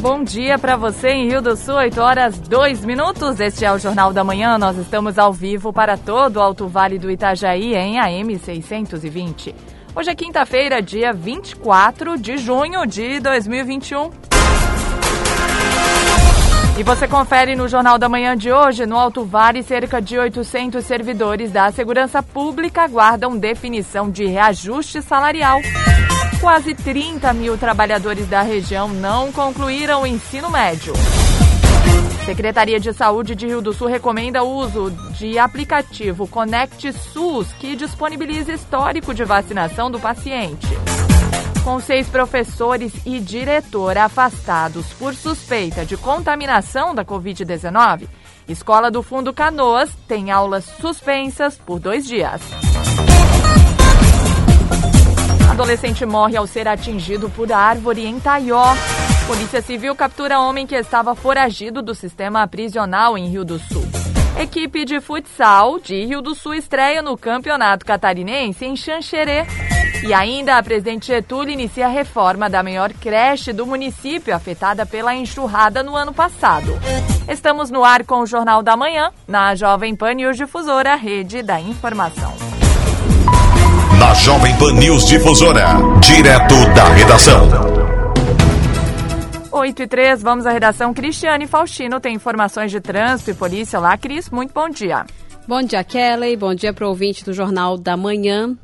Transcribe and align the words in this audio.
Bom 0.00 0.24
dia 0.24 0.58
para 0.58 0.76
você 0.76 1.10
em 1.10 1.28
Rio 1.28 1.40
do 1.40 1.56
Sul, 1.56 1.76
8 1.76 2.00
horas 2.00 2.38
2 2.38 2.84
minutos. 2.84 3.38
Este 3.38 3.64
é 3.64 3.72
o 3.72 3.78
Jornal 3.78 4.12
da 4.12 4.24
Manhã. 4.24 4.58
Nós 4.58 4.76
estamos 4.76 5.18
ao 5.18 5.32
vivo 5.32 5.72
para 5.72 5.96
todo 5.96 6.36
o 6.36 6.40
Alto 6.40 6.66
Vale 6.66 6.98
do 6.98 7.10
Itajaí 7.10 7.74
em 7.74 7.98
AM 7.98 8.38
620. 8.38 9.54
Hoje 9.94 10.10
é 10.10 10.14
quinta-feira, 10.14 10.82
dia 10.82 11.12
24 11.12 12.18
de 12.18 12.36
junho 12.36 12.84
de 12.84 13.20
2021. 13.20 14.10
E 16.76 16.82
você 16.82 17.06
confere 17.06 17.54
no 17.54 17.68
Jornal 17.68 17.96
da 17.96 18.08
Manhã 18.08 18.36
de 18.36 18.52
hoje, 18.52 18.84
no 18.84 18.98
Alto 18.98 19.24
Vale, 19.24 19.62
cerca 19.62 20.02
de 20.02 20.18
800 20.18 20.84
servidores 20.84 21.52
da 21.52 21.70
segurança 21.70 22.22
pública 22.22 22.82
aguardam 22.82 23.36
definição 23.36 24.10
de 24.10 24.26
reajuste 24.26 25.00
salarial. 25.00 25.60
Quase 26.40 26.74
30 26.74 27.32
mil 27.32 27.56
trabalhadores 27.56 28.26
da 28.28 28.42
região 28.42 28.88
não 28.88 29.32
concluíram 29.32 30.02
o 30.02 30.06
ensino 30.06 30.50
médio. 30.50 30.92
Secretaria 32.24 32.80
de 32.80 32.92
Saúde 32.92 33.34
de 33.34 33.46
Rio 33.46 33.60
do 33.60 33.72
Sul 33.72 33.86
recomenda 33.86 34.42
o 34.42 34.48
uso 34.48 34.90
de 35.18 35.38
aplicativo 35.38 36.26
Conect 36.26 36.92
SUS, 36.92 37.52
que 37.58 37.76
disponibiliza 37.76 38.52
histórico 38.52 39.12
de 39.12 39.24
vacinação 39.24 39.90
do 39.90 40.00
paciente. 40.00 40.68
Com 41.62 41.80
seis 41.80 42.08
professores 42.08 42.92
e 43.04 43.20
diretor 43.20 43.96
afastados 43.98 44.86
por 44.94 45.14
suspeita 45.14 45.84
de 45.84 45.96
contaminação 45.96 46.94
da 46.94 47.04
Covid-19, 47.04 48.06
Escola 48.48 48.90
do 48.90 49.02
Fundo 49.02 49.32
Canoas 49.32 49.90
tem 50.06 50.30
aulas 50.30 50.64
suspensas 50.64 51.56
por 51.56 51.78
dois 51.78 52.06
dias. 52.06 52.42
Adolescente 55.54 56.04
morre 56.04 56.36
ao 56.36 56.48
ser 56.48 56.66
atingido 56.66 57.30
por 57.30 57.52
árvore 57.52 58.04
em 58.04 58.18
Taió. 58.18 58.74
Polícia 59.24 59.62
Civil 59.62 59.94
captura 59.94 60.40
homem 60.40 60.66
que 60.66 60.74
estava 60.74 61.14
foragido 61.14 61.80
do 61.80 61.94
sistema 61.94 62.44
prisional 62.48 63.16
em 63.16 63.28
Rio 63.28 63.44
do 63.44 63.56
Sul. 63.60 63.86
Equipe 64.36 64.84
de 64.84 65.00
futsal 65.00 65.78
de 65.78 66.06
Rio 66.06 66.20
do 66.20 66.34
Sul 66.34 66.54
estreia 66.54 67.00
no 67.00 67.16
Campeonato 67.16 67.86
Catarinense 67.86 68.64
em 68.64 68.74
Xanxerê. 68.74 69.46
E 70.04 70.12
ainda 70.12 70.58
a 70.58 70.62
presidente 70.62 71.06
Getúlio 71.06 71.52
inicia 71.52 71.86
a 71.86 71.88
reforma 71.88 72.50
da 72.50 72.60
maior 72.60 72.92
creche 72.92 73.52
do 73.52 73.64
município 73.64 74.34
afetada 74.34 74.84
pela 74.84 75.14
enxurrada 75.14 75.84
no 75.84 75.94
ano 75.94 76.12
passado. 76.12 76.76
Estamos 77.28 77.70
no 77.70 77.84
ar 77.84 78.04
com 78.04 78.22
o 78.22 78.26
Jornal 78.26 78.60
da 78.60 78.76
Manhã, 78.76 79.12
na 79.28 79.54
Jovem 79.54 79.94
Pan 79.94 80.14
News 80.14 80.36
Difusora, 80.36 80.96
rede 80.96 81.44
da 81.44 81.60
informação 81.60 82.53
na 84.04 84.12
Jovem 84.12 84.54
Pan 84.58 84.74
News 84.74 85.06
Difusora, 85.06 85.76
direto 85.98 86.54
da 86.74 86.92
redação. 86.92 87.48
8 89.50 89.82
e 89.82 89.86
3, 89.86 90.20
vamos 90.20 90.44
à 90.44 90.52
redação. 90.52 90.92
Cristiane 90.92 91.46
Faustino 91.46 91.98
tem 91.98 92.14
informações 92.14 92.70
de 92.70 92.82
trânsito 92.82 93.30
e 93.30 93.34
polícia. 93.34 93.78
Olá, 93.78 93.96
Cris, 93.96 94.28
muito 94.28 94.52
bom 94.52 94.68
dia. 94.68 95.06
Bom 95.48 95.62
dia, 95.62 95.82
Kelly. 95.82 96.36
Bom 96.36 96.54
dia 96.54 96.74
para 96.74 96.84
o 96.84 96.90
ouvinte 96.90 97.24
do 97.24 97.32
Jornal 97.32 97.78
da 97.78 97.96
Manhã. 97.96 98.54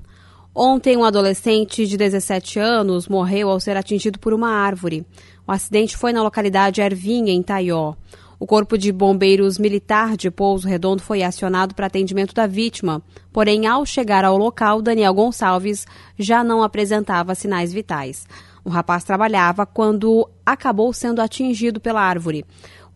Ontem, 0.54 0.94
um 0.98 1.04
adolescente 1.04 1.86
de 1.86 1.96
17 1.96 2.58
anos 2.58 3.08
morreu 3.08 3.48
ao 3.48 3.58
ser 3.58 3.78
atingido 3.78 4.18
por 4.18 4.34
uma 4.34 4.50
árvore. 4.50 5.06
O 5.48 5.52
acidente 5.52 5.96
foi 5.96 6.12
na 6.12 6.22
localidade 6.22 6.82
Ervinha, 6.82 7.32
em 7.32 7.42
Taió. 7.42 7.94
O 8.40 8.46
Corpo 8.46 8.78
de 8.78 8.90
Bombeiros 8.90 9.58
Militar 9.58 10.16
de 10.16 10.30
Pouso 10.30 10.66
Redondo 10.66 11.02
foi 11.02 11.22
acionado 11.22 11.74
para 11.74 11.88
atendimento 11.88 12.32
da 12.32 12.46
vítima. 12.46 13.02
Porém, 13.30 13.66
ao 13.66 13.84
chegar 13.84 14.24
ao 14.24 14.38
local, 14.38 14.80
Daniel 14.80 15.12
Gonçalves 15.12 15.86
já 16.18 16.42
não 16.42 16.62
apresentava 16.62 17.34
sinais 17.34 17.70
vitais. 17.70 18.26
O 18.64 18.70
rapaz 18.70 19.04
trabalhava 19.04 19.66
quando 19.66 20.26
acabou 20.44 20.90
sendo 20.94 21.20
atingido 21.20 21.78
pela 21.80 22.00
árvore. 22.00 22.46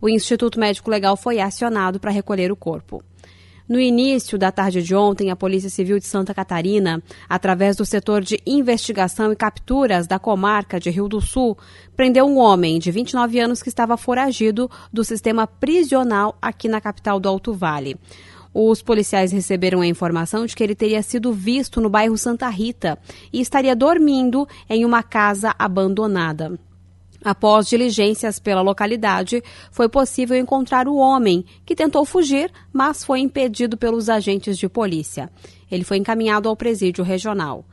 O 0.01 0.09
Instituto 0.09 0.59
Médico 0.59 0.89
Legal 0.89 1.15
foi 1.15 1.39
acionado 1.39 1.99
para 1.99 2.09
recolher 2.09 2.51
o 2.51 2.55
corpo. 2.55 3.03
No 3.67 3.79
início 3.79 4.37
da 4.37 4.51
tarde 4.51 4.83
de 4.83 4.93
ontem, 4.93 5.31
a 5.31 5.35
Polícia 5.35 5.71
Civil 5.71 5.97
de 5.97 6.05
Santa 6.05 6.35
Catarina, 6.35 7.01
através 7.27 7.75
do 7.75 7.83
setor 7.83 8.21
de 8.21 8.39
investigação 8.45 9.31
e 9.31 9.35
capturas 9.35 10.05
da 10.05 10.19
comarca 10.19 10.79
de 10.79 10.91
Rio 10.91 11.07
do 11.07 11.19
Sul, 11.19 11.57
prendeu 11.95 12.25
um 12.25 12.37
homem 12.37 12.77
de 12.77 12.91
29 12.91 13.39
anos 13.39 13.63
que 13.63 13.69
estava 13.69 13.97
foragido 13.97 14.69
do 14.93 15.03
sistema 15.03 15.47
prisional 15.47 16.37
aqui 16.39 16.67
na 16.67 16.79
capital 16.79 17.19
do 17.19 17.27
Alto 17.27 17.53
Vale. 17.53 17.97
Os 18.53 18.83
policiais 18.83 19.31
receberam 19.31 19.81
a 19.81 19.87
informação 19.87 20.45
de 20.45 20.55
que 20.55 20.63
ele 20.63 20.75
teria 20.75 21.01
sido 21.01 21.33
visto 21.33 21.81
no 21.81 21.89
bairro 21.89 22.17
Santa 22.19 22.47
Rita 22.49 22.99
e 23.33 23.41
estaria 23.41 23.75
dormindo 23.75 24.47
em 24.69 24.85
uma 24.85 25.01
casa 25.01 25.55
abandonada. 25.57 26.57
Após 27.25 27.67
diligências 27.67 28.37
pela 28.37 28.61
localidade, 28.61 29.43
foi 29.71 29.89
possível 29.89 30.37
encontrar 30.37 30.87
o 30.87 30.95
homem, 30.95 31.43
que 31.65 31.73
tentou 31.73 32.05
fugir, 32.05 32.51
mas 32.71 33.03
foi 33.03 33.19
impedido 33.19 33.75
pelos 33.75 34.09
agentes 34.09 34.55
de 34.55 34.69
polícia. 34.69 35.31
Ele 35.71 35.83
foi 35.83 35.97
encaminhado 35.97 36.47
ao 36.47 36.55
presídio 36.55 37.03
regional. 37.03 37.65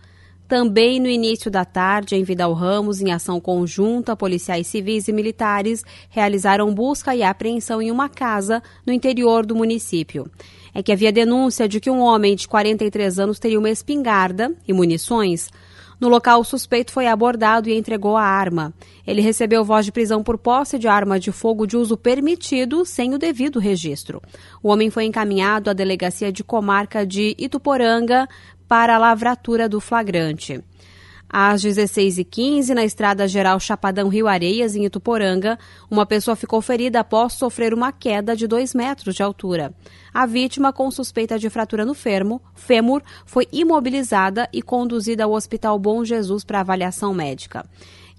Também 0.49 0.99
no 0.99 1.07
início 1.07 1.51
da 1.51 1.67
tarde, 1.67 2.17
em 2.17 2.25
Vidal 2.25 2.55
Ramos, 2.55 3.03
em 3.03 3.13
ação 3.13 3.39
conjunta, 3.39 4.17
policiais 4.17 4.67
civis 4.67 5.07
e 5.07 5.13
militares 5.13 5.85
realizaram 6.09 6.73
busca 6.73 7.15
e 7.15 7.23
apreensão 7.23 7.83
em 7.83 7.91
uma 7.91 8.09
casa 8.09 8.63
no 8.87 8.93
interior 8.93 9.45
do 9.45 9.55
município. 9.55 10.31
É 10.75 10.83
que 10.83 10.93
havia 10.93 11.13
denúncia 11.13 11.69
de 11.69 11.79
que 11.79 11.91
um 11.91 12.01
homem 12.01 12.35
de 12.35 12.49
43 12.49 13.19
anos 13.19 13.39
teria 13.39 13.59
uma 13.59 13.69
espingarda 13.69 14.55
e 14.67 14.73
munições. 14.73 15.51
No 16.03 16.09
local, 16.09 16.41
o 16.41 16.45
suspeito 16.45 16.91
foi 16.91 17.07
abordado 17.07 17.69
e 17.69 17.79
entregou 17.79 18.17
a 18.17 18.25
arma. 18.25 18.75
Ele 19.07 19.21
recebeu 19.21 19.65
voz 19.65 19.85
de 19.85 19.93
prisão 19.93 20.21
por 20.21 20.37
posse 20.37 20.77
de 20.77 20.89
arma 20.89 21.21
de 21.21 21.31
fogo 21.31 21.65
de 21.65 21.77
uso 21.77 21.97
permitido 21.97 22.85
sem 22.85 23.15
o 23.15 23.19
devido 23.19 23.61
registro. 23.61 24.21
O 24.61 24.71
homem 24.71 24.91
foi 24.91 25.05
encaminhado 25.05 25.71
à 25.71 25.73
delegacia 25.73 26.33
de 26.33 26.43
comarca 26.43 27.07
de 27.07 27.37
Ituporanga 27.39 28.29
para 28.67 28.97
a 28.97 28.99
lavratura 28.99 29.69
do 29.69 29.81
flagrante. 29.81 30.61
Às 31.35 31.63
16h15, 31.65 32.75
na 32.75 32.85
estrada 32.85 33.27
geral 33.27 33.59
Chapadão 33.59 34.11
Rio 34.11 34.29
Areias, 34.29 34.77
em 34.77 34.85
Ituporanga, 34.85 35.59
uma 35.91 36.05
pessoa 36.05 36.37
ficou 36.37 36.61
ferida 36.61 37.01
após 37.01 37.33
sofrer 37.33 37.73
uma 37.73 37.91
queda 37.91 38.37
de 38.37 38.47
2 38.47 38.75
metros 38.75 39.15
de 39.15 39.23
altura. 39.23 39.73
A 40.13 40.27
vítima, 40.27 40.75
com 40.75 40.91
suspeita 40.91 41.39
de 41.39 41.49
fratura 41.49 41.87
no 41.87 41.95
fermo, 41.95 42.43
fêmur, 42.55 43.01
foi 43.25 43.49
imobilizada 43.51 44.47
e 44.53 44.61
conduzida 44.61 45.25
ao 45.25 45.33
Hospital 45.33 45.79
Bom 45.79 46.05
Jesus 46.05 46.45
para 46.45 46.61
avaliação 46.61 47.15
médica. 47.15 47.65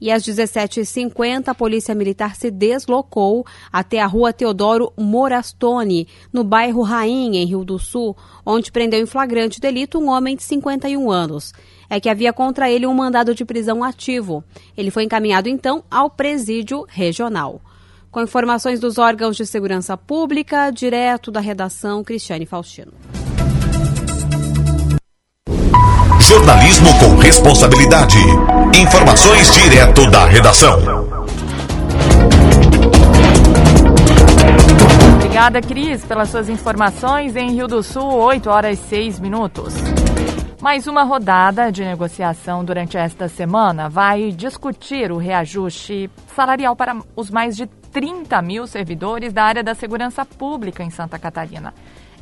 E 0.01 0.11
às 0.11 0.23
17h50, 0.23 1.49
a 1.49 1.55
Polícia 1.55 1.93
Militar 1.93 2.35
se 2.35 2.49
deslocou 2.49 3.45
até 3.71 4.01
a 4.01 4.07
rua 4.07 4.33
Teodoro 4.33 4.91
Morastone, 4.97 6.07
no 6.31 6.43
bairro 6.43 6.81
Rainha, 6.81 7.41
em 7.41 7.45
Rio 7.45 7.63
do 7.63 7.77
Sul, 7.77 8.17
onde 8.45 8.71
prendeu 8.71 8.99
em 8.99 9.05
flagrante 9.05 9.61
delito 9.61 9.99
um 9.99 10.09
homem 10.09 10.35
de 10.35 10.43
51 10.43 11.11
anos. 11.11 11.53
É 11.93 11.99
que 11.99 12.09
havia 12.09 12.33
contra 12.33 12.71
ele 12.71 12.87
um 12.87 12.93
mandado 12.95 13.35
de 13.35 13.45
prisão 13.45 13.83
ativo. 13.83 14.43
Ele 14.75 14.89
foi 14.89 15.03
encaminhado 15.03 15.47
então 15.47 15.83
ao 15.91 16.09
presídio 16.09 16.87
regional. 16.89 17.61
Com 18.09 18.19
informações 18.19 18.79
dos 18.79 18.97
órgãos 18.97 19.37
de 19.37 19.45
segurança 19.45 19.95
pública, 19.95 20.71
direto 20.71 21.29
da 21.29 21.39
redação 21.39 22.03
Cristiane 22.03 22.47
Faustino. 22.47 22.93
Jornalismo 26.19 26.89
com 26.97 27.15
responsabilidade. 27.17 28.17
Informações 28.75 29.51
direto 29.51 30.09
da 30.09 30.25
redação. 30.25 30.79
Obrigada, 35.17 35.61
Cris, 35.61 36.03
pelas 36.03 36.29
suas 36.29 36.49
informações. 36.49 37.35
Em 37.35 37.51
Rio 37.51 37.67
do 37.67 37.83
Sul, 37.83 38.15
8 38.15 38.49
horas 38.49 38.79
e 38.79 38.81
6 38.89 39.19
minutos. 39.19 39.75
Mais 40.63 40.87
uma 40.87 41.03
rodada 41.03 41.69
de 41.73 41.83
negociação 41.83 42.63
durante 42.63 42.95
esta 42.95 43.27
semana 43.27 43.89
vai 43.89 44.31
discutir 44.31 45.11
o 45.11 45.17
reajuste 45.17 46.09
salarial 46.33 46.73
para 46.73 46.97
os 47.17 47.29
mais 47.29 47.57
de 47.57 47.67
30 47.91 48.41
mil 48.41 48.65
servidores 48.65 49.33
da 49.33 49.43
área 49.43 49.61
da 49.61 49.75
segurança 49.75 50.23
pública 50.23 50.81
em 50.81 50.89
Santa 50.89 51.19
Catarina. 51.19 51.73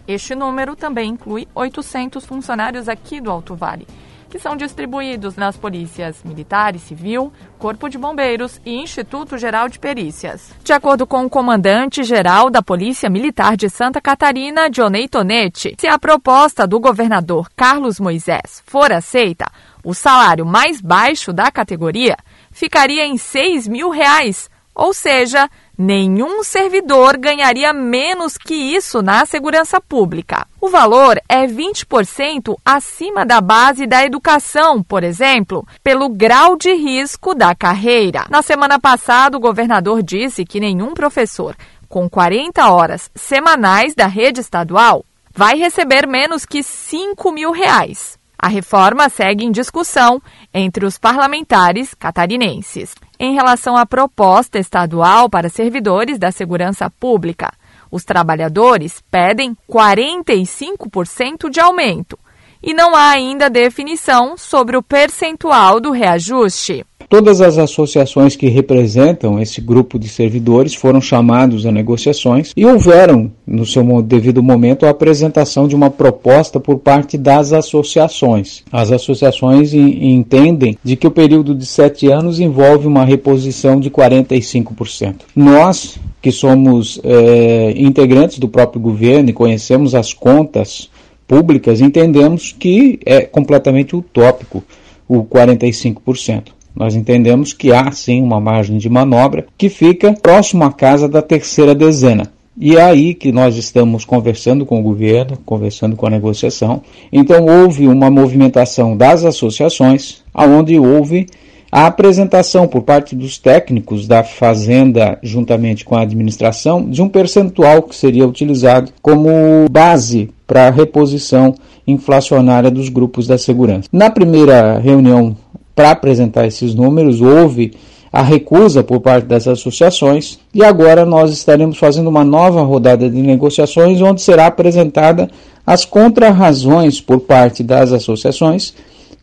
Este 0.07 0.33
número 0.33 0.75
também 0.75 1.11
inclui 1.11 1.47
800 1.53 2.25
funcionários 2.25 2.89
aqui 2.89 3.21
do 3.21 3.29
Alto 3.29 3.53
Vale, 3.53 3.85
que 4.31 4.39
são 4.39 4.55
distribuídos 4.55 5.35
nas 5.35 5.57
polícias 5.57 6.23
militar 6.23 6.73
e 6.73 6.79
civil, 6.79 7.33
Corpo 7.59 7.89
de 7.89 7.97
Bombeiros 7.97 8.61
e 8.65 8.73
Instituto 8.73 9.37
Geral 9.37 9.67
de 9.67 9.77
Perícias. 9.77 10.53
De 10.63 10.71
acordo 10.71 11.05
com 11.05 11.25
o 11.25 11.29
comandante-geral 11.29 12.49
da 12.49 12.63
Polícia 12.63 13.09
Militar 13.09 13.57
de 13.57 13.69
Santa 13.69 13.99
Catarina, 13.99 14.69
Dionei 14.69 15.09
Tonetti, 15.09 15.75
se 15.77 15.85
a 15.85 15.99
proposta 15.99 16.65
do 16.65 16.79
governador 16.79 17.49
Carlos 17.57 17.99
Moisés 17.99 18.63
for 18.65 18.89
aceita, 18.93 19.51
o 19.83 19.93
salário 19.93 20.45
mais 20.45 20.79
baixo 20.79 21.33
da 21.33 21.51
categoria 21.51 22.15
ficaria 22.51 23.05
em 23.05 23.17
6 23.17 23.67
mil 23.67 23.89
reais, 23.89 24.49
ou 24.73 24.93
seja, 24.93 25.49
Nenhum 25.77 26.43
servidor 26.43 27.17
ganharia 27.17 27.73
menos 27.73 28.37
que 28.37 28.53
isso 28.53 29.01
na 29.01 29.25
segurança 29.25 29.81
pública. 29.81 30.45
O 30.59 30.69
valor 30.69 31.19
é 31.27 31.47
20% 31.47 32.57
acima 32.63 33.25
da 33.25 33.41
base 33.41 33.87
da 33.87 34.05
educação, 34.05 34.83
por 34.83 35.03
exemplo, 35.03 35.65
pelo 35.83 36.09
grau 36.09 36.55
de 36.55 36.73
risco 36.73 37.33
da 37.33 37.55
carreira. 37.55 38.25
Na 38.29 38.41
semana 38.41 38.79
passada, 38.79 39.37
o 39.37 39.39
governador 39.39 40.03
disse 40.03 40.45
que 40.45 40.59
nenhum 40.59 40.93
professor 40.93 41.55
com 41.89 42.09
40 42.09 42.71
horas 42.71 43.11
semanais 43.13 43.93
da 43.93 44.07
rede 44.07 44.39
estadual 44.39 45.03
vai 45.33 45.57
receber 45.57 46.07
menos 46.07 46.45
que 46.45 46.63
5 46.63 47.31
mil 47.31 47.51
reais. 47.51 48.20
A 48.41 48.47
reforma 48.47 49.07
segue 49.07 49.45
em 49.45 49.51
discussão 49.51 50.19
entre 50.51 50.83
os 50.83 50.97
parlamentares 50.97 51.93
catarinenses. 51.93 52.95
Em 53.19 53.35
relação 53.35 53.77
à 53.77 53.85
proposta 53.85 54.57
estadual 54.57 55.29
para 55.29 55.47
servidores 55.47 56.17
da 56.17 56.31
segurança 56.31 56.89
pública, 56.89 57.53
os 57.91 58.03
trabalhadores 58.03 58.99
pedem 59.11 59.55
45% 59.69 61.51
de 61.51 61.59
aumento 61.59 62.17
e 62.63 62.73
não 62.73 62.95
há 62.95 63.11
ainda 63.11 63.47
definição 63.47 64.35
sobre 64.35 64.75
o 64.75 64.81
percentual 64.81 65.79
do 65.79 65.91
reajuste. 65.91 66.83
Todas 67.11 67.41
as 67.41 67.57
associações 67.57 68.37
que 68.37 68.47
representam 68.47 69.37
esse 69.37 69.59
grupo 69.59 69.99
de 69.99 70.07
servidores 70.07 70.73
foram 70.73 71.01
chamados 71.01 71.65
a 71.65 71.71
negociações 71.71 72.53
e 72.55 72.65
houveram, 72.65 73.29
no 73.45 73.65
seu 73.65 73.83
devido 74.01 74.41
momento, 74.41 74.85
a 74.85 74.91
apresentação 74.91 75.67
de 75.67 75.75
uma 75.75 75.89
proposta 75.89 76.57
por 76.57 76.79
parte 76.79 77.17
das 77.17 77.51
associações. 77.51 78.63
As 78.71 78.93
associações 78.93 79.73
entendem 79.73 80.77
de 80.81 80.95
que 80.95 81.05
o 81.05 81.11
período 81.11 81.53
de 81.53 81.65
sete 81.65 82.07
anos 82.07 82.39
envolve 82.39 82.87
uma 82.87 83.03
reposição 83.03 83.77
de 83.77 83.91
45%. 83.91 85.15
Nós, 85.35 85.99
que 86.21 86.31
somos 86.31 86.97
é, 87.03 87.73
integrantes 87.75 88.39
do 88.39 88.47
próprio 88.47 88.81
governo 88.81 89.31
e 89.31 89.33
conhecemos 89.33 89.93
as 89.93 90.13
contas 90.13 90.89
públicas, 91.27 91.81
entendemos 91.81 92.55
que 92.57 93.01
é 93.05 93.19
completamente 93.19 93.97
utópico 93.97 94.63
o 95.09 95.25
45%. 95.25 96.60
Nós 96.75 96.95
entendemos 96.95 97.53
que 97.53 97.71
há 97.71 97.91
sim 97.91 98.21
uma 98.21 98.39
margem 98.39 98.77
de 98.77 98.89
manobra 98.89 99.45
que 99.57 99.69
fica 99.69 100.13
próximo 100.13 100.63
à 100.63 100.71
casa 100.71 101.07
da 101.07 101.21
terceira 101.21 101.75
dezena. 101.75 102.31
E 102.57 102.75
é 102.75 102.81
aí 102.81 103.13
que 103.13 103.31
nós 103.31 103.55
estamos 103.55 104.03
conversando 104.03 104.65
com 104.65 104.79
o 104.79 104.83
governo, 104.83 105.37
conversando 105.45 105.95
com 105.95 106.05
a 106.05 106.09
negociação. 106.09 106.81
Então 107.11 107.45
houve 107.45 107.87
uma 107.87 108.11
movimentação 108.11 108.95
das 108.95 109.23
associações, 109.23 110.21
aonde 110.33 110.77
houve 110.77 111.27
a 111.71 111.87
apresentação 111.87 112.67
por 112.67 112.81
parte 112.81 113.15
dos 113.15 113.37
técnicos 113.37 114.05
da 114.05 114.23
fazenda, 114.23 115.17
juntamente 115.23 115.85
com 115.85 115.95
a 115.95 116.01
administração, 116.01 116.89
de 116.89 117.01
um 117.01 117.07
percentual 117.07 117.83
que 117.83 117.95
seria 117.95 118.27
utilizado 118.27 118.91
como 119.01 119.29
base 119.71 120.29
para 120.45 120.67
a 120.67 120.69
reposição 120.69 121.55
inflacionária 121.87 122.69
dos 122.69 122.89
grupos 122.89 123.25
da 123.25 123.37
segurança. 123.37 123.87
Na 123.91 124.09
primeira 124.09 124.77
reunião 124.79 125.35
para 125.75 125.91
apresentar 125.91 126.45
esses 126.45 126.73
números, 126.73 127.21
houve 127.21 127.73
a 128.11 128.21
recusa 128.21 128.83
por 128.83 128.99
parte 128.99 129.25
das 129.25 129.47
associações 129.47 130.37
e 130.53 130.63
agora 130.63 131.05
nós 131.05 131.31
estaremos 131.31 131.77
fazendo 131.77 132.09
uma 132.09 132.25
nova 132.25 132.61
rodada 132.61 133.09
de 133.09 133.21
negociações 133.21 134.01
onde 134.01 134.21
será 134.21 134.47
apresentada 134.47 135.29
as 135.65 135.85
contrarrazões 135.85 136.99
por 136.99 137.21
parte 137.21 137.63
das 137.63 137.93
associações 137.93 138.73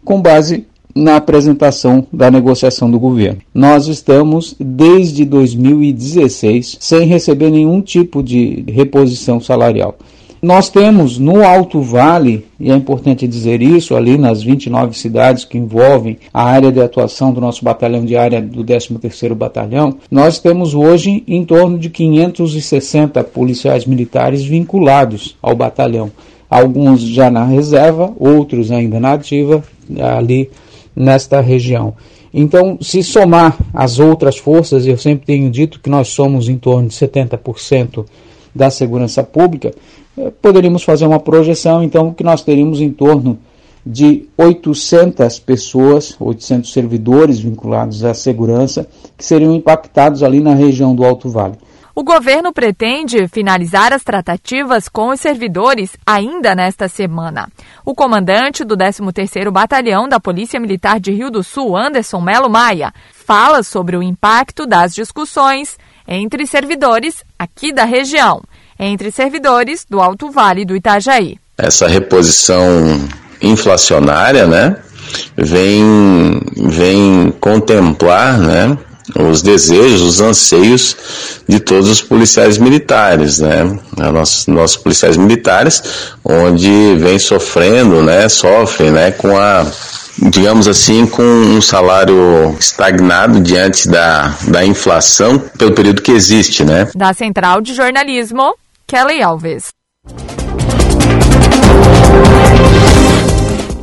com 0.05 0.23
base 0.23 0.67
na 0.95 1.17
apresentação 1.17 2.07
da 2.11 2.31
negociação 2.31 2.91
do 2.91 2.99
governo. 2.99 3.41
Nós 3.55 3.87
estamos 3.87 4.57
desde 4.59 5.25
2016 5.25 6.79
sem 6.81 7.07
receber 7.07 7.51
nenhum 7.51 7.83
tipo 7.83 8.23
de 8.23 8.65
reposição 8.69 9.39
salarial. 9.39 9.97
Nós 10.41 10.69
temos 10.69 11.19
no 11.19 11.45
Alto 11.45 11.81
Vale, 11.81 12.47
e 12.61 12.71
é 12.71 12.75
importante 12.75 13.27
dizer 13.27 13.61
isso, 13.61 13.97
ali 13.97 14.17
nas 14.17 14.41
29 14.41 14.97
cidades 14.97 15.45
que 15.45 15.59
envolvem 15.59 16.17
a 16.33 16.45
área 16.45 16.71
de 16.71 16.81
atuação 16.81 17.33
do 17.33 17.41
nosso 17.41 17.65
batalhão 17.65 18.05
de 18.05 18.17
área 18.17 18.41
do 18.41 18.63
13º 18.65 19.35
Batalhão, 19.35 19.97
nós 20.09 20.39
temos 20.39 20.75
hoje 20.75 21.25
em 21.27 21.45
torno 21.45 21.77
de 21.77 21.91
560 21.91 23.25
policiais 23.25 23.85
militares 23.85 24.45
vinculados 24.45 25.37
ao 25.43 25.57
batalhão. 25.57 26.09
Alguns 26.49 27.01
já 27.01 27.31
na 27.31 27.45
reserva, 27.45 28.13
outros 28.17 28.71
ainda 28.71 29.01
na 29.01 29.15
ativa, 29.15 29.63
ali 30.01 30.49
nesta 30.95 31.41
região. 31.41 31.95
Então, 32.33 32.79
se 32.81 33.03
somar 33.03 33.57
as 33.75 33.99
outras 33.99 34.39
forças, 34.39 34.87
eu 34.87 34.97
sempre 34.97 35.27
tenho 35.27 35.51
dito 35.51 35.81
que 35.81 35.91
nós 35.91 36.09
somos 36.09 36.49
em 36.49 36.57
torno 36.57 36.89
de 36.89 36.95
70% 36.95 38.05
da 38.55 38.71
segurança 38.71 39.23
pública, 39.23 39.73
eh, 40.17 40.33
poderíamos 40.43 40.83
fazer 40.83 41.07
uma 41.07 41.21
projeção, 41.21 41.83
então, 41.83 42.13
que 42.13 42.25
nós 42.25 42.43
teríamos 42.43 42.81
em 42.81 42.91
torno 42.91 43.39
de 43.85 44.27
800 44.37 45.39
pessoas, 45.39 46.15
800 46.21 46.73
servidores 46.73 47.41
vinculados 47.41 48.05
à 48.05 48.13
segurança, 48.13 48.87
que 49.17 49.25
seriam 49.25 49.55
impactados 49.55 50.23
ali 50.23 50.41
na 50.41 50.55
região 50.55 50.95
do 50.95 51.05
Alto 51.05 51.29
Vale. 51.29 51.55
O 51.99 52.05
governo 52.05 52.53
pretende 52.53 53.27
finalizar 53.27 53.93
as 53.93 54.05
tratativas 54.05 54.89
com 54.89 55.09
os 55.09 55.19
servidores 55.19 55.97
ainda 56.07 56.55
nesta 56.55 56.87
semana. 56.87 57.49
O 57.85 57.93
comandante 57.93 58.63
do 58.63 58.77
13º 58.77 59.51
Batalhão 59.51 60.09
da 60.09 60.21
Polícia 60.21 60.61
Militar 60.61 61.01
de 61.01 61.11
Rio 61.11 61.29
do 61.29 61.43
Sul, 61.43 61.77
Anderson 61.77 62.21
Melo 62.21 62.49
Maia, 62.49 62.93
fala 63.13 63.65
sobre 63.65 63.97
o 63.97 64.03
impacto 64.03 64.65
das 64.65 64.95
discussões 64.95 65.77
entre 66.07 66.47
servidores 66.47 67.25
aqui 67.39 67.73
da 67.73 67.85
região 67.85 68.43
entre 68.79 69.11
servidores 69.11 69.87
do 69.89 70.01
Alto 70.01 70.31
Vale 70.31 70.65
do 70.65 70.77
Itajaí. 70.77 71.37
Essa 71.57 71.87
reposição 71.89 72.61
inflacionária, 73.41 74.47
né, 74.47 74.77
vem, 75.37 76.41
vem 76.57 77.33
contemplar, 77.41 78.39
né, 78.39 78.77
os 79.17 79.43
desejos, 79.43 80.03
os 80.03 80.21
anseios 80.21 80.97
de 81.49 81.59
todos 81.61 81.89
os 81.89 82.03
policiais 82.03 82.59
militares, 82.59 83.39
né? 83.39 83.79
Nossos, 83.97 84.47
nossos 84.47 84.77
policiais 84.77 85.17
militares, 85.17 85.83
onde 86.23 86.95
vem 86.97 87.19
sofrendo, 87.19 88.03
né? 88.03 88.29
Sofrem, 88.29 88.91
né? 88.91 89.11
Com 89.13 89.37
a, 89.37 89.67
digamos 90.21 90.67
assim, 90.67 91.07
com 91.07 91.23
um 91.23 91.61
salário 91.61 92.57
estagnado 92.59 93.41
diante 93.41 93.89
da, 93.89 94.35
da 94.49 94.65
inflação 94.65 95.39
pelo 95.39 95.75
período 95.75 96.03
que 96.03 96.13
existe, 96.13 96.65
né? 96.65 96.91
Da 96.95 97.13
Central 97.13 97.61
de 97.61 97.75
Jornalismo, 97.75 98.55
Kelly 98.87 99.23
Alves. 99.23 99.73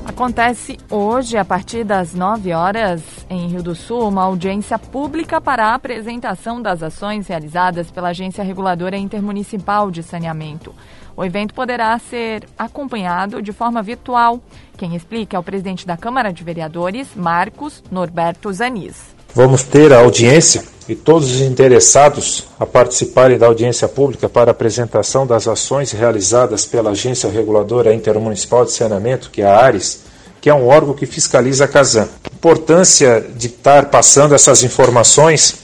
Acontece 0.05 0.77
hoje, 0.89 1.37
a 1.37 1.43
partir 1.43 1.83
das 1.83 2.13
9 2.13 2.53
horas, 2.53 3.01
em 3.29 3.49
Rio 3.49 3.61
do 3.61 3.75
Sul, 3.75 4.07
uma 4.07 4.23
audiência 4.23 4.79
pública 4.79 5.41
para 5.41 5.67
a 5.67 5.73
apresentação 5.75 6.61
das 6.61 6.81
ações 6.81 7.27
realizadas 7.27 7.91
pela 7.91 8.09
Agência 8.09 8.41
Reguladora 8.41 8.95
Intermunicipal 8.95 9.91
de 9.91 10.01
Saneamento. 10.01 10.73
O 11.17 11.23
evento 11.23 11.53
poderá 11.53 11.97
ser 11.97 12.43
acompanhado 12.57 13.41
de 13.41 13.53
forma 13.53 13.81
virtual. 13.81 14.41
Quem 14.77 14.95
explica 14.95 15.37
é 15.37 15.39
o 15.39 15.43
presidente 15.43 15.87
da 15.87 15.95
Câmara 15.95 16.33
de 16.33 16.43
Vereadores, 16.43 17.07
Marcos 17.15 17.81
Norberto 17.89 18.51
Zanis. 18.51 18.95
Vamos 19.33 19.63
ter 19.63 19.93
a 19.93 19.99
audiência 19.99 20.63
e 20.87 20.95
todos 20.95 21.31
os 21.31 21.41
interessados 21.41 22.45
a 22.59 22.65
participarem 22.65 23.37
da 23.37 23.47
audiência 23.47 23.87
pública 23.87 24.29
para 24.29 24.51
apresentação 24.51 25.25
das 25.25 25.47
ações 25.47 25.91
realizadas 25.91 26.65
pela 26.65 26.91
Agência 26.91 27.29
Reguladora 27.29 27.93
Intermunicipal 27.93 28.65
de 28.65 28.71
Saneamento, 28.71 29.31
que 29.31 29.41
é 29.41 29.45
a 29.45 29.57
ARES, 29.57 30.01
que 30.39 30.49
é 30.49 30.53
um 30.53 30.67
órgão 30.67 30.93
que 30.93 31.05
fiscaliza 31.05 31.65
a 31.65 31.67
Casan. 31.67 32.07
Importância 32.31 33.25
de 33.35 33.47
estar 33.47 33.85
passando 33.85 34.35
essas 34.35 34.63
informações 34.63 35.55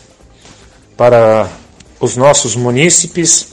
para 0.98 1.48
os 2.00 2.18
nossos 2.18 2.56
munícipes, 2.56 3.51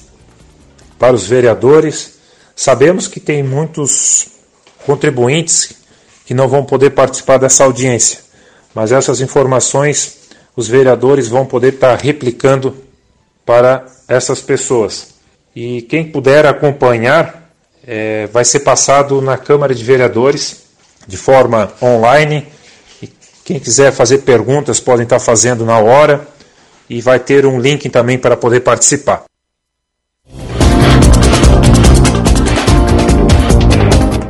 para 0.98 1.14
os 1.14 1.26
vereadores. 1.26 2.18
Sabemos 2.56 3.06
que 3.06 3.20
tem 3.20 3.42
muitos 3.42 4.28
contribuintes 4.84 5.72
que 6.26 6.34
não 6.34 6.48
vão 6.48 6.64
poder 6.64 6.90
participar 6.90 7.38
dessa 7.38 7.64
audiência 7.64 8.28
mas 8.78 8.92
essas 8.92 9.20
informações 9.20 10.18
os 10.56 10.68
vereadores 10.68 11.26
vão 11.26 11.44
poder 11.44 11.74
estar 11.74 11.96
replicando 11.96 12.76
para 13.44 13.86
essas 14.06 14.40
pessoas. 14.40 15.14
E 15.54 15.82
quem 15.82 16.04
puder 16.04 16.46
acompanhar, 16.46 17.50
é, 17.86 18.28
vai 18.28 18.44
ser 18.44 18.60
passado 18.60 19.20
na 19.20 19.36
Câmara 19.36 19.74
de 19.74 19.82
Vereadores 19.82 20.64
de 21.06 21.16
forma 21.16 21.72
online. 21.82 22.46
E 23.02 23.08
quem 23.44 23.58
quiser 23.58 23.92
fazer 23.92 24.18
perguntas 24.18 24.78
podem 24.78 25.02
estar 25.02 25.18
fazendo 25.18 25.64
na 25.64 25.78
hora. 25.78 26.26
E 26.88 27.00
vai 27.00 27.18
ter 27.18 27.46
um 27.46 27.58
link 27.58 27.88
também 27.88 28.16
para 28.16 28.36
poder 28.36 28.60
participar. 28.60 29.27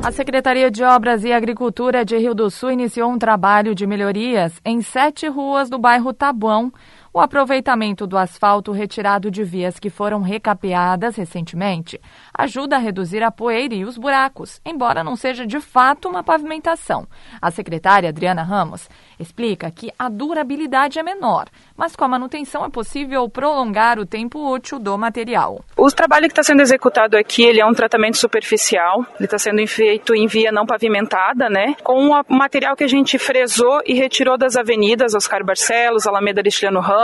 A 0.08 0.10
Secretaria 0.10 0.70
de 0.70 0.82
Obras 0.82 1.22
e 1.22 1.34
Agricultura 1.34 2.02
de 2.02 2.16
Rio 2.16 2.34
do 2.34 2.50
Sul 2.50 2.70
iniciou 2.70 3.10
um 3.10 3.18
trabalho 3.18 3.74
de 3.74 3.86
melhorias 3.86 4.58
em 4.64 4.80
sete 4.80 5.28
ruas 5.28 5.68
do 5.68 5.78
bairro 5.78 6.14
Tabuão, 6.14 6.72
O 7.12 7.20
aproveitamento 7.20 8.06
do 8.06 8.18
asfalto 8.18 8.70
retirado 8.70 9.30
de 9.30 9.42
vias 9.42 9.78
que 9.78 9.88
foram 9.88 10.20
recapeadas 10.20 11.16
recentemente 11.16 11.98
ajuda 12.36 12.76
a 12.76 12.78
reduzir 12.78 13.22
a 13.22 13.30
poeira 13.30 13.74
e 13.74 13.84
os 13.84 13.96
buracos, 13.96 14.60
embora 14.64 15.02
não 15.02 15.16
seja 15.16 15.46
de 15.46 15.58
fato 15.58 16.06
uma 16.06 16.22
pavimentação. 16.22 17.06
A 17.40 17.50
secretária 17.50 18.10
Adriana 18.10 18.42
Ramos 18.42 18.88
explica 19.18 19.70
que 19.70 19.90
a 19.98 20.08
durabilidade 20.08 20.98
é 20.98 21.02
menor, 21.02 21.46
mas 21.76 21.96
com 21.96 22.04
a 22.04 22.08
manutenção 22.08 22.64
é 22.64 22.68
possível 22.68 23.28
prolongar 23.28 23.98
o 23.98 24.06
tempo 24.06 24.52
útil 24.52 24.78
do 24.78 24.96
material. 24.98 25.64
O 25.76 25.90
trabalho 25.90 26.26
que 26.26 26.32
está 26.32 26.42
sendo 26.42 26.60
executado 26.60 27.16
aqui 27.16 27.42
ele 27.42 27.60
é 27.60 27.66
um 27.66 27.72
tratamento 27.72 28.18
superficial, 28.18 29.04
ele 29.16 29.24
está 29.24 29.38
sendo 29.38 29.66
feito 29.66 30.14
em 30.14 30.26
via 30.26 30.52
não 30.52 30.66
pavimentada, 30.66 31.48
né, 31.48 31.74
com 31.82 32.10
o 32.10 32.36
material 32.36 32.76
que 32.76 32.84
a 32.84 32.88
gente 32.88 33.18
fresou 33.18 33.80
e 33.86 33.94
retirou 33.94 34.36
das 34.36 34.56
avenidas 34.56 35.14
Oscar 35.14 35.44
Barcelos, 35.44 36.06
Alameda 36.06 36.40
Aristiliano 36.40 36.80
Ramos, 36.80 36.97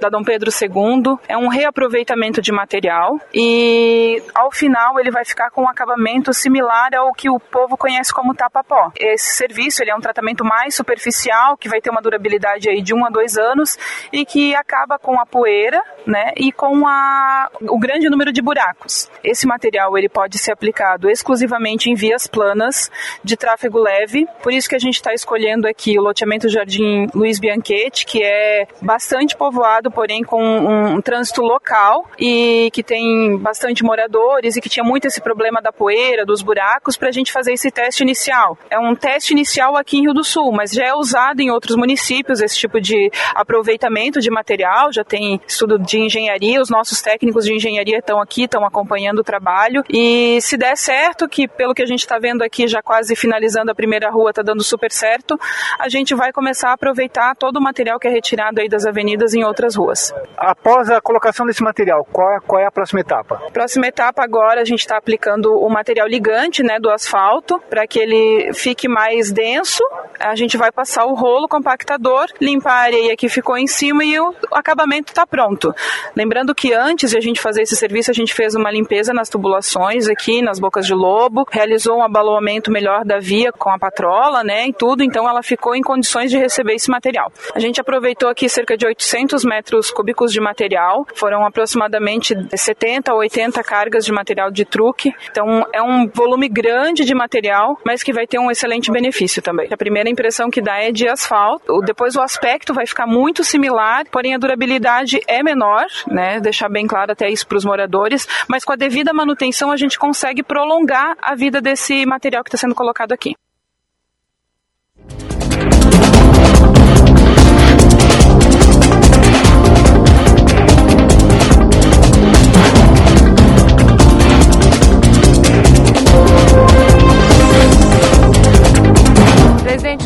da 0.00 0.08
Dom 0.08 0.22
Pedro 0.22 0.50
II. 0.50 1.18
É 1.28 1.36
um 1.36 1.48
reaproveitamento 1.48 2.40
de 2.40 2.52
material 2.52 3.20
e 3.32 4.22
ao 4.34 4.50
final 4.50 4.98
ele 4.98 5.10
vai 5.10 5.24
ficar 5.24 5.50
com 5.50 5.62
um 5.62 5.68
acabamento 5.68 6.32
similar 6.32 6.94
ao 6.94 7.12
que 7.12 7.28
o 7.28 7.38
povo 7.38 7.76
conhece 7.76 8.12
como 8.12 8.34
tapa-pó. 8.34 8.90
Esse 8.98 9.36
serviço 9.36 9.82
ele 9.82 9.90
é 9.90 9.94
um 9.94 10.00
tratamento 10.00 10.44
mais 10.44 10.74
superficial 10.74 11.56
que 11.56 11.68
vai 11.68 11.80
ter 11.80 11.90
uma 11.90 12.00
durabilidade 12.00 12.68
aí 12.68 12.82
de 12.82 12.94
um 12.94 13.04
a 13.04 13.10
dois 13.10 13.36
anos 13.36 13.76
e 14.12 14.24
que 14.24 14.54
acaba 14.54 14.98
com 14.98 15.20
a 15.20 15.26
poeira, 15.26 15.82
né, 16.06 16.32
e 16.36 16.50
com 16.52 16.86
a, 16.86 17.50
o 17.62 17.78
grande 17.78 18.08
número 18.08 18.32
de 18.32 18.40
buracos. 18.40 19.10
Esse 19.22 19.46
material 19.46 19.96
ele 19.96 20.08
pode 20.08 20.38
ser 20.38 20.52
aplicado 20.52 21.10
exclusivamente 21.10 21.90
em 21.90 21.94
vias 21.94 22.26
planas 22.26 22.90
de 23.22 23.36
tráfego 23.36 23.78
leve, 23.78 24.26
por 24.42 24.52
isso 24.52 24.68
que 24.68 24.76
a 24.76 24.78
gente 24.78 24.94
está 24.94 25.12
escolhendo 25.12 25.66
aqui 25.66 25.98
o 25.98 26.02
loteamento 26.02 26.48
Jardim 26.48 27.06
Luiz 27.14 27.38
Bianchetti, 27.38 28.06
que 28.06 28.22
é 28.22 28.66
bastante 28.80 29.17
povoado, 29.36 29.90
porém 29.90 30.22
com 30.22 30.42
um, 30.42 30.94
um 30.94 31.00
trânsito 31.00 31.42
local 31.42 32.08
e 32.18 32.70
que 32.72 32.82
tem 32.82 33.36
bastante 33.38 33.82
moradores 33.82 34.56
e 34.56 34.60
que 34.60 34.68
tinha 34.68 34.84
muito 34.84 35.06
esse 35.06 35.20
problema 35.20 35.60
da 35.60 35.72
poeira, 35.72 36.24
dos 36.24 36.42
buracos, 36.42 36.96
para 36.96 37.08
a 37.08 37.12
gente 37.12 37.32
fazer 37.32 37.52
esse 37.52 37.70
teste 37.70 38.02
inicial. 38.02 38.56
É 38.70 38.78
um 38.78 38.94
teste 38.94 39.32
inicial 39.32 39.76
aqui 39.76 39.98
em 39.98 40.02
Rio 40.02 40.14
do 40.14 40.24
Sul, 40.24 40.52
mas 40.52 40.70
já 40.72 40.86
é 40.86 40.94
usado 40.94 41.40
em 41.40 41.50
outros 41.50 41.76
municípios 41.76 42.40
esse 42.40 42.56
tipo 42.56 42.80
de 42.80 43.10
aproveitamento 43.34 44.20
de 44.20 44.30
material, 44.30 44.92
já 44.92 45.04
tem 45.04 45.40
estudo 45.46 45.78
de 45.78 45.98
engenharia, 45.98 46.60
os 46.60 46.70
nossos 46.70 47.00
técnicos 47.02 47.44
de 47.44 47.54
engenharia 47.54 47.98
estão 47.98 48.20
aqui, 48.20 48.44
estão 48.44 48.64
acompanhando 48.64 49.20
o 49.20 49.24
trabalho 49.24 49.82
e 49.88 50.40
se 50.40 50.56
der 50.56 50.76
certo, 50.76 51.28
que 51.28 51.48
pelo 51.48 51.74
que 51.74 51.82
a 51.82 51.86
gente 51.86 52.00
está 52.00 52.18
vendo 52.18 52.42
aqui, 52.42 52.66
já 52.66 52.82
quase 52.82 53.16
finalizando 53.16 53.70
a 53.70 53.74
primeira 53.74 54.10
rua, 54.10 54.30
está 54.30 54.42
dando 54.42 54.62
super 54.62 54.92
certo, 54.92 55.38
a 55.78 55.88
gente 55.88 56.14
vai 56.14 56.32
começar 56.32 56.70
a 56.70 56.74
aproveitar 56.74 57.34
todo 57.36 57.56
o 57.56 57.62
material 57.62 57.98
que 57.98 58.06
é 58.06 58.10
retirado 58.10 58.60
aí 58.60 58.68
das 58.68 58.86
avenidas 58.86 59.07
em 59.34 59.44
outras 59.44 59.74
ruas. 59.76 60.12
Após 60.36 60.90
a 60.90 61.00
colocação 61.00 61.46
desse 61.46 61.62
material, 61.62 62.06
qual 62.12 62.32
é, 62.32 62.40
qual 62.40 62.60
é 62.60 62.66
a 62.66 62.70
próxima 62.70 63.00
etapa? 63.00 63.40
Próxima 63.52 63.86
etapa 63.86 64.22
agora 64.22 64.60
a 64.60 64.64
gente 64.64 64.80
está 64.80 64.96
aplicando 64.96 65.52
o 65.58 65.68
material 65.68 66.06
ligante, 66.06 66.62
né, 66.62 66.78
do 66.78 66.90
asfalto, 66.90 67.60
para 67.68 67.86
que 67.86 67.98
ele 67.98 68.52
fique 68.52 68.88
mais 68.88 69.32
denso. 69.32 69.82
A 70.18 70.34
gente 70.34 70.56
vai 70.56 70.72
passar 70.72 71.04
o 71.06 71.14
rolo 71.14 71.48
compactador, 71.48 72.26
limpar 72.40 72.72
a 72.72 72.82
areia 72.82 73.16
que 73.16 73.28
ficou 73.28 73.56
em 73.56 73.66
cima 73.66 74.04
e 74.04 74.18
o 74.18 74.34
acabamento 74.52 75.12
está 75.12 75.26
pronto. 75.26 75.74
Lembrando 76.14 76.54
que 76.54 76.72
antes 76.72 77.10
de 77.10 77.16
a 77.16 77.20
gente 77.20 77.40
fazer 77.40 77.62
esse 77.62 77.76
serviço, 77.76 78.10
a 78.10 78.14
gente 78.14 78.34
fez 78.34 78.54
uma 78.54 78.70
limpeza 78.70 79.12
nas 79.12 79.28
tubulações 79.28 80.08
aqui, 80.08 80.42
nas 80.42 80.58
bocas 80.58 80.86
de 80.86 80.94
lobo, 80.94 81.46
realizou 81.50 81.98
um 81.98 82.02
abaloamento 82.02 82.70
melhor 82.70 83.04
da 83.04 83.18
via 83.18 83.52
com 83.52 83.70
a 83.70 83.78
patrola, 83.78 84.42
né, 84.42 84.66
e 84.66 84.72
tudo, 84.72 85.02
então 85.02 85.28
ela 85.28 85.42
ficou 85.42 85.74
em 85.74 85.82
condições 85.82 86.30
de 86.30 86.38
receber 86.38 86.74
esse 86.74 86.90
material. 86.90 87.32
A 87.54 87.60
gente 87.60 87.80
aproveitou 87.80 88.28
aqui 88.28 88.48
cerca 88.48 88.76
de 88.76 88.86
800 88.98 89.44
metros 89.44 89.90
cúbicos 89.90 90.32
de 90.32 90.40
material, 90.40 91.06
foram 91.14 91.46
aproximadamente 91.46 92.34
70 92.54 93.12
a 93.12 93.14
80 93.14 93.62
cargas 93.62 94.04
de 94.04 94.12
material 94.12 94.50
de 94.50 94.64
truque, 94.64 95.14
então 95.30 95.64
é 95.72 95.80
um 95.80 96.08
volume 96.08 96.48
grande 96.48 97.04
de 97.04 97.14
material, 97.14 97.78
mas 97.84 98.02
que 98.02 98.12
vai 98.12 98.26
ter 98.26 98.38
um 98.38 98.50
excelente 98.50 98.90
benefício 98.90 99.40
também. 99.40 99.68
A 99.72 99.76
primeira 99.76 100.10
impressão 100.10 100.50
que 100.50 100.60
dá 100.60 100.78
é 100.78 100.90
de 100.90 101.08
asfalto, 101.08 101.80
depois 101.82 102.16
o 102.16 102.20
aspecto 102.20 102.74
vai 102.74 102.86
ficar 102.86 103.06
muito 103.06 103.44
similar, 103.44 104.04
porém 104.10 104.34
a 104.34 104.38
durabilidade 104.38 105.20
é 105.28 105.42
menor, 105.42 105.86
né? 106.08 106.40
Deixar 106.40 106.68
bem 106.68 106.86
claro 106.86 107.12
até 107.12 107.30
isso 107.30 107.46
para 107.46 107.58
os 107.58 107.64
moradores, 107.64 108.26
mas 108.48 108.64
com 108.64 108.72
a 108.72 108.76
devida 108.76 109.12
manutenção 109.12 109.70
a 109.70 109.76
gente 109.76 109.98
consegue 109.98 110.42
prolongar 110.42 111.16
a 111.22 111.34
vida 111.36 111.60
desse 111.60 112.04
material 112.04 112.42
que 112.42 112.48
está 112.48 112.58
sendo 112.58 112.74
colocado 112.74 113.12
aqui. 113.12 113.34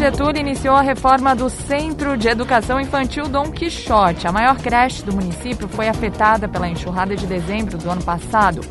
Getúlio 0.03 0.41
iniciou 0.41 0.75
a 0.75 0.83
reforma 0.83 1.33
do 1.33 1.49
Centro 1.49 2.17
de 2.17 2.27
Educação 2.27 2.81
Infantil 2.81 3.29
Dom 3.29 3.53
Quixote. 3.53 4.27
A 4.27 4.33
maior 4.33 4.57
creche 4.57 5.05
do 5.05 5.13
município 5.13 5.69
foi 5.69 5.87
afetada 5.87 6.49
pela 6.49 6.69
enxurrada 6.69 7.15
de 7.15 7.25
dezembro 7.25 7.79
do 7.79 7.89
ano 7.89 8.03
passado. 8.03 8.63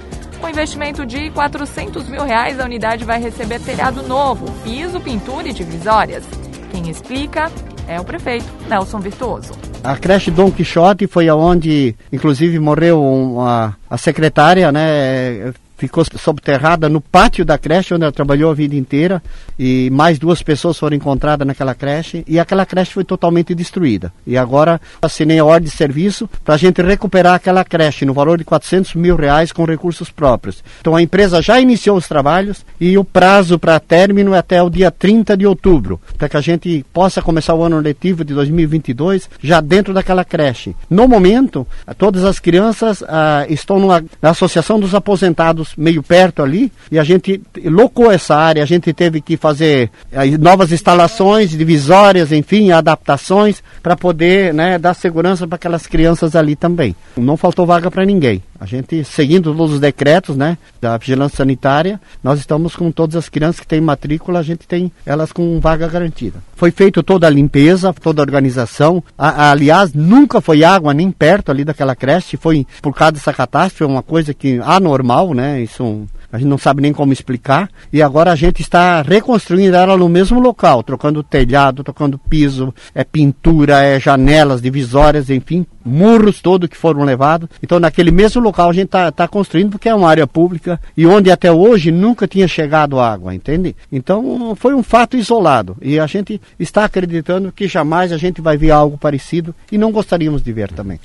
Com 0.41 0.49
investimento 0.49 1.05
de 1.05 1.29
400 1.31 2.09
mil 2.09 2.25
reais, 2.25 2.59
a 2.59 2.65
unidade 2.65 3.05
vai 3.05 3.21
receber 3.21 3.61
telhado 3.61 4.05
novo, 4.05 4.51
piso, 4.61 4.99
pintura 4.99 5.47
e 5.47 5.53
divisórias. 5.53 6.25
Quem 6.69 6.89
explica 6.89 7.49
é 7.87 7.97
o 7.97 8.03
prefeito 8.03 8.47
Nelson 8.67 8.99
Virtuoso. 8.99 9.53
A 9.81 9.95
creche 9.95 10.31
Dom 10.31 10.51
Quixote 10.51 11.07
foi 11.07 11.29
aonde, 11.29 11.95
inclusive, 12.11 12.59
morreu 12.59 13.01
uma, 13.01 13.77
a 13.89 13.97
secretária, 13.97 14.69
né? 14.69 15.53
Ficou 15.81 16.05
subterrada 16.05 16.87
no 16.87 17.01
pátio 17.01 17.43
da 17.43 17.57
creche 17.57 17.91
onde 17.91 18.03
ela 18.03 18.11
trabalhou 18.11 18.51
a 18.51 18.53
vida 18.53 18.75
inteira 18.75 19.19
e 19.57 19.89
mais 19.89 20.19
duas 20.19 20.43
pessoas 20.43 20.77
foram 20.77 20.95
encontradas 20.95 21.47
naquela 21.47 21.73
creche 21.73 22.23
e 22.27 22.37
aquela 22.39 22.67
creche 22.67 22.93
foi 22.93 23.03
totalmente 23.03 23.55
destruída. 23.55 24.13
E 24.27 24.37
agora 24.37 24.79
assinei 25.01 25.39
a 25.39 25.45
ordem 25.45 25.67
de 25.67 25.75
serviço 25.75 26.29
para 26.45 26.53
a 26.53 26.57
gente 26.57 26.83
recuperar 26.83 27.33
aquela 27.33 27.65
creche 27.65 28.05
no 28.05 28.13
valor 28.13 28.37
de 28.37 28.43
400 28.43 28.93
mil 28.93 29.15
reais 29.15 29.51
com 29.51 29.65
recursos 29.65 30.11
próprios. 30.11 30.63
Então 30.79 30.95
a 30.95 31.01
empresa 31.01 31.41
já 31.41 31.59
iniciou 31.59 31.97
os 31.97 32.07
trabalhos 32.07 32.63
e 32.79 32.95
o 32.95 33.03
prazo 33.03 33.57
para 33.57 33.79
término 33.79 34.35
é 34.35 34.37
até 34.37 34.61
o 34.61 34.69
dia 34.69 34.91
30 34.91 35.35
de 35.35 35.47
outubro, 35.47 35.99
para 36.15 36.29
que 36.29 36.37
a 36.37 36.41
gente 36.41 36.85
possa 36.93 37.23
começar 37.23 37.55
o 37.55 37.63
ano 37.63 37.79
letivo 37.79 38.23
de 38.23 38.35
2022 38.35 39.27
já 39.41 39.59
dentro 39.59 39.95
daquela 39.95 40.23
creche. 40.23 40.75
No 40.87 41.07
momento, 41.07 41.65
todas 41.97 42.23
as 42.23 42.37
crianças 42.37 43.03
ah, 43.07 43.47
estão 43.49 43.79
numa, 43.79 44.03
na 44.21 44.29
Associação 44.29 44.79
dos 44.79 44.93
Aposentados 44.93 45.70
meio 45.77 46.03
perto 46.03 46.41
ali, 46.41 46.71
e 46.91 46.99
a 46.99 47.03
gente 47.03 47.41
locou 47.65 48.11
essa 48.11 48.35
área, 48.35 48.63
a 48.63 48.65
gente 48.65 48.93
teve 48.93 49.21
que 49.21 49.37
fazer 49.37 49.89
eh, 50.11 50.37
novas 50.37 50.71
instalações, 50.71 51.51
divisórias, 51.51 52.31
enfim, 52.31 52.71
adaptações, 52.71 53.63
para 53.81 53.95
poder 53.95 54.53
né, 54.53 54.77
dar 54.77 54.93
segurança 54.93 55.47
para 55.47 55.55
aquelas 55.55 55.87
crianças 55.87 56.35
ali 56.35 56.55
também. 56.55 56.95
Não 57.17 57.37
faltou 57.37 57.65
vaga 57.65 57.89
para 57.89 58.05
ninguém. 58.05 58.41
A 58.61 58.65
gente, 58.67 59.03
seguindo 59.03 59.55
todos 59.55 59.73
os 59.73 59.79
decretos 59.79 60.37
né, 60.37 60.55
da 60.79 60.95
vigilância 60.95 61.37
sanitária, 61.37 61.99
nós 62.23 62.37
estamos 62.37 62.75
com 62.75 62.91
todas 62.91 63.15
as 63.15 63.27
crianças 63.27 63.59
que 63.59 63.65
têm 63.65 63.81
matrícula, 63.81 64.37
a 64.37 64.43
gente 64.43 64.67
tem 64.67 64.91
elas 65.03 65.31
com 65.31 65.59
vaga 65.59 65.87
garantida. 65.87 66.37
Foi 66.55 66.69
feita 66.69 67.01
toda 67.01 67.25
a 67.25 67.29
limpeza, 67.31 67.91
toda 67.91 68.21
a 68.21 68.23
organização. 68.23 69.03
A, 69.17 69.29
a, 69.29 69.51
aliás, 69.51 69.95
nunca 69.95 70.39
foi 70.39 70.63
água 70.63 70.93
nem 70.93 71.09
perto 71.09 71.49
ali 71.49 71.65
daquela 71.65 71.95
creche, 71.95 72.37
foi 72.37 72.67
por 72.83 72.93
causa 72.93 73.13
dessa 73.13 73.33
catástrofe, 73.33 73.79
foi 73.79 73.87
uma 73.87 74.03
coisa 74.03 74.31
que 74.31 74.59
anormal, 74.63 75.33
né? 75.33 75.59
Isso 75.59 76.07
a 76.31 76.37
gente 76.37 76.47
não 76.47 76.57
sabe 76.57 76.81
nem 76.81 76.93
como 76.93 77.11
explicar. 77.11 77.69
E 77.91 78.01
agora 78.01 78.31
a 78.31 78.35
gente 78.35 78.61
está 78.61 79.01
reconstruindo 79.01 79.75
ela 79.75 79.97
no 79.97 80.07
mesmo 80.07 80.39
local, 80.39 80.81
trocando 80.81 81.21
telhado, 81.21 81.83
trocando 81.83 82.17
piso, 82.17 82.73
é 82.95 83.03
pintura, 83.03 83.81
é 83.83 83.99
janelas, 83.99 84.61
divisórias, 84.61 85.29
enfim, 85.29 85.65
murros 85.83 86.41
todos 86.41 86.69
que 86.69 86.77
foram 86.77 87.03
levados. 87.03 87.49
Então 87.61 87.79
naquele 87.79 88.11
mesmo 88.11 88.41
local 88.41 88.69
a 88.69 88.73
gente 88.73 88.85
está 88.85 89.11
tá 89.11 89.27
construindo 89.27 89.71
porque 89.71 89.89
é 89.89 89.95
uma 89.95 90.09
área 90.09 90.25
pública 90.25 90.79
e 90.95 91.05
onde 91.05 91.29
até 91.29 91.51
hoje 91.51 91.91
nunca 91.91 92.27
tinha 92.27 92.47
chegado 92.47 92.99
água, 92.99 93.35
entende? 93.35 93.75
Então 93.91 94.55
foi 94.55 94.73
um 94.73 94.83
fato 94.83 95.17
isolado 95.17 95.75
e 95.81 95.99
a 95.99 96.07
gente 96.07 96.39
está 96.57 96.85
acreditando 96.85 97.51
que 97.51 97.67
jamais 97.67 98.11
a 98.11 98.17
gente 98.17 98.41
vai 98.41 98.55
ver 98.55 98.71
algo 98.71 98.97
parecido 98.97 99.53
e 99.71 99.77
não 99.77 99.91
gostaríamos 99.91 100.41
de 100.41 100.53
ver 100.53 100.71
também. 100.71 100.99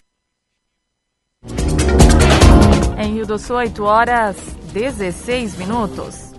Em 2.99 3.15
Rio 3.15 3.27
do 3.27 3.39
Sul, 3.39 3.57
8 3.57 3.85
horas 3.85 4.37
16 4.77 5.57
minutos. 5.57 6.35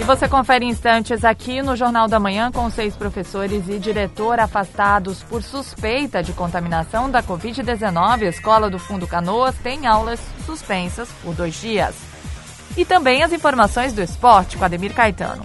E 0.00 0.02
você 0.02 0.26
confere 0.26 0.64
instantes 0.64 1.26
aqui 1.26 1.60
no 1.60 1.76
Jornal 1.76 2.08
da 2.08 2.18
Manhã 2.18 2.50
com 2.50 2.70
seis 2.70 2.96
professores 2.96 3.68
e 3.68 3.78
diretor 3.78 4.40
afastados 4.40 5.22
por 5.22 5.42
suspeita 5.42 6.22
de 6.22 6.32
contaminação 6.32 7.10
da 7.10 7.22
Covid-19. 7.22 8.22
A 8.22 8.30
Escola 8.30 8.70
do 8.70 8.78
Fundo 8.78 9.06
Canoas 9.06 9.54
tem 9.56 9.86
aulas 9.86 10.18
suspensas 10.46 11.10
por 11.22 11.34
dois 11.34 11.54
dias. 11.60 11.94
E 12.74 12.86
também 12.86 13.22
as 13.22 13.30
informações 13.30 13.92
do 13.92 14.00
esporte 14.00 14.56
com 14.56 14.64
Ademir 14.64 14.94
Caetano. 14.94 15.44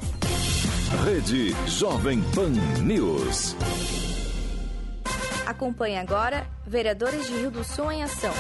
Rede 1.04 1.54
Jovem 1.68 2.22
Pan 2.34 2.52
News. 2.82 3.58
Acompanhe 5.46 5.98
agora 5.98 6.48
Vereadores 6.66 7.28
de 7.28 7.34
Rio 7.34 7.52
do 7.52 7.66
Sul 7.66 7.92
em 7.92 8.04
Ação. 8.04 8.32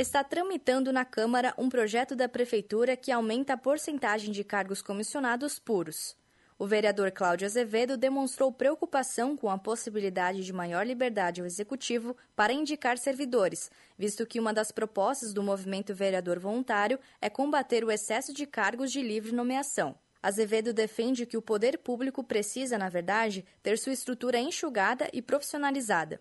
Está 0.00 0.24
tramitando 0.24 0.94
na 0.94 1.04
Câmara 1.04 1.52
um 1.58 1.68
projeto 1.68 2.16
da 2.16 2.26
Prefeitura 2.26 2.96
que 2.96 3.12
aumenta 3.12 3.52
a 3.52 3.56
porcentagem 3.58 4.32
de 4.32 4.42
cargos 4.42 4.80
comissionados 4.80 5.58
puros. 5.58 6.16
O 6.58 6.66
vereador 6.66 7.10
Cláudio 7.10 7.44
Azevedo 7.44 7.98
demonstrou 7.98 8.50
preocupação 8.50 9.36
com 9.36 9.50
a 9.50 9.58
possibilidade 9.58 10.42
de 10.42 10.54
maior 10.54 10.86
liberdade 10.86 11.42
ao 11.42 11.46
Executivo 11.46 12.16
para 12.34 12.50
indicar 12.50 12.96
servidores, 12.96 13.70
visto 13.98 14.24
que 14.24 14.40
uma 14.40 14.54
das 14.54 14.72
propostas 14.72 15.34
do 15.34 15.42
movimento 15.42 15.94
vereador 15.94 16.38
voluntário 16.38 16.98
é 17.20 17.28
combater 17.28 17.84
o 17.84 17.90
excesso 17.90 18.32
de 18.32 18.46
cargos 18.46 18.90
de 18.90 19.02
livre 19.02 19.32
nomeação. 19.32 19.94
Azevedo 20.22 20.72
defende 20.72 21.26
que 21.26 21.36
o 21.36 21.42
poder 21.42 21.76
público 21.76 22.24
precisa, 22.24 22.78
na 22.78 22.88
verdade, 22.88 23.44
ter 23.62 23.76
sua 23.76 23.92
estrutura 23.92 24.38
enxugada 24.38 25.10
e 25.12 25.20
profissionalizada. 25.20 26.18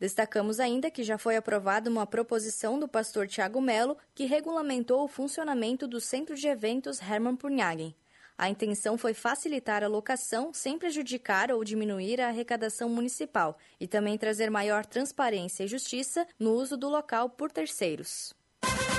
Destacamos 0.00 0.58
ainda 0.58 0.90
que 0.90 1.04
já 1.04 1.18
foi 1.18 1.36
aprovada 1.36 1.90
uma 1.90 2.06
proposição 2.06 2.80
do 2.80 2.88
pastor 2.88 3.28
Tiago 3.28 3.60
Melo 3.60 3.98
que 4.14 4.24
regulamentou 4.24 5.04
o 5.04 5.08
funcionamento 5.08 5.86
do 5.86 6.00
Centro 6.00 6.34
de 6.34 6.48
Eventos 6.48 7.02
Hermann 7.02 7.36
Purnhagen. 7.36 7.94
A 8.38 8.48
intenção 8.48 8.96
foi 8.96 9.12
facilitar 9.12 9.84
a 9.84 9.88
locação 9.88 10.54
sem 10.54 10.78
prejudicar 10.78 11.52
ou 11.52 11.62
diminuir 11.62 12.22
a 12.22 12.28
arrecadação 12.28 12.88
municipal 12.88 13.58
e 13.78 13.86
também 13.86 14.16
trazer 14.16 14.50
maior 14.50 14.86
transparência 14.86 15.64
e 15.64 15.68
justiça 15.68 16.26
no 16.38 16.54
uso 16.54 16.78
do 16.78 16.88
local 16.88 17.28
por 17.28 17.52
terceiros. 17.52 18.32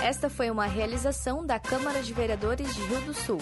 Esta 0.03 0.29
foi 0.29 0.51
uma 0.51 0.67
realização 0.67 1.43
da 1.43 1.59
Câmara 1.59 2.03
de 2.03 2.13
Vereadores 2.13 2.71
de 2.75 2.81
Rio 2.83 3.01
do 3.01 3.13
Sul. 3.15 3.39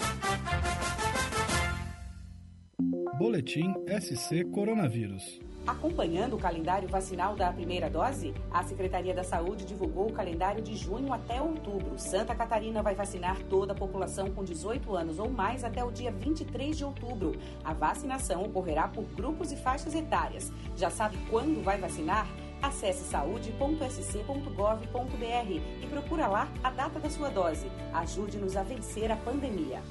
Boletim 3.18 3.74
SC 4.00 4.44
Coronavírus. 4.50 5.49
Acompanhando 5.66 6.36
o 6.36 6.38
calendário 6.38 6.88
vacinal 6.88 7.36
da 7.36 7.52
primeira 7.52 7.90
dose, 7.90 8.34
a 8.50 8.64
Secretaria 8.64 9.14
da 9.14 9.22
Saúde 9.22 9.64
divulgou 9.64 10.08
o 10.08 10.12
calendário 10.12 10.62
de 10.62 10.74
junho 10.74 11.12
até 11.12 11.40
outubro. 11.40 11.98
Santa 11.98 12.34
Catarina 12.34 12.82
vai 12.82 12.94
vacinar 12.94 13.40
toda 13.44 13.72
a 13.72 13.76
população 13.76 14.30
com 14.30 14.42
18 14.42 14.96
anos 14.96 15.18
ou 15.18 15.30
mais 15.30 15.62
até 15.62 15.84
o 15.84 15.90
dia 15.90 16.10
23 16.10 16.76
de 16.76 16.84
outubro. 16.84 17.32
A 17.62 17.74
vacinação 17.74 18.44
ocorrerá 18.44 18.88
por 18.88 19.04
grupos 19.04 19.52
e 19.52 19.56
faixas 19.56 19.94
etárias. 19.94 20.50
Já 20.76 20.90
sabe 20.90 21.18
quando 21.28 21.62
vai 21.62 21.78
vacinar? 21.78 22.26
Acesse 22.62 23.04
saúde.sc.gov.br 23.04 25.82
e 25.82 25.86
procura 25.88 26.26
lá 26.26 26.48
a 26.62 26.70
data 26.70 26.98
da 26.98 27.08
sua 27.08 27.30
dose. 27.30 27.70
Ajude-nos 27.92 28.56
a 28.56 28.62
vencer 28.62 29.10
a 29.10 29.16
pandemia. 29.16 29.82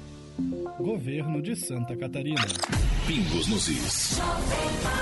Governo 0.78 1.42
de 1.42 1.54
Santa 1.54 1.94
Catarina. 1.96 2.40
Pingos 3.06 3.46
nos 3.48 3.68
is. 3.68 4.20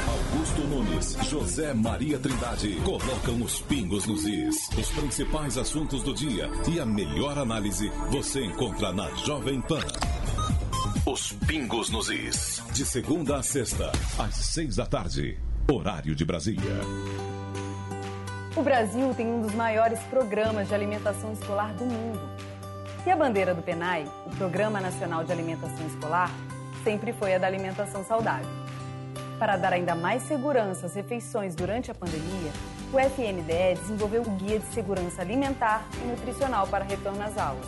Augusto 0.08 0.62
Nunes, 0.62 1.16
José 1.28 1.72
Maria 1.74 2.18
Trindade 2.18 2.76
colocam 2.84 3.42
os 3.42 3.60
pingos 3.60 4.06
nos 4.06 4.24
is. 4.24 4.68
Os 4.76 4.90
principais 4.90 5.56
assuntos 5.56 6.02
do 6.02 6.12
dia 6.12 6.50
e 6.68 6.80
a 6.80 6.86
melhor 6.86 7.38
análise 7.38 7.90
você 8.10 8.44
encontra 8.44 8.92
na 8.92 9.08
Jovem 9.16 9.60
Pan. 9.60 9.80
Os 11.06 11.32
pingos 11.46 11.90
nos 11.90 12.10
is. 12.10 12.62
De 12.72 12.84
segunda 12.84 13.36
a 13.36 13.42
sexta, 13.42 13.92
às 14.18 14.34
seis 14.34 14.76
da 14.76 14.86
tarde. 14.86 15.38
Horário 15.70 16.14
de 16.14 16.24
Brasília. 16.24 16.80
O 18.56 18.62
Brasil 18.62 19.14
tem 19.14 19.26
um 19.26 19.42
dos 19.42 19.54
maiores 19.54 20.00
programas 20.10 20.66
de 20.66 20.74
alimentação 20.74 21.32
escolar 21.32 21.72
do 21.74 21.84
mundo. 21.84 22.20
E 23.08 23.10
a 23.10 23.16
bandeira 23.16 23.54
do 23.54 23.62
PENAI, 23.62 24.04
o 24.26 24.36
Programa 24.36 24.82
Nacional 24.82 25.24
de 25.24 25.32
Alimentação 25.32 25.86
Escolar, 25.86 26.30
sempre 26.84 27.10
foi 27.14 27.34
a 27.34 27.38
da 27.38 27.46
alimentação 27.46 28.04
saudável. 28.04 28.46
Para 29.38 29.56
dar 29.56 29.72
ainda 29.72 29.94
mais 29.94 30.24
segurança 30.24 30.84
às 30.84 30.94
refeições 30.94 31.54
durante 31.54 31.90
a 31.90 31.94
pandemia, 31.94 32.52
o 32.92 33.00
FNDE 33.00 33.80
desenvolveu 33.80 34.20
o 34.20 34.30
Guia 34.32 34.58
de 34.58 34.66
Segurança 34.74 35.22
Alimentar 35.22 35.88
e 36.04 36.06
Nutricional 36.06 36.66
para 36.66 36.84
Retorno 36.84 37.22
às 37.22 37.38
Aulas. 37.38 37.64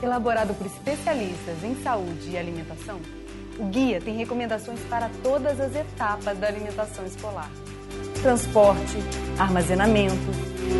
Elaborado 0.00 0.54
por 0.54 0.68
especialistas 0.68 1.64
em 1.64 1.74
saúde 1.82 2.30
e 2.30 2.38
alimentação, 2.38 3.00
o 3.58 3.64
guia 3.64 4.00
tem 4.00 4.16
recomendações 4.16 4.78
para 4.88 5.10
todas 5.24 5.58
as 5.58 5.74
etapas 5.74 6.38
da 6.38 6.46
alimentação 6.46 7.04
escolar: 7.04 7.50
transporte, 8.22 8.96
armazenamento, 9.40 10.14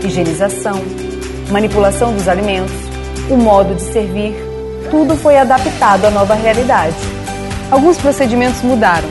higienização, 0.05 0.81
manipulação 1.51 2.15
dos 2.15 2.29
alimentos 2.29 2.94
o 3.31 3.37
modo 3.37 3.75
de 3.75 3.83
servir, 3.83 4.35
tudo 4.91 5.17
foi 5.17 5.37
adaptado 5.37 6.05
à 6.05 6.11
nova 6.11 6.35
realidade. 6.35 6.95
Alguns 7.71 7.97
procedimentos 7.99 8.63
mudaram, 8.63 9.09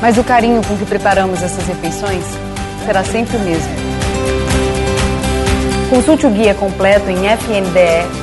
mas 0.00 0.18
o 0.18 0.24
carinho 0.24 0.60
com 0.66 0.76
que 0.76 0.84
preparamos 0.84 1.42
essas 1.42 1.66
refeições 1.66 2.24
será 2.84 3.02
sempre 3.04 3.36
o 3.36 3.40
mesmo. 3.40 3.86
Consulte 5.90 6.26
o 6.26 6.30
guia 6.30 6.54
completo 6.54 7.08
em 7.10 7.16
fnde.gov.br. 7.36 8.16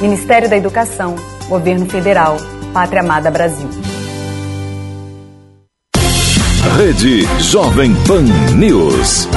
Ministério 0.00 0.48
da 0.48 0.56
Educação, 0.56 1.16
Governo 1.48 1.86
Federal, 1.86 2.36
Pátria 2.72 3.00
Amada 3.00 3.30
Brasil. 3.30 3.68
Rede 6.76 7.26
Jovem 7.40 7.94
Pan 8.06 8.24
News. 8.54 9.28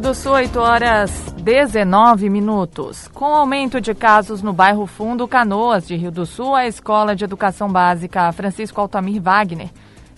Do 0.00 0.14
Sul, 0.14 0.32
8 0.32 0.58
horas 0.58 1.10
19 1.42 2.28
minutos. 2.30 3.08
Com 3.08 3.26
aumento 3.26 3.80
de 3.80 3.94
casos 3.94 4.42
no 4.42 4.52
bairro 4.52 4.86
Fundo 4.86 5.28
Canoas 5.28 5.86
de 5.86 5.96
Rio 5.96 6.10
do 6.10 6.24
Sul, 6.24 6.54
a 6.54 6.66
Escola 6.66 7.14
de 7.14 7.24
Educação 7.24 7.68
Básica 7.68 8.32
Francisco 8.32 8.80
Altamir 8.80 9.20
Wagner 9.20 9.70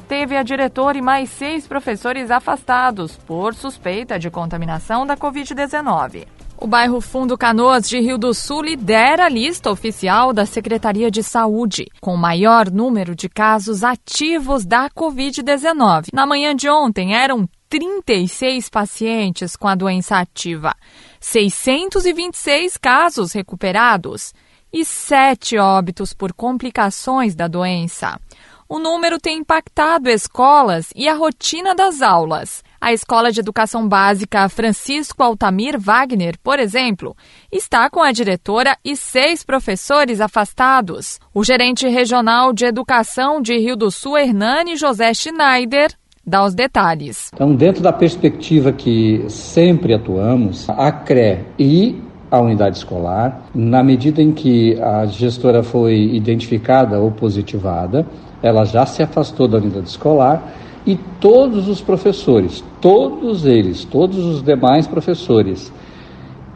teve 0.07 0.37
a 0.37 0.43
diretora 0.43 0.97
e 0.99 1.03
mais 1.03 1.29
seis 1.31 1.67
professores 1.67 2.31
afastados 2.31 3.17
por 3.27 3.55
suspeita 3.55 4.19
de 4.19 4.31
contaminação 4.31 5.07
da 5.07 5.17
Covid-19. 5.17 6.27
O 6.59 6.67
bairro 6.67 7.01
Fundo 7.03 7.37
Canoas 7.37 7.87
de 7.87 8.01
Rio 8.01 8.17
do 8.17 8.33
Sul 8.33 8.63
lidera 8.63 9.27
a 9.27 9.29
lista 9.29 9.71
oficial 9.71 10.33
da 10.33 10.47
Secretaria 10.47 11.11
de 11.11 11.23
Saúde, 11.23 11.87
com 12.01 12.15
o 12.15 12.19
maior 12.19 12.71
número 12.71 13.15
de 13.15 13.29
casos 13.29 13.85
ativos 13.85 14.65
da 14.65 14.89
Covid-19. 14.89 16.07
Na 16.15 16.25
manhã 16.25 16.57
de 16.57 16.69
ontem, 16.71 17.15
eram 17.15 17.47
36 17.69 18.69
pacientes 18.69 19.57
com 19.57 19.69
a 19.69 19.75
doença 19.75 20.17
ativa, 20.19 20.75
626 21.21 22.77
casos 22.77 23.33
recuperados 23.33 24.33
e 24.73 24.85
7 24.85 25.59
óbitos 25.59 26.13
por 26.13 26.33
complicações 26.33 27.35
da 27.35 27.49
doença. 27.49 28.21
O 28.69 28.81
número 28.81 29.21
tem 29.21 29.39
impactado 29.39 30.11
escolas 30.11 30.91
e 30.97 31.09
a 31.09 31.15
rotina 31.15 31.73
das 31.73 32.03
aulas. 32.03 32.65
A 32.81 32.93
Escola 32.93 33.31
de 33.31 33.39
Educação 33.39 33.89
Básica 33.89 34.49
Francisco 34.49 35.23
Altamir 35.23 35.79
Wagner, 35.79 36.37
por 36.43 36.59
exemplo, 36.59 37.17
está 37.51 37.89
com 37.89 38.03
a 38.03 38.11
diretora 38.11 38.77
e 38.85 38.97
seis 38.97 39.45
professores 39.45 40.21
afastados. 40.21 41.21
O 41.33 41.45
gerente 41.45 41.87
regional 41.87 42.53
de 42.53 42.67
educação 42.67 43.41
de 43.41 43.57
Rio 43.57 43.77
do 43.77 43.91
Sul, 43.91 44.19
Hernani 44.19 44.77
José 44.77 45.15
Schneider, 45.15 45.97
dá 46.27 46.45
os 46.45 46.55
detalhes. 46.55 47.31
Então, 47.33 47.55
dentro 47.55 47.83
da 47.83 47.93
perspectiva 47.93 48.73
que 48.73 49.25
sempre 49.29 49.95
atuamos, 49.95 50.69
a 50.69 50.91
CRE 50.91 51.39
e 51.59 52.03
a 52.31 52.41
unidade 52.41 52.79
escolar, 52.79 53.47
na 53.55 53.83
medida 53.83 54.21
em 54.21 54.33
que 54.33 54.81
a 54.81 55.07
gestora 55.07 55.63
foi 55.63 55.97
identificada 56.15 56.99
ou 56.99 57.13
positivada, 57.13 58.05
ela 58.43 58.65
já 58.65 58.85
se 58.85 59.03
afastou 59.03 59.47
da 59.47 59.59
unidade 59.59 59.89
escolar 59.89 60.43
e 60.85 60.97
todos 61.21 61.69
os 61.69 61.81
professores, 61.81 62.65
todos 62.81 63.45
eles, 63.45 63.85
todos 63.85 64.19
os 64.19 64.43
demais 64.43 64.87
professores 64.87 65.73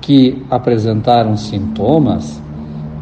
que 0.00 0.42
apresentaram 0.50 1.36
sintomas 1.36 2.40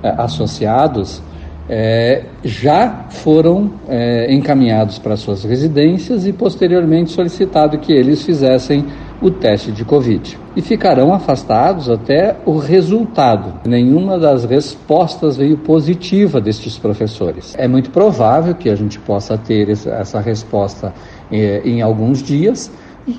eh, 0.02 0.14
associados 0.18 1.22
é, 1.68 2.24
já 2.42 3.07
foram 3.11 3.70
é, 3.88 4.33
encaminhados 4.33 4.98
para 4.98 5.16
suas 5.16 5.44
residências 5.44 6.26
e 6.26 6.33
posteriormente 6.33 7.11
solicitado 7.11 7.78
que 7.78 7.92
eles 7.92 8.22
fizessem 8.22 8.87
o 9.20 9.31
teste 9.31 9.72
de 9.72 9.85
Covid. 9.85 10.38
E 10.57 10.62
ficarão 10.62 11.12
afastados 11.12 11.90
até 11.90 12.37
o 12.46 12.57
resultado. 12.57 13.61
Nenhuma 13.68 14.18
das 14.18 14.44
respostas 14.44 15.37
veio 15.37 15.59
positiva 15.59 16.40
destes 16.40 16.78
professores. 16.78 17.54
É 17.59 17.68
muito 17.68 17.90
provável 17.90 18.54
que 18.54 18.70
a 18.70 18.74
gente 18.74 18.98
possa 19.00 19.37
ter 19.37 19.68
essa 19.68 20.20
resposta 20.20 20.94
é, 21.31 21.61
em 21.64 21.83
alguns 21.83 22.22
dias 22.22 22.70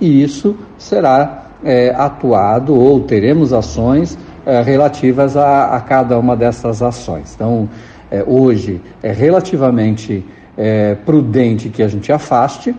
e 0.01 0.23
isso 0.23 0.55
será 0.77 1.49
é, 1.63 1.89
atuado 1.95 2.73
ou 2.73 3.01
teremos 3.01 3.53
ações 3.53 4.17
é, 4.45 4.61
relativas 4.61 5.35
a, 5.35 5.75
a 5.75 5.81
cada 5.81 6.17
uma 6.17 6.35
dessas 6.35 6.81
ações. 6.81 7.33
Então, 7.35 7.67
é, 8.11 8.23
hoje 8.25 8.81
é 9.01 9.11
relativamente 9.11 10.25
é, 10.57 10.95
prudente 10.95 11.69
que 11.69 11.83
a 11.83 11.87
gente 11.87 12.11
afaste, 12.11 12.75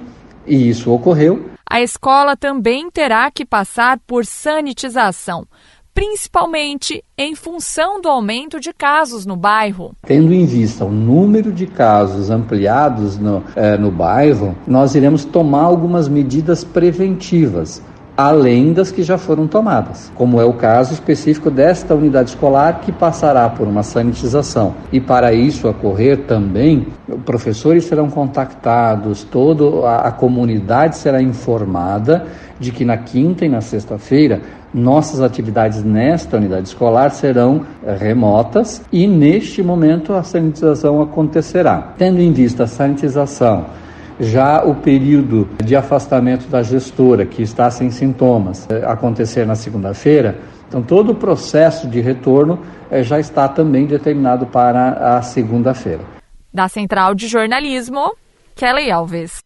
e 0.47 0.69
isso 0.69 0.93
ocorreu. 0.93 1.51
A 1.69 1.81
escola 1.81 2.37
também 2.37 2.91
terá 2.91 3.31
que 3.31 3.45
passar 3.45 3.99
por 4.07 4.25
sanitização. 4.27 5.47
principalmente 5.93 7.05
em 7.19 7.35
função 7.35 8.01
do 8.01 8.09
aumento 8.09 8.61
de 8.61 8.73
casos 8.73 9.27
no 9.27 9.35
bairro. 9.35 9.93
Tendo 10.07 10.33
em 10.33 10.47
vista 10.47 10.85
o 10.85 10.91
número 10.91 11.53
de 11.53 11.67
casos 11.67 12.31
ampliados 12.31 13.19
no, 13.19 13.43
eh, 13.57 13.77
no 13.77 13.91
bairro, 13.91 14.57
nós 14.69 14.95
iremos 14.95 15.25
tomar 15.25 15.65
algumas 15.65 16.09
medidas 16.09 16.63
preventivas 16.63 17.83
além 18.21 18.73
das 18.73 18.91
que 18.93 19.03
já 19.03 19.17
foram 19.17 19.47
tomadas, 19.47 20.13
como 20.15 20.41
é 20.41 20.45
o 20.45 20.53
caso 20.53 20.93
específico 20.93 21.51
desta 21.51 21.95
unidade 21.95 22.31
escolar 22.31 22.81
que 22.81 22.93
passará 22.93 23.49
por 23.49 23.67
uma 23.67 23.83
sanitização. 23.83 24.75
E 24.93 25.01
para 25.01 25.33
isso 25.33 25.69
ocorrer 25.69 26.25
também, 26.27 26.89
professores 27.25 27.85
serão 27.85 28.11
contactados, 28.11 29.25
toda 29.25 29.87
a, 29.87 30.09
a 30.09 30.13
comunidade 30.13 30.99
será 30.99 31.23
informada 31.23 32.27
de 32.59 32.71
que 32.73 32.85
na 32.85 32.99
quinta 32.99 33.47
e 33.47 33.49
na 33.49 33.63
sexta-feira 33.63 34.43
nossas 34.73 35.21
atividades 35.21 35.83
nesta 35.83 36.37
unidade 36.37 36.69
escolar 36.69 37.11
serão 37.11 37.63
remotas 37.99 38.83
e 38.93 39.07
neste 39.07 39.63
momento 39.63 40.13
a 40.13 40.23
sanitização 40.23 41.01
acontecerá. 41.01 41.95
Tendo 41.97 42.21
em 42.21 42.33
vista 42.33 42.65
a 42.65 42.67
sanitização, 42.67 43.65
já 44.21 44.63
o 44.63 44.75
período 44.75 45.49
de 45.65 45.75
afastamento 45.75 46.47
da 46.49 46.63
gestora, 46.63 47.25
que 47.25 47.43
está 47.43 47.71
sem 47.71 47.91
sintomas, 47.91 48.69
eh, 48.71 48.85
acontecer 48.87 49.47
na 49.47 49.55
segunda-feira, 49.55 50.39
então 50.69 50.83
todo 50.83 51.13
o 51.13 51.15
processo 51.15 51.89
de 51.89 52.01
retorno 52.01 52.61
eh, 52.91 53.03
já 53.03 53.19
está 53.19 53.49
também 53.49 53.87
determinado 53.87 54.47
para 54.47 55.17
a 55.17 55.23
segunda-feira. 55.23 56.03
Da 56.53 56.69
Central 56.69 57.15
de 57.15 57.27
Jornalismo, 57.29 58.15
Kelly 58.55 58.91
Alves. 58.91 59.39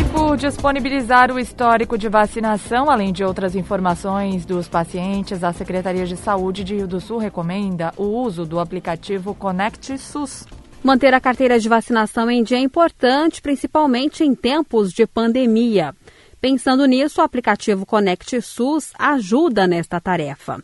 E 0.00 0.04
por 0.12 0.36
disponibilizar 0.36 1.30
o 1.30 1.38
histórico 1.38 1.96
de 1.96 2.08
vacinação, 2.08 2.90
além 2.90 3.12
de 3.12 3.22
outras 3.22 3.54
informações 3.54 4.44
dos 4.44 4.66
pacientes, 4.66 5.44
a 5.44 5.52
Secretaria 5.52 6.04
de 6.04 6.16
Saúde 6.16 6.64
de 6.64 6.74
Rio 6.74 6.88
do 6.88 7.00
Sul 7.00 7.18
recomenda 7.18 7.92
o 7.96 8.04
uso 8.04 8.44
do 8.44 8.58
aplicativo 8.58 9.34
Conect 9.34 9.96
SUS 9.98 10.46
Manter 10.86 11.12
a 11.12 11.20
carteira 11.20 11.58
de 11.58 11.68
vacinação 11.68 12.30
em 12.30 12.44
dia 12.44 12.58
é 12.58 12.60
importante, 12.60 13.42
principalmente 13.42 14.22
em 14.22 14.36
tempos 14.36 14.92
de 14.92 15.04
pandemia. 15.04 15.92
Pensando 16.40 16.86
nisso, 16.86 17.20
o 17.20 17.24
aplicativo 17.24 17.84
Conect 17.84 18.40
SUS 18.40 18.92
ajuda 18.96 19.66
nesta 19.66 20.00
tarefa. 20.00 20.62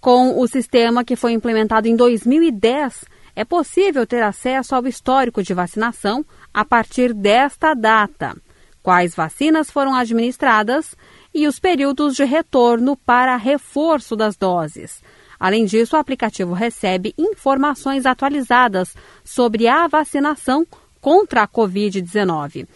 Com 0.00 0.40
o 0.40 0.48
sistema 0.48 1.04
que 1.04 1.14
foi 1.14 1.34
implementado 1.34 1.86
em 1.86 1.94
2010, 1.94 3.04
é 3.36 3.44
possível 3.44 4.04
ter 4.04 4.24
acesso 4.24 4.74
ao 4.74 4.84
histórico 4.88 5.40
de 5.40 5.54
vacinação 5.54 6.26
a 6.52 6.64
partir 6.64 7.14
desta 7.14 7.74
data, 7.74 8.36
quais 8.82 9.14
vacinas 9.14 9.70
foram 9.70 9.94
administradas 9.94 10.96
e 11.32 11.46
os 11.46 11.60
períodos 11.60 12.16
de 12.16 12.24
retorno 12.24 12.96
para 12.96 13.36
reforço 13.36 14.16
das 14.16 14.36
doses. 14.36 15.00
Além 15.44 15.66
disso, 15.66 15.94
o 15.94 15.98
aplicativo 15.98 16.54
recebe 16.54 17.12
informações 17.18 18.06
atualizadas 18.06 18.96
sobre 19.22 19.68
a 19.68 19.86
vacinação 19.86 20.66
contra 21.02 21.42
a 21.42 21.46
Covid-19. 21.46 22.66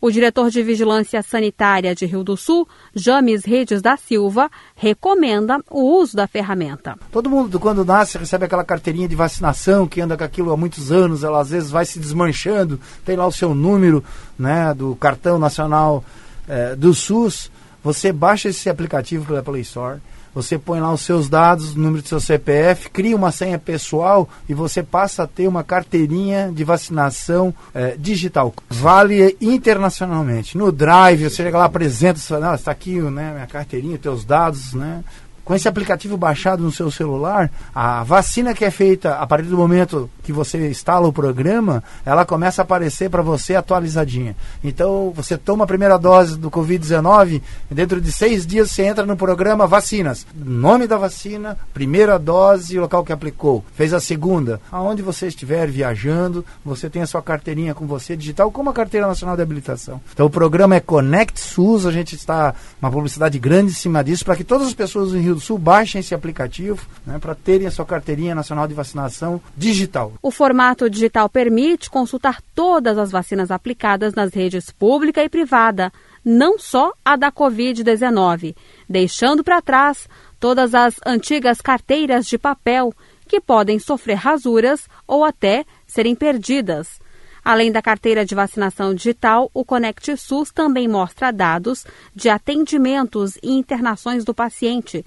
O 0.00 0.10
diretor 0.10 0.50
de 0.50 0.60
Vigilância 0.60 1.22
Sanitária 1.22 1.94
de 1.94 2.04
Rio 2.04 2.24
do 2.24 2.36
Sul, 2.36 2.66
James 2.92 3.44
Redes 3.44 3.80
da 3.80 3.96
Silva, 3.96 4.50
recomenda 4.74 5.60
o 5.70 6.00
uso 6.00 6.16
da 6.16 6.26
ferramenta. 6.26 6.98
Todo 7.12 7.30
mundo, 7.30 7.60
quando 7.60 7.84
nasce, 7.84 8.18
recebe 8.18 8.46
aquela 8.46 8.64
carteirinha 8.64 9.06
de 9.06 9.14
vacinação 9.14 9.86
que 9.86 10.00
anda 10.00 10.16
com 10.16 10.24
aquilo 10.24 10.50
há 10.50 10.56
muitos 10.56 10.90
anos, 10.90 11.22
ela 11.22 11.40
às 11.40 11.50
vezes 11.50 11.70
vai 11.70 11.84
se 11.84 12.00
desmanchando, 12.00 12.80
tem 13.04 13.14
lá 13.14 13.24
o 13.24 13.30
seu 13.30 13.54
número 13.54 14.02
né, 14.36 14.74
do 14.74 14.96
cartão 14.96 15.38
nacional 15.38 16.04
eh, 16.48 16.74
do 16.74 16.92
SUS. 16.92 17.52
Você 17.84 18.10
baixa 18.10 18.48
esse 18.48 18.68
aplicativo 18.68 19.26
pela 19.26 19.44
Play 19.44 19.62
Store 19.62 20.00
você 20.36 20.58
põe 20.58 20.80
lá 20.80 20.92
os 20.92 21.00
seus 21.00 21.30
dados, 21.30 21.74
o 21.74 21.78
número 21.78 22.02
do 22.02 22.08
seu 22.08 22.20
CPF, 22.20 22.90
cria 22.90 23.16
uma 23.16 23.32
senha 23.32 23.58
pessoal 23.58 24.28
e 24.46 24.52
você 24.52 24.82
passa 24.82 25.22
a 25.22 25.26
ter 25.26 25.48
uma 25.48 25.64
carteirinha 25.64 26.52
de 26.54 26.62
vacinação 26.62 27.54
é, 27.72 27.96
digital. 27.98 28.52
Vale 28.68 29.34
internacionalmente. 29.40 30.58
No 30.58 30.70
Drive, 30.70 31.30
você 31.30 31.42
chega 31.42 31.56
lá, 31.56 31.64
apresenta, 31.64 32.18
você 32.18 32.34
fala, 32.34 32.54
está 32.54 32.70
aqui 32.70 33.00
né, 33.00 33.32
minha 33.32 33.46
carteirinha, 33.46 33.96
teus 33.96 34.26
dados, 34.26 34.74
né? 34.74 35.02
Com 35.46 35.54
esse 35.54 35.68
aplicativo 35.68 36.16
baixado 36.16 36.60
no 36.64 36.72
seu 36.72 36.90
celular, 36.90 37.48
a 37.72 38.02
vacina 38.02 38.52
que 38.52 38.64
é 38.64 38.70
feita 38.70 39.14
a 39.14 39.24
partir 39.28 39.46
do 39.46 39.56
momento 39.56 40.10
que 40.24 40.32
você 40.32 40.68
instala 40.68 41.06
o 41.06 41.12
programa, 41.12 41.84
ela 42.04 42.26
começa 42.26 42.60
a 42.60 42.64
aparecer 42.64 43.08
para 43.08 43.22
você 43.22 43.54
atualizadinha. 43.54 44.34
Então, 44.64 45.12
você 45.14 45.38
toma 45.38 45.62
a 45.62 45.66
primeira 45.66 45.96
dose 45.98 46.36
do 46.36 46.50
Covid-19, 46.50 47.40
dentro 47.70 48.00
de 48.00 48.10
seis 48.10 48.44
dias 48.44 48.72
você 48.72 48.86
entra 48.86 49.06
no 49.06 49.16
programa 49.16 49.68
Vacinas. 49.68 50.26
Nome 50.34 50.88
da 50.88 50.96
vacina, 50.96 51.56
primeira 51.72 52.18
dose 52.18 52.76
local 52.76 53.04
que 53.04 53.12
aplicou. 53.12 53.64
Fez 53.72 53.94
a 53.94 54.00
segunda. 54.00 54.60
Aonde 54.72 55.00
você 55.00 55.28
estiver 55.28 55.70
viajando, 55.70 56.44
você 56.64 56.90
tem 56.90 57.02
a 57.02 57.06
sua 57.06 57.22
carteirinha 57.22 57.72
com 57.72 57.86
você 57.86 58.16
digital, 58.16 58.50
como 58.50 58.70
a 58.70 58.74
Carteira 58.74 59.06
Nacional 59.06 59.36
de 59.36 59.42
Habilitação. 59.42 60.00
Então, 60.12 60.26
o 60.26 60.30
programa 60.30 60.74
é 60.74 60.80
Connect 60.80 61.38
SUS, 61.38 61.86
a 61.86 61.92
gente 61.92 62.16
está 62.16 62.52
uma 62.82 62.90
publicidade 62.90 63.38
grande 63.38 63.70
em 63.70 63.74
cima 63.76 64.02
disso, 64.02 64.24
para 64.24 64.34
que 64.34 64.42
todas 64.42 64.66
as 64.66 64.74
pessoas 64.74 65.12
do 65.12 65.18
Rio 65.20 65.35
do 65.36 65.40
Sul 65.40 65.58
baixem 65.58 66.00
esse 66.00 66.14
aplicativo 66.14 66.86
né, 67.06 67.18
para 67.18 67.34
terem 67.34 67.66
a 67.66 67.70
sua 67.70 67.84
carteirinha 67.84 68.34
nacional 68.34 68.66
de 68.66 68.72
vacinação 68.72 69.40
digital. 69.54 70.14
O 70.22 70.30
formato 70.30 70.88
digital 70.88 71.28
permite 71.28 71.90
consultar 71.90 72.40
todas 72.54 72.96
as 72.96 73.10
vacinas 73.10 73.50
aplicadas 73.50 74.14
nas 74.14 74.32
redes 74.32 74.70
pública 74.70 75.22
e 75.22 75.28
privada, 75.28 75.92
não 76.24 76.58
só 76.58 76.92
a 77.04 77.16
da 77.16 77.30
Covid-19, 77.30 78.56
deixando 78.88 79.44
para 79.44 79.60
trás 79.60 80.08
todas 80.40 80.74
as 80.74 80.96
antigas 81.04 81.60
carteiras 81.60 82.26
de 82.26 82.38
papel 82.38 82.94
que 83.28 83.40
podem 83.40 83.78
sofrer 83.78 84.14
rasuras 84.14 84.88
ou 85.06 85.22
até 85.22 85.66
serem 85.86 86.14
perdidas. 86.14 86.98
Além 87.46 87.70
da 87.70 87.80
carteira 87.80 88.26
de 88.26 88.34
vacinação 88.34 88.92
digital, 88.92 89.48
o 89.54 89.64
Conect 89.64 90.16
SUS 90.16 90.50
também 90.50 90.88
mostra 90.88 91.32
dados 91.32 91.86
de 92.12 92.28
atendimentos 92.28 93.36
e 93.40 93.52
internações 93.52 94.24
do 94.24 94.34
paciente, 94.34 95.06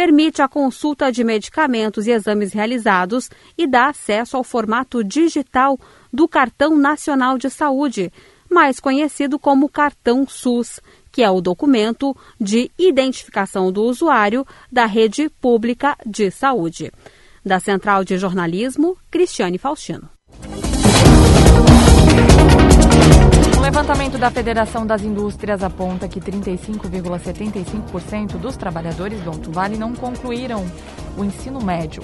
permite 0.00 0.40
a 0.40 0.48
consulta 0.48 1.12
de 1.12 1.22
medicamentos 1.22 2.06
e 2.06 2.10
exames 2.10 2.54
realizados 2.54 3.28
e 3.58 3.66
dá 3.66 3.90
acesso 3.90 4.34
ao 4.34 4.42
formato 4.42 5.04
digital 5.04 5.78
do 6.10 6.26
Cartão 6.26 6.74
Nacional 6.74 7.36
de 7.36 7.50
Saúde, 7.50 8.10
mais 8.50 8.80
conhecido 8.80 9.38
como 9.38 9.68
Cartão 9.68 10.26
SUS, 10.26 10.80
que 11.12 11.22
é 11.22 11.30
o 11.30 11.42
documento 11.42 12.16
de 12.40 12.70
identificação 12.78 13.70
do 13.70 13.82
usuário 13.82 14.46
da 14.72 14.86
rede 14.86 15.28
pública 15.28 15.94
de 16.06 16.30
saúde. 16.30 16.90
Da 17.44 17.60
Central 17.60 18.02
de 18.02 18.16
Jornalismo, 18.16 18.96
Cristiane 19.10 19.58
Faustino. 19.58 20.08
Levantamento 23.70 24.18
da 24.18 24.32
Federação 24.32 24.84
das 24.84 25.02
Indústrias 25.02 25.62
aponta 25.62 26.08
que 26.08 26.20
35,75% 26.20 28.36
dos 28.36 28.56
trabalhadores 28.56 29.20
do 29.20 29.30
Alto 29.30 29.52
Vale 29.52 29.78
não 29.78 29.94
concluíram 29.94 30.66
o 31.16 31.24
ensino 31.24 31.62
médio. 31.62 32.02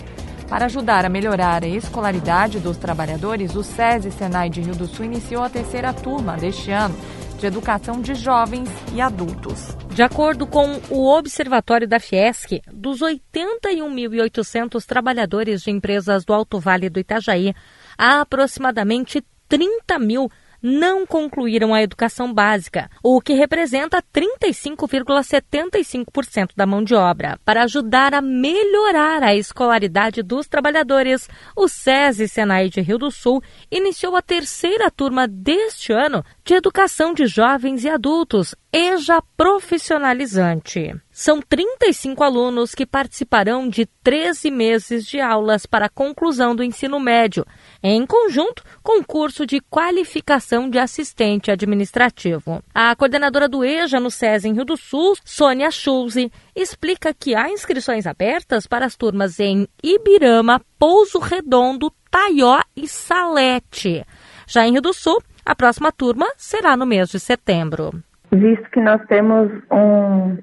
Para 0.49 0.67
ajudar 0.67 1.05
a 1.05 1.09
melhorar 1.09 1.65
a 1.65 1.69
escolaridade 1.69 2.61
dos 2.61 2.77
trabalhadores, 2.77 3.57
o 3.57 3.65
SESI 3.65 4.13
Senai 4.13 4.49
de 4.49 4.61
Rio 4.61 4.77
do 4.77 4.87
Sul 4.87 5.07
iniciou 5.07 5.43
a 5.43 5.51
terceira 5.51 5.93
turma 5.93 6.37
deste 6.37 6.71
ano 6.71 6.95
de 7.37 7.47
educação 7.47 8.01
de 8.01 8.15
jovens 8.15 8.71
e 8.95 9.01
adultos. 9.01 9.77
De 9.91 10.05
acordo 10.05 10.47
com 10.47 10.81
o 10.89 11.13
Observatório 11.13 11.89
da 11.89 11.99
Fiesc, 11.99 12.63
dos 12.73 13.01
81.800 13.01 14.87
trabalhadores 14.87 15.63
de 15.63 15.73
empresas 15.73 16.25
do 16.25 16.33
Alto 16.33 16.61
Vale 16.61 16.89
do 16.89 17.01
Itajaí, 17.01 17.53
há 17.99 18.21
aproximadamente 18.21 19.21
30 19.49 19.99
mil 19.99 20.31
não 20.67 21.07
concluíram 21.07 21.73
a 21.73 21.81
educação 21.81 22.35
básica, 22.35 22.91
o 23.01 23.21
que 23.21 23.35
representa 23.35 24.03
35,75% 24.13 26.51
da 26.57 26.67
mão 26.67 26.83
de 26.83 26.93
obra. 26.93 27.39
Para 27.45 27.63
ajudar 27.63 28.13
a 28.13 28.21
melhorar 28.21 29.23
a 29.23 29.37
escolaridade 29.37 30.25
dos 30.25 30.49
trabalhadores, 30.49 31.29
o 31.55 31.69
SESI 31.69 32.27
Senai 32.27 32.69
de 32.69 32.81
Rio 32.81 32.99
do 32.99 33.13
Sul 33.13 33.41
iniciou 33.71 34.17
a 34.17 34.23
terceira 34.23 34.91
turma 34.91 35.29
deste 35.29 35.93
ano 35.93 36.25
de 36.45 36.55
educação 36.55 37.15
de 37.15 37.27
jovens 37.27 37.85
e 37.85 37.89
adultos, 37.89 38.53
EJA 38.73 39.23
Profissionalizante. 39.37 40.93
São 41.13 41.41
35 41.41 42.23
alunos 42.23 42.75
que 42.75 42.85
participarão 42.85 43.69
de 43.69 43.87
13 44.03 44.51
meses 44.51 45.07
de 45.07 45.21
aulas 45.21 45.65
para 45.65 45.87
a 45.87 45.89
conclusão 45.89 46.55
do 46.55 46.63
ensino 46.63 47.01
médio, 47.01 47.47
em 47.95 48.05
conjunto 48.05 48.65
com 48.83 49.01
o 49.01 49.05
curso 49.05 49.47
de 49.47 49.61
qualificação 49.61 50.69
de 50.69 50.79
assistente 50.79 51.51
administrativo. 51.51 52.61
A 52.75 52.95
coordenadora 52.97 53.49
do 53.49 53.65
EJA 53.65 54.01
no 54.01 54.11
SES 54.11 54.45
em 54.45 54.55
Rio 54.55 54.65
do 54.65 54.77
Sul, 54.77 55.15
Sônia 55.25 55.71
Schulze, 55.71 56.33
explica 56.55 57.15
que 57.15 57.37
há 57.37 57.49
inscrições 57.49 58.07
abertas 58.07 58.67
para 58.67 58.87
as 58.87 58.97
turmas 58.97 59.39
em 59.39 59.69
Ibirama, 59.83 60.61
Pouso 60.79 61.19
Redondo, 61.19 61.93
Taió 62.11 62.61
e 62.77 62.89
Salete. 62.89 64.05
Já 64.49 64.67
em 64.67 64.73
Rio 64.73 64.83
do 64.83 64.93
Sul, 64.93 65.23
a 65.45 65.55
próxima 65.55 65.93
turma 65.93 66.27
será 66.37 66.77
no 66.77 66.87
mês 66.87 67.09
de 67.11 67.21
setembro. 67.21 67.93
Visto 68.33 68.69
que 68.71 68.81
nós 68.81 69.01
temos 69.07 69.49
um 69.71 70.37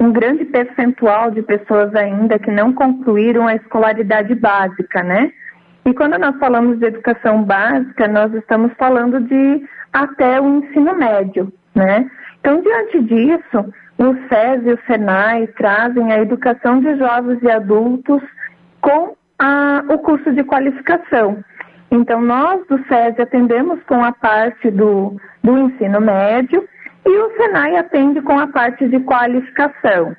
um 0.00 0.12
grande 0.12 0.44
percentual 0.44 1.30
de 1.32 1.42
pessoas 1.42 1.92
ainda 1.94 2.38
que 2.38 2.50
não 2.52 2.72
concluíram 2.72 3.48
a 3.48 3.56
escolaridade 3.56 4.32
básica, 4.34 5.02
né? 5.02 5.32
E 5.88 5.94
quando 5.94 6.18
nós 6.18 6.36
falamos 6.38 6.78
de 6.78 6.84
educação 6.84 7.42
básica, 7.42 8.06
nós 8.06 8.30
estamos 8.34 8.70
falando 8.74 9.20
de 9.22 9.66
até 9.90 10.38
o 10.38 10.58
ensino 10.58 10.94
médio, 10.94 11.50
né? 11.74 12.06
Então, 12.38 12.60
diante 12.60 13.00
disso, 13.04 13.72
o 13.96 14.14
SES 14.28 14.66
e 14.66 14.72
o 14.74 14.78
SENAI 14.86 15.46
trazem 15.56 16.12
a 16.12 16.20
educação 16.20 16.78
de 16.80 16.94
jovens 16.98 17.42
e 17.42 17.50
adultos 17.50 18.22
com 18.82 19.16
a, 19.38 19.82
o 19.88 19.98
curso 20.00 20.30
de 20.34 20.44
qualificação. 20.44 21.42
Então, 21.90 22.20
nós 22.20 22.66
do 22.66 22.76
SES 22.84 23.18
atendemos 23.18 23.82
com 23.84 24.04
a 24.04 24.12
parte 24.12 24.70
do, 24.70 25.18
do 25.42 25.56
ensino 25.56 26.02
médio 26.02 26.68
e 27.06 27.18
o 27.18 27.34
SENAI 27.38 27.78
atende 27.78 28.20
com 28.20 28.38
a 28.38 28.46
parte 28.46 28.86
de 28.86 29.00
qualificação. 29.00 30.14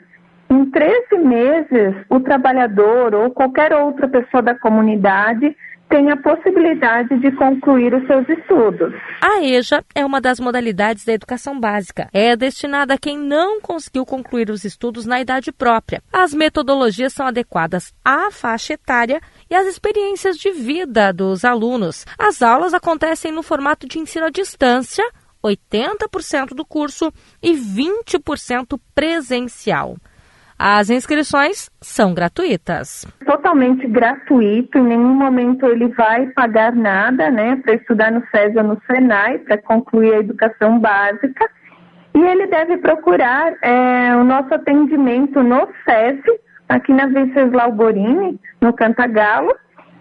Em 0.52 0.66
13 0.72 1.18
meses, 1.20 1.96
o 2.10 2.20
trabalhador 2.20 3.14
ou 3.14 3.30
qualquer 3.30 3.72
outra 3.74 4.08
pessoa 4.08 4.42
da 4.42 4.58
comunidade 4.58 5.56
tem 5.90 6.12
a 6.12 6.18
possibilidade 6.18 7.20
de 7.20 7.32
concluir 7.32 7.94
os 7.94 8.06
seus 8.06 8.28
estudos. 8.30 8.94
A 9.22 9.42
EJA 9.42 9.84
é 9.96 10.06
uma 10.06 10.22
das 10.22 10.40
modalidades 10.40 11.04
da 11.04 11.14
educação 11.14 11.60
básica. 11.60 12.08
É 12.14 12.36
destinada 12.36 12.94
a 12.94 12.98
quem 12.98 13.18
não 13.18 13.60
conseguiu 13.60 14.06
concluir 14.06 14.50
os 14.50 14.64
estudos 14.64 15.06
na 15.06 15.20
idade 15.20 15.52
própria. 15.52 16.02
As 16.14 16.34
metodologias 16.34 17.14
são 17.14 17.26
adequadas 17.28 17.94
à 18.06 18.30
faixa 18.32 18.74
etária 18.74 19.20
e 19.50 19.56
às 19.56 19.68
experiências 19.68 20.38
de 20.38 20.52
vida 20.52 21.12
dos 21.12 21.44
alunos. 21.44 22.06
As 22.18 22.42
aulas 22.42 22.74
acontecem 22.74 23.32
no 23.32 23.42
formato 23.42 23.88
de 23.88 24.00
ensino 24.00 24.28
à 24.28 24.30
distância, 24.30 25.04
80% 25.44 26.50
do 26.50 26.66
curso 26.66 27.12
e 27.42 27.54
20% 27.54 28.80
presencial. 28.94 29.96
As 30.62 30.90
inscrições 30.90 31.70
são 31.80 32.14
gratuitas. 32.14 33.08
Totalmente 33.26 33.88
gratuito, 33.88 34.78
em 34.78 34.84
nenhum 34.84 35.16
momento 35.16 35.66
ele 35.66 35.88
vai 35.88 36.28
pagar 36.32 36.76
nada, 36.76 37.32
né, 37.32 37.56
para 37.64 37.76
estudar 37.76 38.12
no 38.12 38.22
SES 38.30 38.58
ou 38.58 38.64
no 38.64 38.82
SENAI, 38.86 39.38
para 39.40 39.58
concluir 39.58 40.16
a 40.16 40.20
educação 40.20 40.78
básica. 40.78 41.50
E 42.14 42.20
ele 42.20 42.46
deve 42.48 42.76
procurar 42.76 43.54
é, 43.62 44.14
o 44.18 44.26
nosso 44.26 44.54
atendimento 44.54 45.42
no 45.42 45.66
SES, 45.86 46.20
aqui 46.68 46.92
na 46.92 47.06
Venceslau 47.06 47.72
Borini, 47.72 48.38
no 48.60 48.74
Cantagalo, 48.74 49.56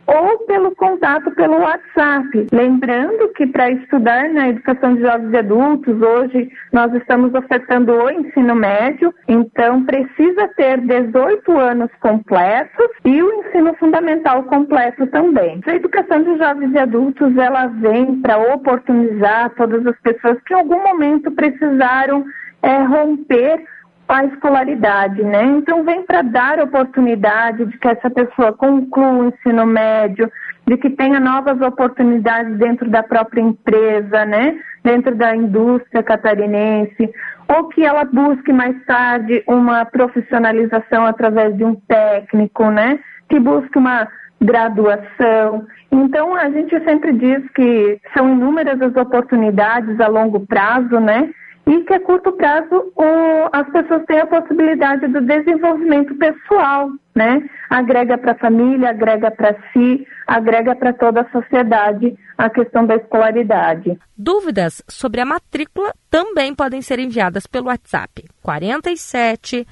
ou 0.09 0.39
pelo 0.47 0.75
contato 0.75 1.31
pelo 1.33 1.59
WhatsApp. 1.59 2.47
Lembrando 2.51 3.29
que 3.35 3.47
para 3.47 3.71
estudar 3.71 4.31
na 4.31 4.49
educação 4.49 4.95
de 4.95 5.03
jovens 5.03 5.33
e 5.33 5.37
adultos, 5.37 6.01
hoje 6.01 6.51
nós 6.73 6.93
estamos 6.95 7.35
ofertando 7.35 7.93
o 7.93 8.11
ensino 8.11 8.55
médio, 8.55 9.15
então 9.29 9.85
precisa 9.85 10.49
ter 10.57 10.81
18 10.81 11.53
anos 11.59 11.91
completos 12.01 12.89
e 13.05 13.23
o 13.23 13.33
ensino 13.41 13.75
fundamental 13.75 14.45
completo 14.45 15.07
também. 15.09 15.61
A 15.67 15.75
educação 15.75 16.23
de 16.23 16.39
jovens 16.39 16.73
e 16.73 16.79
adultos, 16.79 17.37
ela 17.37 17.67
vem 17.67 18.21
para 18.23 18.39
oportunizar 18.55 19.51
todas 19.57 19.87
as 19.87 20.01
pessoas 20.01 20.39
que 20.47 20.55
em 20.55 20.57
algum 20.57 20.83
momento 20.83 21.31
precisaram 21.33 22.25
é, 22.63 22.83
romper 22.83 23.63
a 24.09 24.25
escolaridade, 24.25 25.23
né? 25.23 25.45
Então 25.45 25.85
vem 25.85 26.03
para 26.03 26.23
dar 26.23 26.61
oportunidade 26.61 27.67
de 27.67 27.79
que 27.79 27.89
essa 27.89 28.09
pessoa 28.09 28.53
conclua 28.53 29.11
o 29.11 29.29
ensino 29.29 29.67
médio, 29.67 30.31
de 30.67 30.77
que 30.79 30.91
tenha 30.91 31.21
novas 31.21 31.61
oportunidades 31.61 32.57
dentro 32.59 32.89
da 32.91 33.03
própria 33.03 33.43
empresa, 33.43 34.25
né? 34.25 34.59
Dentro 34.83 35.15
da 35.15 35.37
indústria 35.37 36.03
catarinense, 36.03 37.11
ou 37.49 37.69
que 37.69 37.85
ela 37.85 38.05
busque 38.05 38.53
mais 38.53 38.77
tarde 38.87 39.43
uma 39.47 39.85
profissionalização 39.85 41.05
através 41.05 41.57
de 41.57 41.65
um 41.65 41.75
técnico, 41.75 42.71
né? 42.71 42.99
Que 43.29 43.39
busque 43.39 43.77
uma 43.77 44.09
graduação. 44.41 45.67
Então 45.91 46.35
a 46.35 46.49
gente 46.51 46.79
sempre 46.85 47.13
diz 47.13 47.43
que 47.55 48.01
são 48.17 48.33
inúmeras 48.33 48.81
as 48.81 48.95
oportunidades 48.97 50.01
a 50.01 50.07
longo 50.07 50.47
prazo, 50.47 50.99
né? 51.01 51.31
E 51.69 51.85
que 51.85 51.93
a 51.93 52.01
curto 52.01 52.33
prazo 52.33 52.91
o, 52.97 53.05
as 53.53 53.71
pessoas 53.71 54.03
têm 54.07 54.19
a 54.21 54.27
possibilidade 54.27 55.07
do 55.07 55.21
desenvolvimento 55.21 56.17
pessoal, 56.17 56.89
né? 57.15 57.47
Agrega 57.69 58.17
para 58.17 58.33
a 58.33 58.39
família, 58.39 58.89
agrega 58.89 59.31
para 59.31 59.55
si, 59.73 60.07
agrega 60.27 60.75
para 60.75 60.95
toda 60.95 61.21
a 61.21 61.31
sociedade 61.31 62.17
a 62.39 62.49
questão 62.49 62.87
da 62.87 62.97
escolaridade. 62.97 63.99
Dúvidas 64.17 64.83
sobre 64.89 65.21
a 65.21 65.27
matrícula 65.27 65.93
também 66.11 66.55
podem 66.55 66.81
ser 66.81 66.99
enviadas 66.99 67.47
pelo 67.47 67.67
WhatsApp 67.67 68.25
47 68.43 69.67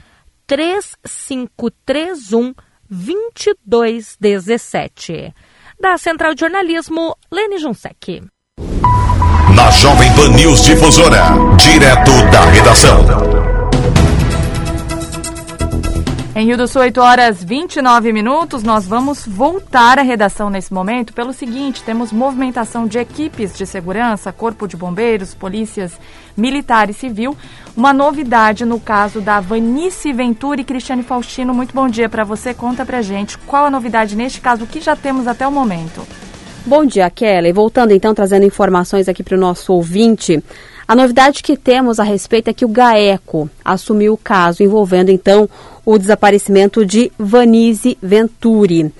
3531 0.46 2.52
2217. 2.90 5.32
Da 5.80 5.96
Central 5.96 6.34
de 6.34 6.40
Jornalismo, 6.40 7.16
Lene 7.32 7.56
Junsec 7.58 8.22
na 9.56 9.70
Jovem 9.70 10.12
Pan 10.12 10.28
News 10.28 10.62
Difusora, 10.62 11.24
direto 11.56 12.12
da 12.30 12.44
redação. 12.50 13.06
Em 16.34 16.44
Rio 16.44 16.58
do 16.58 16.68
Sul, 16.68 16.82
8 16.82 17.00
horas 17.00 17.42
29 17.42 18.12
minutos, 18.12 18.62
nós 18.62 18.86
vamos 18.86 19.26
voltar 19.26 19.98
à 19.98 20.02
redação 20.02 20.50
nesse 20.50 20.74
momento 20.74 21.14
pelo 21.14 21.32
seguinte: 21.32 21.82
temos 21.82 22.12
movimentação 22.12 22.86
de 22.86 22.98
equipes 22.98 23.56
de 23.56 23.64
segurança, 23.64 24.30
Corpo 24.30 24.68
de 24.68 24.76
Bombeiros, 24.76 25.32
polícias 25.32 25.92
militar 26.36 26.90
e 26.90 26.92
civil. 26.92 27.34
Uma 27.74 27.94
novidade 27.94 28.66
no 28.66 28.78
caso 28.78 29.22
da 29.22 29.40
Vanice 29.40 30.12
Ventura 30.12 30.60
e 30.60 30.64
Cristiane 30.64 31.02
Faustino. 31.02 31.54
Muito 31.54 31.74
bom 31.74 31.88
dia 31.88 32.10
para 32.10 32.24
você. 32.24 32.52
Conta 32.52 32.84
pra 32.84 33.00
gente 33.00 33.38
qual 33.38 33.64
a 33.64 33.70
novidade 33.70 34.14
neste 34.14 34.38
caso, 34.38 34.64
o 34.64 34.66
que 34.66 34.82
já 34.82 34.94
temos 34.94 35.26
até 35.26 35.48
o 35.48 35.52
momento. 35.52 36.06
Bom 36.66 36.84
dia, 36.84 37.08
Kelly. 37.08 37.52
Voltando 37.52 37.92
então, 37.92 38.12
trazendo 38.12 38.44
informações 38.44 39.08
aqui 39.08 39.22
para 39.22 39.36
o 39.36 39.40
nosso 39.40 39.72
ouvinte. 39.72 40.42
A 40.88 40.96
novidade 40.96 41.40
que 41.40 41.56
temos 41.56 42.00
a 42.00 42.02
respeito 42.02 42.48
é 42.48 42.52
que 42.52 42.64
o 42.64 42.68
GAECO 42.68 43.48
assumiu 43.64 44.14
o 44.14 44.18
caso 44.18 44.64
envolvendo 44.64 45.10
então 45.10 45.48
o 45.84 45.96
desaparecimento 45.96 46.84
de 46.84 47.12
Vanise 47.16 47.96
Venturi. 48.02 48.92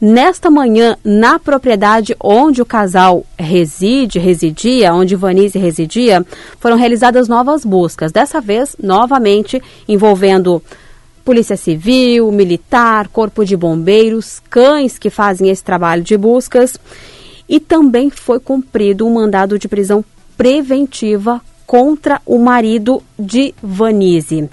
Nesta 0.00 0.50
manhã, 0.50 0.96
na 1.04 1.38
propriedade 1.38 2.16
onde 2.20 2.60
o 2.60 2.66
casal 2.66 3.24
reside, 3.38 4.18
residia, 4.18 4.92
onde 4.92 5.14
Vanise 5.14 5.60
residia, 5.60 6.26
foram 6.58 6.76
realizadas 6.76 7.28
novas 7.28 7.64
buscas. 7.64 8.10
Dessa 8.10 8.40
vez, 8.40 8.74
novamente, 8.82 9.62
envolvendo 9.86 10.60
Polícia 11.24 11.56
Civil, 11.56 12.30
Militar, 12.32 13.08
Corpo 13.08 13.44
de 13.44 13.56
Bombeiros, 13.56 14.40
cães 14.50 14.98
que 14.98 15.10
fazem 15.10 15.48
esse 15.48 15.62
trabalho 15.62 16.02
de 16.02 16.16
buscas. 16.16 16.78
E 17.48 17.60
também 17.60 18.10
foi 18.10 18.40
cumprido 18.40 19.06
um 19.06 19.14
mandado 19.14 19.58
de 19.58 19.68
prisão 19.68 20.04
preventiva 20.36 21.40
contra 21.66 22.20
o 22.26 22.38
marido 22.38 23.02
de 23.18 23.54
Vanise. 23.62 24.48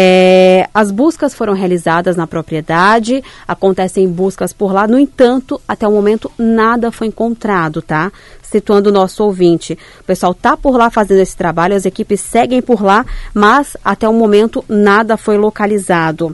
É, 0.00 0.68
as 0.72 0.92
buscas 0.92 1.34
foram 1.34 1.54
realizadas 1.54 2.14
na 2.14 2.24
propriedade, 2.24 3.20
acontecem 3.48 4.08
buscas 4.08 4.52
por 4.52 4.72
lá, 4.72 4.86
no 4.86 4.96
entanto, 4.96 5.60
até 5.66 5.88
o 5.88 5.90
momento 5.90 6.30
nada 6.38 6.92
foi 6.92 7.08
encontrado, 7.08 7.82
tá? 7.82 8.12
Situando 8.40 8.90
o 8.90 8.92
nosso 8.92 9.24
ouvinte. 9.24 9.76
O 10.00 10.04
pessoal 10.04 10.32
tá 10.32 10.56
por 10.56 10.76
lá 10.76 10.88
fazendo 10.88 11.18
esse 11.18 11.36
trabalho, 11.36 11.74
as 11.74 11.84
equipes 11.84 12.20
seguem 12.20 12.62
por 12.62 12.80
lá, 12.80 13.04
mas 13.34 13.76
até 13.84 14.08
o 14.08 14.12
momento 14.12 14.64
nada 14.68 15.16
foi 15.16 15.36
localizado. 15.36 16.32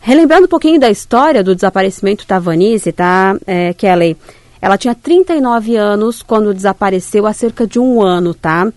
Relembrando 0.00 0.44
um 0.44 0.48
pouquinho 0.48 0.78
da 0.78 0.88
história 0.88 1.42
do 1.42 1.56
desaparecimento 1.56 2.28
da 2.28 2.38
Vanise, 2.38 2.92
tá, 2.92 3.36
é, 3.44 3.74
Kelly? 3.74 4.16
Ela 4.62 4.78
tinha 4.78 4.94
39 4.94 5.74
anos 5.74 6.22
quando 6.22 6.54
desapareceu 6.54 7.26
há 7.26 7.32
cerca 7.32 7.66
de 7.66 7.80
um 7.80 8.00
ano, 8.00 8.34
tá? 8.34 8.72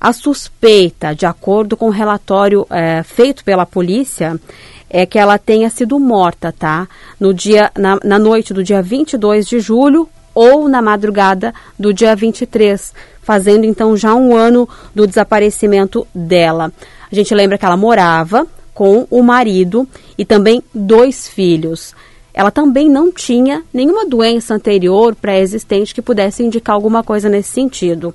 A 0.00 0.12
suspeita, 0.14 1.14
de 1.14 1.26
acordo 1.26 1.76
com 1.76 1.88
o 1.88 1.90
relatório 1.90 2.66
é, 2.70 3.02
feito 3.02 3.44
pela 3.44 3.66
polícia, 3.66 4.40
é 4.88 5.04
que 5.04 5.18
ela 5.18 5.36
tenha 5.36 5.68
sido 5.68 5.98
morta, 6.00 6.50
tá? 6.50 6.88
No 7.18 7.34
dia, 7.34 7.70
na, 7.76 7.98
na 8.02 8.18
noite 8.18 8.54
do 8.54 8.64
dia 8.64 8.80
22 8.80 9.46
de 9.46 9.60
julho 9.60 10.08
ou 10.34 10.68
na 10.68 10.80
madrugada 10.80 11.52
do 11.78 11.92
dia 11.92 12.16
23, 12.16 12.94
fazendo 13.20 13.64
então 13.64 13.96
já 13.96 14.14
um 14.14 14.34
ano 14.34 14.68
do 14.94 15.06
desaparecimento 15.06 16.06
dela. 16.14 16.72
A 17.10 17.14
gente 17.14 17.34
lembra 17.34 17.58
que 17.58 17.64
ela 17.66 17.76
morava 17.76 18.46
com 18.72 19.06
o 19.10 19.22
marido 19.22 19.86
e 20.16 20.24
também 20.24 20.62
dois 20.74 21.28
filhos. 21.28 21.94
Ela 22.32 22.50
também 22.50 22.88
não 22.88 23.12
tinha 23.12 23.62
nenhuma 23.74 24.06
doença 24.06 24.54
anterior 24.54 25.14
pré-existente 25.14 25.94
que 25.94 26.00
pudesse 26.00 26.42
indicar 26.42 26.74
alguma 26.74 27.02
coisa 27.02 27.28
nesse 27.28 27.50
sentido. 27.50 28.14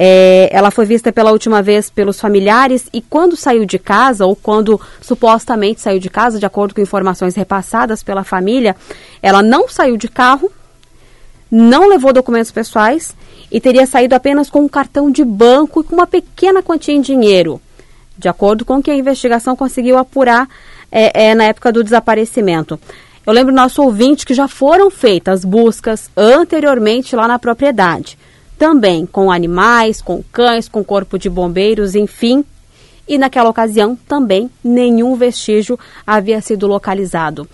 É, 0.00 0.48
ela 0.52 0.70
foi 0.70 0.86
vista 0.86 1.12
pela 1.12 1.32
última 1.32 1.60
vez 1.60 1.90
pelos 1.90 2.20
familiares 2.20 2.86
e 2.92 3.02
quando 3.02 3.36
saiu 3.36 3.64
de 3.64 3.80
casa, 3.80 4.24
ou 4.24 4.36
quando 4.36 4.80
supostamente 5.00 5.80
saiu 5.80 5.98
de 5.98 6.08
casa, 6.08 6.38
de 6.38 6.46
acordo 6.46 6.72
com 6.72 6.80
informações 6.80 7.34
repassadas 7.34 8.00
pela 8.04 8.22
família, 8.22 8.76
ela 9.20 9.42
não 9.42 9.68
saiu 9.68 9.96
de 9.96 10.06
carro, 10.06 10.52
não 11.50 11.88
levou 11.88 12.12
documentos 12.12 12.52
pessoais 12.52 13.12
e 13.50 13.60
teria 13.60 13.86
saído 13.86 14.14
apenas 14.14 14.48
com 14.48 14.60
um 14.60 14.68
cartão 14.68 15.10
de 15.10 15.24
banco 15.24 15.80
e 15.80 15.84
com 15.84 15.96
uma 15.96 16.06
pequena 16.06 16.62
quantia 16.62 16.94
em 16.94 17.00
dinheiro. 17.00 17.60
de 18.16 18.28
acordo 18.28 18.64
com 18.64 18.78
o 18.78 18.82
que 18.82 18.90
a 18.90 18.96
investigação 18.96 19.54
conseguiu 19.54 19.96
apurar 19.96 20.48
é, 20.90 21.28
é, 21.28 21.34
na 21.36 21.44
época 21.44 21.70
do 21.70 21.84
desaparecimento. 21.84 22.78
Eu 23.24 23.32
lembro 23.32 23.54
nosso 23.54 23.80
ouvinte 23.80 24.26
que 24.26 24.34
já 24.34 24.48
foram 24.48 24.90
feitas 24.90 25.44
buscas 25.44 26.10
anteriormente 26.16 27.14
lá 27.14 27.28
na 27.28 27.38
propriedade, 27.38 28.18
também 28.58 29.06
com 29.06 29.30
animais, 29.30 30.02
com 30.02 30.22
cães, 30.32 30.68
com 30.68 30.82
corpo 30.82 31.18
de 31.18 31.30
bombeiros, 31.30 31.94
enfim. 31.94 32.44
E 33.06 33.16
naquela 33.16 33.48
ocasião 33.48 33.96
também 34.06 34.50
nenhum 34.62 35.14
vestígio 35.14 35.78
havia 36.06 36.40
sido 36.40 36.66
localizado. 36.66 37.48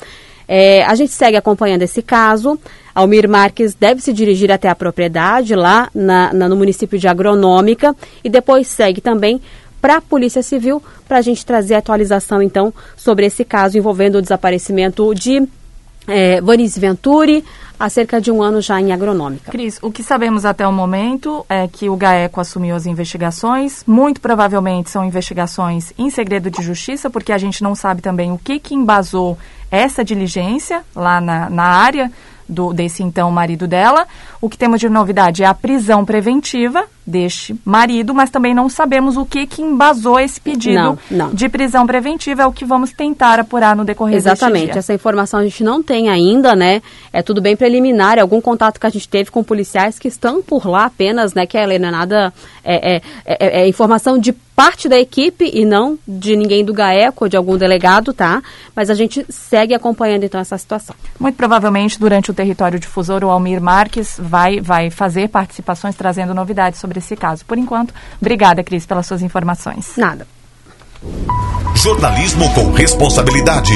É, 0.48 0.84
a 0.84 0.94
gente 0.94 1.12
segue 1.12 1.36
acompanhando 1.36 1.82
esse 1.82 2.02
caso. 2.02 2.58
Almir 2.94 3.28
Marques 3.28 3.74
deve 3.74 4.00
se 4.00 4.12
dirigir 4.12 4.50
até 4.50 4.68
a 4.68 4.74
propriedade 4.74 5.54
lá 5.54 5.90
na, 5.94 6.32
na, 6.32 6.48
no 6.48 6.56
município 6.56 6.98
de 6.98 7.06
Agronômica 7.06 7.94
e 8.22 8.28
depois 8.28 8.66
segue 8.66 9.00
também 9.00 9.40
para 9.80 9.96
a 9.96 10.00
Polícia 10.00 10.42
Civil 10.42 10.82
para 11.06 11.18
a 11.18 11.22
gente 11.22 11.44
trazer 11.44 11.74
atualização 11.74 12.40
então 12.40 12.72
sobre 12.96 13.26
esse 13.26 13.44
caso 13.44 13.76
envolvendo 13.76 14.16
o 14.16 14.22
desaparecimento 14.22 15.14
de 15.14 15.46
é, 16.06 16.40
Venturi, 16.78 17.44
há 17.78 17.88
cerca 17.88 18.20
de 18.20 18.30
um 18.30 18.42
ano 18.42 18.60
já 18.60 18.80
em 18.80 18.92
agronômica. 18.92 19.50
Cris, 19.50 19.78
o 19.82 19.90
que 19.90 20.02
sabemos 20.02 20.44
até 20.44 20.66
o 20.66 20.72
momento 20.72 21.44
é 21.48 21.66
que 21.68 21.88
o 21.88 21.96
GAECO 21.96 22.40
assumiu 22.40 22.74
as 22.76 22.86
investigações. 22.86 23.82
Muito 23.86 24.20
provavelmente 24.20 24.90
são 24.90 25.04
investigações 25.04 25.92
em 25.98 26.10
segredo 26.10 26.50
de 26.50 26.62
justiça, 26.62 27.10
porque 27.10 27.32
a 27.32 27.38
gente 27.38 27.62
não 27.62 27.74
sabe 27.74 28.00
também 28.00 28.32
o 28.32 28.38
que, 28.38 28.58
que 28.58 28.74
embasou 28.74 29.38
essa 29.70 30.04
diligência 30.04 30.82
lá 30.94 31.20
na, 31.20 31.50
na 31.50 31.64
área 31.64 32.10
do, 32.48 32.72
desse 32.72 33.02
então 33.02 33.30
marido 33.30 33.66
dela. 33.66 34.06
O 34.40 34.48
que 34.48 34.58
temos 34.58 34.80
de 34.80 34.88
novidade 34.88 35.42
é 35.42 35.46
a 35.46 35.54
prisão 35.54 36.04
preventiva 36.04 36.84
deste 37.06 37.54
marido, 37.64 38.14
mas 38.14 38.30
também 38.30 38.54
não 38.54 38.68
sabemos 38.68 39.16
o 39.16 39.26
que 39.26 39.46
que 39.46 39.62
embasou 39.62 40.18
esse 40.18 40.40
pedido 40.40 40.74
não, 40.74 40.98
não. 41.10 41.34
de 41.34 41.48
prisão 41.48 41.86
preventiva. 41.86 42.42
É 42.42 42.46
o 42.46 42.52
que 42.52 42.64
vamos 42.64 42.92
tentar 42.92 43.38
apurar 43.38 43.76
no 43.76 43.84
decorrer 43.84 44.16
Exatamente. 44.16 44.76
Essa 44.78 44.94
informação 44.94 45.40
a 45.40 45.44
gente 45.44 45.62
não 45.62 45.82
tem 45.82 46.08
ainda, 46.08 46.54
né? 46.56 46.82
É 47.12 47.22
tudo 47.22 47.40
bem 47.40 47.56
preliminar. 47.56 48.18
É 48.18 48.22
algum 48.22 48.40
contato 48.40 48.80
que 48.80 48.86
a 48.86 48.90
gente 48.90 49.08
teve 49.08 49.30
com 49.30 49.42
policiais 49.42 49.98
que 49.98 50.08
estão 50.08 50.42
por 50.42 50.66
lá 50.66 50.86
apenas, 50.86 51.34
né? 51.34 51.46
Que 51.46 51.58
é, 51.58 51.74
é 51.74 51.78
nada. 51.78 52.32
É, 52.64 52.96
é, 52.96 53.02
é, 53.26 53.60
é 53.62 53.68
informação 53.68 54.18
de 54.18 54.32
parte 54.32 54.88
da 54.88 54.98
equipe 54.98 55.50
e 55.52 55.64
não 55.64 55.98
de 56.06 56.36
ninguém 56.36 56.64
do 56.64 56.72
GAECO 56.72 57.24
ou 57.24 57.28
de 57.28 57.36
algum 57.36 57.56
delegado, 57.56 58.12
tá? 58.12 58.42
Mas 58.74 58.88
a 58.88 58.94
gente 58.94 59.24
segue 59.28 59.74
acompanhando 59.74 60.24
então 60.24 60.40
essa 60.40 60.56
situação. 60.56 60.94
Muito 61.18 61.36
provavelmente 61.36 61.98
durante 61.98 62.30
o 62.30 62.33
território 62.34 62.78
difusor 62.78 63.24
o 63.24 63.30
Almir 63.30 63.60
Marques 63.60 64.16
vai, 64.18 64.60
vai 64.60 64.90
fazer 64.90 65.28
participações 65.28 65.94
trazendo 65.94 66.34
novidades 66.34 66.80
sobre 66.80 66.98
esse 66.98 67.16
caso. 67.16 67.44
Por 67.44 67.58
enquanto, 67.58 67.94
obrigada, 68.20 68.62
Cris, 68.62 68.86
pelas 68.86 69.06
suas 69.06 69.22
informações. 69.22 69.92
Nada. 69.96 70.26
Jornalismo 71.74 72.52
com 72.54 72.72
responsabilidade. 72.72 73.74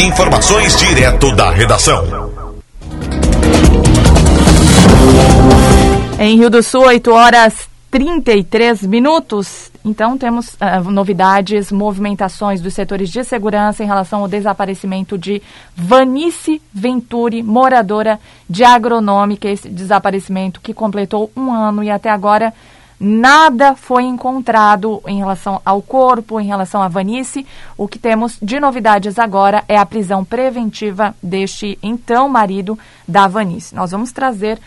Informações 0.00 0.76
direto 0.76 1.34
da 1.36 1.50
redação. 1.50 2.32
Em 6.18 6.36
Rio 6.36 6.50
do 6.50 6.62
Sul, 6.62 6.84
8 6.86 7.12
horas 7.12 7.73
33 7.94 8.86
minutos. 8.88 9.70
Então, 9.84 10.18
temos 10.18 10.54
uh, 10.54 10.90
novidades, 10.90 11.70
movimentações 11.70 12.60
dos 12.60 12.74
setores 12.74 13.08
de 13.08 13.22
segurança 13.22 13.84
em 13.84 13.86
relação 13.86 14.22
ao 14.22 14.26
desaparecimento 14.26 15.16
de 15.16 15.40
Vanice 15.76 16.60
Venturi, 16.72 17.40
moradora 17.40 18.18
de 18.50 18.64
agronômica. 18.64 19.48
Esse 19.48 19.68
desaparecimento 19.68 20.60
que 20.60 20.74
completou 20.74 21.30
um 21.36 21.52
ano 21.52 21.84
e 21.84 21.90
até 21.90 22.10
agora 22.10 22.52
nada 22.98 23.76
foi 23.76 24.02
encontrado 24.02 25.00
em 25.06 25.18
relação 25.18 25.62
ao 25.64 25.80
corpo, 25.80 26.40
em 26.40 26.46
relação 26.48 26.82
a 26.82 26.88
Vanice. 26.88 27.46
O 27.78 27.86
que 27.86 28.00
temos 28.00 28.38
de 28.42 28.58
novidades 28.58 29.20
agora 29.20 29.62
é 29.68 29.78
a 29.78 29.86
prisão 29.86 30.24
preventiva 30.24 31.14
deste 31.22 31.78
então 31.80 32.28
marido 32.28 32.76
da 33.06 33.28
Vanice. 33.28 33.72
Nós 33.72 33.92
vamos 33.92 34.10
trazer 34.10 34.58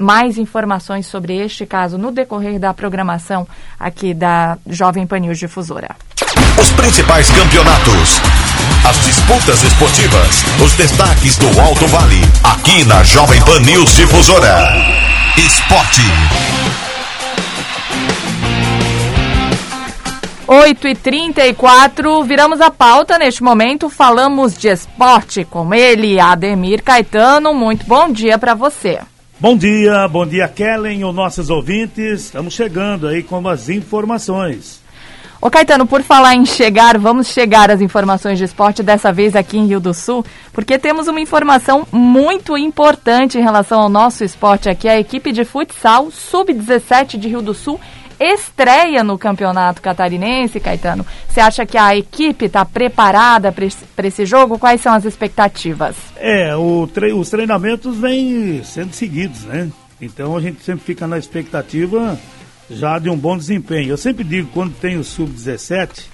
mais 0.00 0.38
informações 0.38 1.06
sobre 1.06 1.36
este 1.36 1.66
caso 1.66 1.98
no 1.98 2.10
decorrer 2.10 2.58
da 2.58 2.72
programação 2.72 3.46
aqui 3.78 4.14
da 4.14 4.56
Jovem 4.66 5.06
Pan 5.06 5.18
News 5.18 5.38
Difusora. 5.38 5.94
Os 6.58 6.70
principais 6.70 7.30
campeonatos, 7.30 8.20
as 8.88 9.04
disputas 9.04 9.62
esportivas, 9.62 10.42
os 10.64 10.72
destaques 10.74 11.36
do 11.36 11.60
Alto 11.60 11.86
Vale, 11.86 12.22
aqui 12.42 12.84
na 12.84 13.04
Jovem 13.04 13.40
Pan 13.44 13.60
News 13.60 13.94
Difusora. 13.94 14.74
Esporte. 15.36 16.02
8 20.46 20.88
e 20.88 20.94
34 20.96 22.24
viramos 22.24 22.60
a 22.60 22.72
pauta 22.72 23.16
neste 23.16 23.40
momento, 23.40 23.88
falamos 23.88 24.58
de 24.58 24.66
esporte 24.66 25.44
com 25.44 25.72
ele, 25.72 26.18
Ademir 26.18 26.82
Caetano. 26.82 27.54
Muito 27.54 27.86
bom 27.86 28.10
dia 28.10 28.36
para 28.36 28.52
você. 28.52 28.98
Bom 29.40 29.56
dia, 29.56 30.06
bom 30.06 30.26
dia 30.26 30.46
Kellen, 30.46 31.02
os 31.02 31.14
nossos 31.14 31.48
ouvintes. 31.48 32.24
Estamos 32.24 32.52
chegando 32.52 33.08
aí 33.08 33.22
com 33.22 33.48
as 33.48 33.70
informações. 33.70 34.82
Ô 35.40 35.48
Caetano, 35.48 35.86
por 35.86 36.02
falar 36.02 36.34
em 36.34 36.44
chegar, 36.44 36.98
vamos 36.98 37.28
chegar 37.28 37.70
às 37.70 37.80
informações 37.80 38.36
de 38.36 38.44
esporte 38.44 38.82
dessa 38.82 39.10
vez 39.10 39.34
aqui 39.34 39.56
em 39.56 39.66
Rio 39.66 39.80
do 39.80 39.94
Sul, 39.94 40.22
porque 40.52 40.78
temos 40.78 41.08
uma 41.08 41.22
informação 41.22 41.86
muito 41.90 42.58
importante 42.58 43.38
em 43.38 43.42
relação 43.42 43.80
ao 43.80 43.88
nosso 43.88 44.22
esporte 44.22 44.68
aqui. 44.68 44.86
A 44.86 45.00
equipe 45.00 45.32
de 45.32 45.42
futsal 45.46 46.10
sub-17 46.10 47.16
de 47.16 47.26
Rio 47.26 47.40
do 47.40 47.54
Sul 47.54 47.80
estreia 48.20 49.02
no 49.02 49.16
Campeonato 49.16 49.80
Catarinense, 49.80 50.60
Caetano. 50.60 51.06
Você 51.26 51.40
acha 51.40 51.64
que 51.64 51.78
a 51.78 51.96
equipe 51.96 52.44
está 52.44 52.64
preparada 52.64 53.50
para 53.50 54.06
esse 54.06 54.26
jogo? 54.26 54.58
Quais 54.58 54.82
são 54.82 54.92
as 54.92 55.06
expectativas? 55.06 55.96
É, 56.16 56.52
tre 56.92 57.12
os 57.14 57.30
treinamentos 57.30 57.96
vêm 57.96 58.62
sendo 58.62 58.92
seguidos, 58.92 59.44
né? 59.44 59.70
Então 60.00 60.36
a 60.36 60.40
gente 60.40 60.62
sempre 60.62 60.84
fica 60.84 61.06
na 61.06 61.18
expectativa 61.18 62.18
já 62.70 62.98
de 62.98 63.08
um 63.08 63.16
bom 63.16 63.36
desempenho. 63.36 63.88
Eu 63.88 63.96
sempre 63.96 64.22
digo, 64.22 64.50
quando 64.52 64.74
tem 64.74 64.96
o 64.98 65.04
Sub-17, 65.04 66.04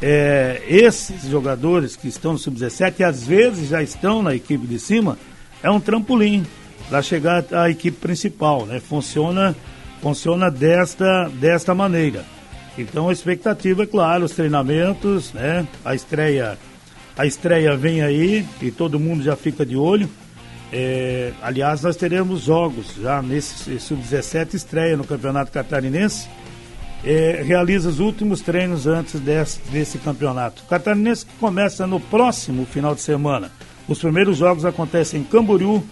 é, 0.00 0.60
esses 0.66 1.28
jogadores 1.28 1.94
que 1.94 2.08
estão 2.08 2.32
no 2.32 2.38
Sub-17 2.38 2.94
e 3.00 3.04
às 3.04 3.24
vezes 3.24 3.68
já 3.68 3.82
estão 3.82 4.22
na 4.22 4.34
equipe 4.34 4.66
de 4.66 4.78
cima, 4.78 5.16
é 5.62 5.70
um 5.70 5.78
trampolim 5.78 6.44
para 6.88 7.00
chegar 7.00 7.44
à 7.52 7.70
equipe 7.70 7.96
principal, 7.98 8.66
né? 8.66 8.80
Funciona 8.80 9.54
funciona 10.02 10.50
desta, 10.50 11.28
desta 11.28 11.74
maneira. 11.74 12.24
Então 12.76 13.08
a 13.08 13.12
expectativa 13.12 13.84
é 13.84 13.86
claro, 13.86 14.24
os 14.24 14.32
treinamentos, 14.32 15.32
né? 15.32 15.66
A 15.84 15.94
estreia, 15.94 16.58
a 17.16 17.24
estreia 17.24 17.76
vem 17.76 18.02
aí 18.02 18.44
e 18.60 18.70
todo 18.70 18.98
mundo 18.98 19.22
já 19.22 19.36
fica 19.36 19.64
de 19.64 19.76
olho. 19.76 20.08
É, 20.72 21.32
aliás, 21.42 21.82
nós 21.82 21.96
teremos 21.96 22.42
jogos 22.42 22.96
já 23.00 23.22
nesse 23.22 23.78
sub-17 23.78 24.54
estreia 24.54 24.96
no 24.96 25.04
Campeonato 25.04 25.52
Catarinense. 25.52 26.28
É, 27.04 27.42
realiza 27.44 27.88
os 27.88 28.00
últimos 28.00 28.40
treinos 28.40 28.86
antes 28.86 29.20
desse, 29.20 29.60
desse 29.70 29.98
campeonato. 29.98 30.62
O 30.62 30.68
Catarinense 30.68 31.26
começa 31.38 31.86
no 31.86 32.00
próximo 32.00 32.64
final 32.64 32.94
de 32.94 33.02
semana. 33.02 33.50
Os 33.86 33.98
primeiros 33.98 34.38
jogos 34.38 34.64
acontecem 34.64 35.20
em 35.20 35.24
Camboriú, 35.24 35.84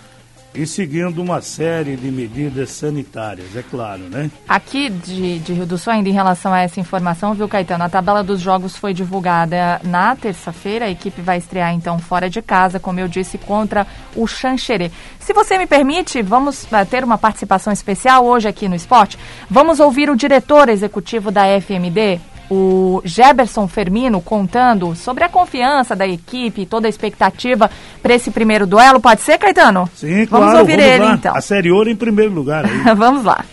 e 0.54 0.66
seguindo 0.66 1.22
uma 1.22 1.40
série 1.40 1.96
de 1.96 2.10
medidas 2.10 2.70
sanitárias, 2.70 3.54
é 3.56 3.62
claro, 3.62 4.02
né? 4.02 4.30
Aqui 4.48 4.90
de, 4.90 5.38
de 5.38 5.52
Rio 5.52 5.66
do 5.66 5.78
Sul, 5.78 5.92
ainda 5.92 6.08
em 6.08 6.12
relação 6.12 6.52
a 6.52 6.60
essa 6.60 6.80
informação, 6.80 7.34
viu, 7.34 7.48
Caetano? 7.48 7.84
A 7.84 7.88
tabela 7.88 8.22
dos 8.22 8.40
jogos 8.40 8.76
foi 8.76 8.92
divulgada 8.92 9.80
na 9.84 10.16
terça-feira. 10.16 10.86
A 10.86 10.90
equipe 10.90 11.20
vai 11.20 11.38
estrear, 11.38 11.72
então, 11.72 11.98
fora 11.98 12.28
de 12.28 12.42
casa, 12.42 12.80
como 12.80 12.98
eu 12.98 13.06
disse, 13.06 13.38
contra 13.38 13.86
o 14.16 14.26
Xanxerê. 14.26 14.90
Se 15.20 15.32
você 15.32 15.56
me 15.56 15.66
permite, 15.66 16.20
vamos 16.22 16.64
uh, 16.64 16.86
ter 16.88 17.04
uma 17.04 17.16
participação 17.16 17.72
especial 17.72 18.26
hoje 18.26 18.48
aqui 18.48 18.68
no 18.68 18.74
esporte. 18.74 19.18
Vamos 19.48 19.78
ouvir 19.78 20.10
o 20.10 20.16
diretor 20.16 20.68
executivo 20.68 21.30
da 21.30 21.42
FMD, 21.60 22.20
o 22.50 23.00
Geberson 23.04 23.68
Fermino 23.68 24.20
contando 24.20 24.96
sobre 24.96 25.22
a 25.22 25.28
confiança 25.28 25.94
da 25.94 26.06
equipe, 26.06 26.66
toda 26.66 26.88
a 26.88 26.90
expectativa 26.90 27.70
para 28.02 28.14
esse 28.14 28.30
primeiro 28.30 28.66
duelo. 28.66 29.00
Pode 29.00 29.20
ser, 29.20 29.38
Caetano? 29.38 29.88
Sim, 29.94 30.26
vamos 30.26 30.46
claro. 30.46 30.58
Ouvir 30.58 30.76
vamos 30.76 30.92
ele, 30.92 31.04
lá. 31.04 31.14
então. 31.14 31.36
A 31.36 31.40
Série 31.40 31.70
Ouro 31.70 31.88
em 31.88 31.96
primeiro 31.96 32.32
lugar. 32.32 32.64
vamos 32.96 33.24
lá. 33.24 33.44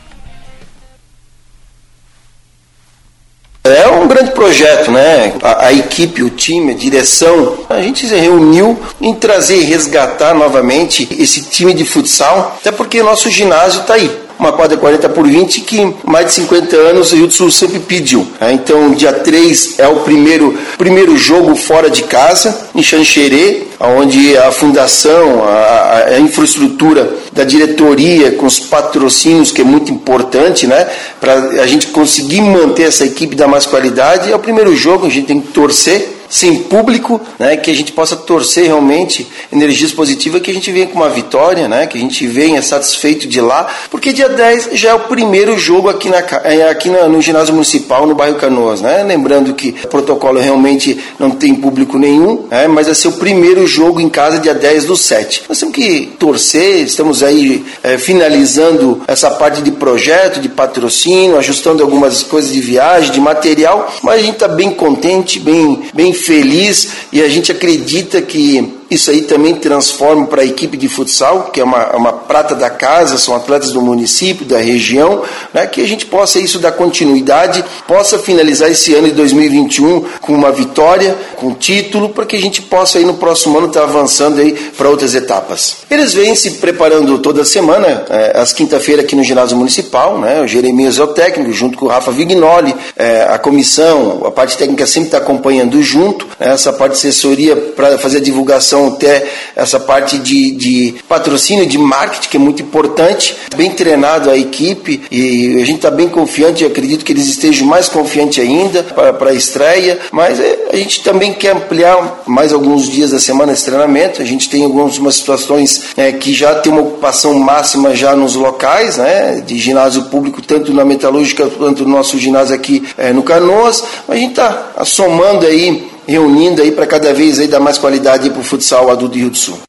É 3.63 3.88
um 3.90 4.08
grande 4.08 4.32
projeto, 4.32 4.92
né? 4.92 5.34
A, 5.44 5.67
a, 5.67 5.74
equipe, 5.74 6.24
o 6.24 6.30
time, 6.30 6.71
a 6.71 6.76
direção, 6.76 7.65
a 7.69 7.82
gente 7.82 8.08
se 8.08 8.15
reuniu 8.15 8.80
em 9.02 9.13
trazer 9.13 9.58
e 9.58 9.65
resgatar 9.65 10.34
novamente 10.34 11.08
esse 11.19 11.50
time 11.50 11.74
de 11.74 11.84
futsal, 11.84 12.56
até 12.60 12.71
porque 12.71 13.04
nosso 13.04 13.30
ginásio 13.30 13.82
está 13.82 13.96
aí 13.96 14.27
uma 14.40 14.52
quadra 14.52 14.77
40 14.77 15.10
por 15.10 15.27
20 15.27 15.62
que 15.62 15.94
mais 16.04 16.27
de 16.27 16.33
50 16.33 16.75
anos 16.75 17.12
o 17.12 17.15
Rio 17.15 17.27
do 17.27 17.33
Sul 17.33 17.52
sempre 17.52 17.79
pediu. 17.79 18.27
Né? 18.40 18.54
Então, 18.54 18.92
dia 18.92 19.13
3 19.13 19.79
é 19.79 19.88
o 19.88 19.98
primeiro, 19.98 20.58
primeiro 20.77 21.17
jogo 21.17 21.56
fora 21.56 21.90
de 21.90 22.04
casa, 22.04 22.69
em 22.75 22.83
Xanxerê, 22.83 23.63
onde 23.79 24.35
a 24.38 24.52
fundação, 24.52 25.44
a, 25.44 26.06
a, 26.08 26.19
infraestrutura 26.19 27.15
da 27.31 27.44
diretoria, 27.44 28.31
com 28.31 28.46
os 28.46 28.60
patrocínios, 28.60 29.52
que 29.52 29.62
é 29.62 29.63
muito 29.63 29.92
importante, 29.92 30.65
né? 30.65 30.88
Para 31.19 31.33
a 31.33 31.67
gente 31.67 31.88
conseguir 31.88 32.42
manter 32.42 32.83
essa 32.83 33.06
equipe 33.06 33.35
da 33.35 33.48
mais 33.48 33.65
qualidade. 33.65 34.31
É 34.31 34.35
o 34.35 34.40
primeiro 34.40 34.75
jogo, 34.75 35.06
a 35.06 35.10
gente 35.10 35.27
tem 35.27 35.40
que 35.40 35.50
torcer 35.50 36.17
sem 36.30 36.63
público, 36.63 37.19
né, 37.40 37.58
que 37.58 37.71
a 37.71 37.75
gente 37.75 37.92
possa 37.92 38.15
torcer 38.15 38.65
realmente 38.65 39.28
energias 39.52 39.92
positivas, 39.92 40.42
que 40.42 40.52
a 40.52 40.54
gente 40.54 40.71
venha 40.71 40.88
com 40.88 40.96
uma 40.96 41.10
vitória, 41.10 41.67
né, 41.67 41.88
que 41.88 41.98
a 41.98 42.02
gente 42.02 42.25
venha 42.28 42.62
satisfeito 42.62 43.28
de 43.28 43.40
lá, 43.42 43.67
porque 43.90 44.13
dia 44.13 44.30
10 44.30 44.69
já 44.73 44.90
é 44.90 44.94
o 44.94 45.02
primeiro 45.02 45.58
jogo 45.58 45.90
aqui, 45.90 46.10
na, 46.10 46.17
é, 46.44 46.69
aqui 46.69 46.90
no 46.90 47.21
ginásio 47.21 47.54
municipal, 47.54 48.06
no 48.06 48.15
bairro 48.15 48.38
Canoas, 48.38 48.82
né, 48.82 49.04
lembrando 49.04 49.54
que 49.54 49.75
o 49.84 49.88
protocolo 49.88 50.40
realmente 50.40 51.00
não 51.19 51.32
tem 51.32 51.56
público 51.56 51.98
nenhum, 51.98 52.46
né, 52.50 52.67
mas 52.67 52.88
vai 52.88 52.96
ser 52.96 53.08
o 53.08 53.13
primeiro 53.13 53.65
jogo 53.65 54.00
em 54.00 54.10
casa 54.10 54.40
dia 54.40 54.54
10 54.54 54.86
do 54.86 54.96
7. 54.96 55.44
Nós 55.48 55.60
temos 55.60 55.75
que 55.75 56.13
torcer, 56.19 56.84
estamos 56.84 57.23
aí 57.23 57.65
é, 57.84 57.98
finalizando 57.98 59.02
essa 59.08 59.32
parte 59.32 59.62
de 59.62 59.71
projeto, 59.71 60.40
de 60.40 60.50
patrocínio, 60.50 61.38
ajustando 61.38 61.84
algumas 61.84 62.23
coisas 62.23 62.52
de 62.52 62.60
viagem, 62.60 63.12
de 63.12 63.19
material, 63.19 63.94
mas 64.04 64.19
a 64.19 64.23
gente 64.23 64.34
está 64.34 64.48
bem 64.48 64.71
contente, 64.71 65.40
bem, 65.40 65.84
bem 65.94 66.13
feliz 66.18 66.90
e 67.12 67.22
a 67.22 67.30
gente 67.30 67.52
acredita 67.52 68.22
que 68.22 68.77
isso 68.90 69.12
aí 69.12 69.21
também 69.21 69.56
transforma 69.56 70.25
para 70.27 70.42
a 70.42 70.46
equipe 70.46 70.77
de 70.77 70.88
futsal, 70.88 71.50
que 71.52 71.60
é 71.60 71.63
uma, 71.63 71.96
uma 71.96 72.13
prata 72.13 72.56
da 72.56 72.69
casa, 72.69 73.17
são 73.17 73.35
atletas 73.35 73.71
do 73.71 73.81
município, 73.81 74.46
da 74.46 74.58
região, 74.58 75.23
né, 75.54 75.67
que 75.67 75.81
a 75.81 75.88
gente 75.88 76.06
possa 76.06 76.40
isso 76.40 76.60
dar 76.60 76.71
continuidade, 76.71 77.63
possa 77.88 78.17
finalizar 78.17 78.71
esse 78.71 78.94
ano 78.94 79.08
de 79.08 79.13
2021 79.13 80.06
com 80.21 80.33
uma 80.33 80.52
vitória, 80.52 81.15
com 81.35 81.54
título, 81.54 82.10
para 82.10 82.25
que 82.25 82.35
a 82.35 82.40
gente 82.40 82.62
possa 82.62 82.98
aí 82.98 83.06
no 83.06 83.15
próximo 83.15 83.58
ano 83.58 83.67
estar 83.67 83.81
tá 83.81 83.85
avançando 83.88 84.40
aí 84.40 84.54
para 84.54 84.90
outras 84.90 85.13
etapas. 85.13 85.77
Eles 85.90 86.13
vêm 86.13 86.33
se 86.35 86.52
preparando 86.52 87.19
toda 87.19 87.44
semana, 87.44 88.06
é, 88.10 88.40
às 88.40 88.54
quinta-feira 88.54 89.02
aqui 89.02 89.15
no 89.15 89.23
ginásio 89.23 89.58
municipal, 89.58 90.17
né, 90.17 90.42
o 90.42 90.48
Jeremias 90.48 90.98
é 90.98 91.04
o 91.04 91.08
técnico, 91.08 91.52
junto 91.52 91.77
com 91.77 91.85
o 91.85 91.90
Rafa 91.90 92.12
Vignoli, 92.12 92.73
é, 92.96 93.27
a 93.29 93.38
comissão, 93.38 94.23
a 94.25 94.31
parte 94.31 94.58
técnica 94.58 94.88
sempre 94.88 95.08
está 95.08 95.17
acompanhando 95.17 95.81
junto, 95.81 96.25
né, 96.40 96.54
essa 96.54 96.71
parte 96.71 96.94
de 96.94 97.00
assessoria 97.00 97.56
para 97.56 97.98
fazer 97.98 98.17
a 98.17 98.21
divulgação 98.21 98.77
até 98.86 99.25
essa 99.56 99.80
parte 99.80 100.19
de, 100.19 100.52
de 100.52 100.96
patrocínio, 101.10 101.65
de 101.65 101.78
marketing, 101.78 102.30
que 102.30 102.38
é 102.38 102.40
muito 102.40 102.62
importante. 102.62 103.36
Bem 103.56 103.71
treinado 103.71 104.30
a 104.30 104.38
equipe 104.38 105.02
e 105.10 105.56
a 105.62 105.65
gente 105.65 105.78
está 105.78 105.90
bem 105.90 106.08
confiante, 106.08 106.63
acredito 106.63 107.04
que 107.04 107.12
eles 107.12 107.28
estejam 107.28 107.65
mais 107.65 107.90
confiantes 107.90 108.44
ainda 108.44 108.84
para 108.84 109.30
a 109.30 109.34
estreia, 109.34 110.00
mas 110.12 110.40
é, 110.40 110.67
a 110.71 110.75
gente 110.75 111.04
também 111.04 111.34
quer 111.34 111.56
ampliar 111.56 112.23
mais 112.28 112.54
alguns 112.54 112.88
dias 112.90 113.12
da 113.12 113.19
semana 113.19 113.54
esse 113.54 113.65
treinamento. 113.65 114.21
A 114.21 114.25
gente 114.25 114.50
tem 114.50 114.63
algumas 114.63 115.15
situações 115.15 115.86
é, 115.98 116.12
que 116.12 116.34
já 116.34 116.56
tem 116.56 116.71
uma 116.71 116.82
ocupação 116.82 117.34
máxima 117.34 117.96
já 117.96 118.15
nos 118.15 118.36
locais, 118.36 118.98
né, 118.98 119.42
de 119.46 119.58
ginásio 119.58 120.04
público, 120.04 120.42
tanto 120.42 120.73
na 120.73 120.86
metalúrgica 120.86 121.48
quanto 121.48 121.84
no 121.84 121.96
nosso 121.96 122.17
ginásio 122.17 122.56
aqui 122.56 122.88
é, 122.98 123.12
no 123.12 123.23
Canoas. 123.23 123.84
A 124.08 124.15
gente 124.15 124.32
está 124.32 124.71
somando 124.86 125.46
aí 125.46 125.96
reunindo 126.08 126.62
aí 126.62 126.72
para 126.72 126.88
cada 126.88 127.14
vez 127.14 127.40
aí 127.40 127.48
dar 127.48 127.60
mais 127.60 127.78
qualidade 127.78 128.30
para 128.30 128.40
o 128.40 128.44
futsal 128.44 128.90
adulto 128.90 129.14
de 129.14 129.20
Rio 129.20 129.30
do 129.30 129.38
Sul. 129.38 129.60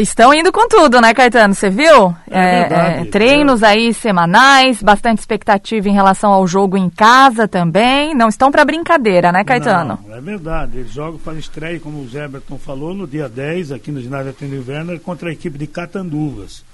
Estão 0.00 0.32
indo 0.32 0.50
com 0.50 0.66
tudo, 0.68 1.02
né, 1.02 1.12
Caetano? 1.12 1.54
Você 1.54 1.68
viu? 1.68 2.14
É, 2.30 2.40
é, 2.40 3.00
é, 3.02 3.04
treinos 3.04 3.62
aí 3.62 3.92
semanais, 3.92 4.82
bastante 4.82 5.18
expectativa 5.18 5.86
em 5.86 5.92
relação 5.92 6.32
ao 6.32 6.46
jogo 6.46 6.78
em 6.78 6.88
casa 6.88 7.46
também. 7.46 8.14
Não 8.14 8.28
estão 8.28 8.50
para 8.50 8.64
brincadeira, 8.64 9.30
né, 9.30 9.44
Caetano? 9.44 9.98
Não, 10.06 10.16
é 10.16 10.20
verdade. 10.20 10.78
Eles 10.78 10.92
jogam 10.92 11.18
para 11.18 11.34
estreia, 11.34 11.78
como 11.78 12.00
o 12.00 12.08
Zeberton 12.08 12.56
falou, 12.56 12.94
no 12.94 13.06
dia 13.06 13.28
10, 13.28 13.72
aqui 13.72 13.92
no 13.92 14.00
ginásio 14.00 14.30
Atendeu 14.30 14.64
Werner, 14.66 14.98
contra 14.98 15.28
a 15.28 15.32
equipe 15.32 15.58
de 15.58 15.66
Catanduvas. 15.66 16.64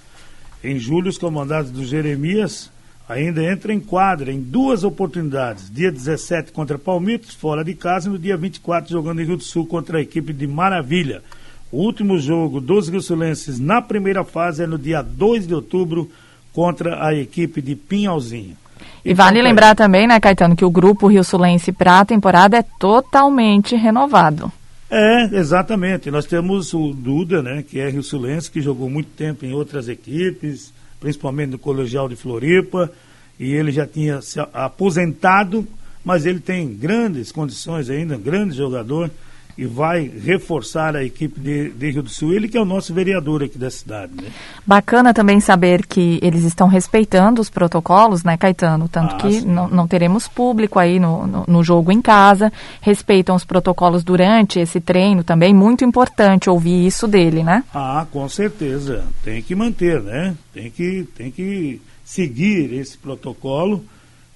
Em 0.63 0.79
julho, 0.79 1.09
os 1.09 1.19
comandados 1.19 1.73
do 1.73 1.85
Jeremias 1.85 2.71
ainda 3.09 3.43
entra 3.43 3.73
em 3.73 3.81
quadra 3.81 4.33
em 4.33 4.41
duas 4.41 4.85
oportunidades. 4.85 5.71
Dia 5.71 5.91
17 5.91 6.53
contra 6.53 6.79
Palmitos, 6.79 7.35
fora 7.35 7.65
de 7.65 7.75
casa, 7.75 8.09
e 8.09 8.13
no 8.13 8.19
dia 8.19 8.37
24 8.37 8.91
jogando 8.91 9.21
em 9.21 9.25
Rio 9.25 9.37
do 9.37 9.43
Sul 9.43 9.67
contra 9.67 9.99
a 9.99 10.03
equipe 10.03 10.33
de 10.33 10.47
Maravilha. 10.47 11.23
O 11.71 11.79
último 11.79 12.19
jogo 12.19 12.61
dos 12.61 12.89
Rio-Sulenses 12.89 13.59
na 13.59 13.81
primeira 13.81 14.25
fase 14.25 14.63
é 14.63 14.67
no 14.67 14.79
dia 14.79 15.01
2 15.01 15.47
de 15.47 15.55
outubro 15.55 16.11
contra 16.53 17.05
a 17.05 17.15
equipe 17.15 17.63
de 17.63 17.75
Pinhalzinho. 17.75 18.57
E 19.05 19.15
vale 19.15 19.39
então, 19.39 19.49
lembrar 19.49 19.75
também, 19.75 20.07
né, 20.07 20.21
Caetano, 20.21 20.55
que 20.55 20.65
o 20.65 20.71
grupo 20.71 21.09
Rio 21.09 21.25
Sulense 21.25 21.73
para 21.73 22.01
a 22.01 22.05
temporada 22.05 22.59
é 22.59 22.65
totalmente 22.79 23.75
renovado. 23.75 24.53
É, 24.91 25.25
exatamente. 25.33 26.11
Nós 26.11 26.27
temos 26.27 26.75
o 26.75 26.93
Duda, 26.93 27.43
né, 27.43 27.65
que 27.67 27.81
é 27.81 27.89
Rio 27.89 28.03
Sulense, 28.03 28.51
que 28.51 28.61
jogou 28.61 28.91
muito 28.91 29.09
tempo 29.17 29.47
em 29.47 29.55
outras 29.55 29.89
equipes, 29.89 30.73
principalmente 31.03 31.51
no 31.51 31.59
Colegial 31.59 32.09
de 32.09 32.15
Floripa, 32.15 32.91
e 33.39 33.53
ele 33.53 33.73
já 33.73 33.85
tinha 33.85 34.23
se 34.23 34.39
aposentado, 34.39 35.67
mas 36.05 36.25
ele 36.25 36.39
tem 36.39 36.73
grandes 36.73 37.33
condições 37.33 37.91
ainda, 37.91 38.17
grande 38.17 38.57
jogador, 38.57 39.11
e 39.57 39.67
vai 39.67 40.11
reforçar 40.25 40.97
a 40.97 41.05
equipe 41.05 41.39
de, 41.39 41.71
de, 41.71 41.91
Rio 41.91 42.03
do 42.03 42.09
Sul. 42.09 42.33
Ele 42.33 42.49
que 42.49 42.57
é 42.57 42.61
o 42.61 42.65
nosso 42.65 42.95
vereador 42.95 43.43
aqui 43.43 43.59
da 43.59 43.71
cidade. 43.71 44.13
Né? 44.15 44.29
Bacana 44.67 45.13
também 45.13 45.41
saber 45.41 45.87
que 45.87 46.19
eles 46.23 46.45
estão 46.45 46.69
respeitando 46.69 47.41
os 47.41 47.51
protocolos, 47.51 48.25
né, 48.25 48.37
Caetano? 48.37 48.89
Tanto 48.89 49.15
ah, 49.15 49.19
que 49.19 49.41
não, 49.43 49.69
não, 49.69 49.87
teremos 49.87 50.27
público 50.27 50.79
aí 50.79 50.99
no, 50.99 51.27
no, 51.27 51.45
no, 51.47 51.63
jogo 51.63 51.93
em 51.93 52.01
casa. 52.01 52.53
Respeitam 52.81 53.37
os 53.37 53.45
protocolos 53.45 54.03
durante 54.03 54.59
esse 54.59 54.81
treino 54.81 55.23
também. 55.23 55.55
Muito 55.55 55.85
importante 55.85 56.49
ouvir 56.49 56.87
isso 56.87 57.07
dele, 57.07 57.43
né? 57.43 57.65
Ah, 57.75 58.07
com 58.11 58.29
certeza. 58.29 59.05
Tem 59.23 59.43
que 59.43 59.55
manter, 59.55 60.01
né? 60.03 60.35
Tem 60.53 60.71
que, 60.71 61.07
tem 61.17 61.31
que 61.31 61.81
seguir 62.05 62.73
esse 62.75 62.97
protocolo 62.97 63.85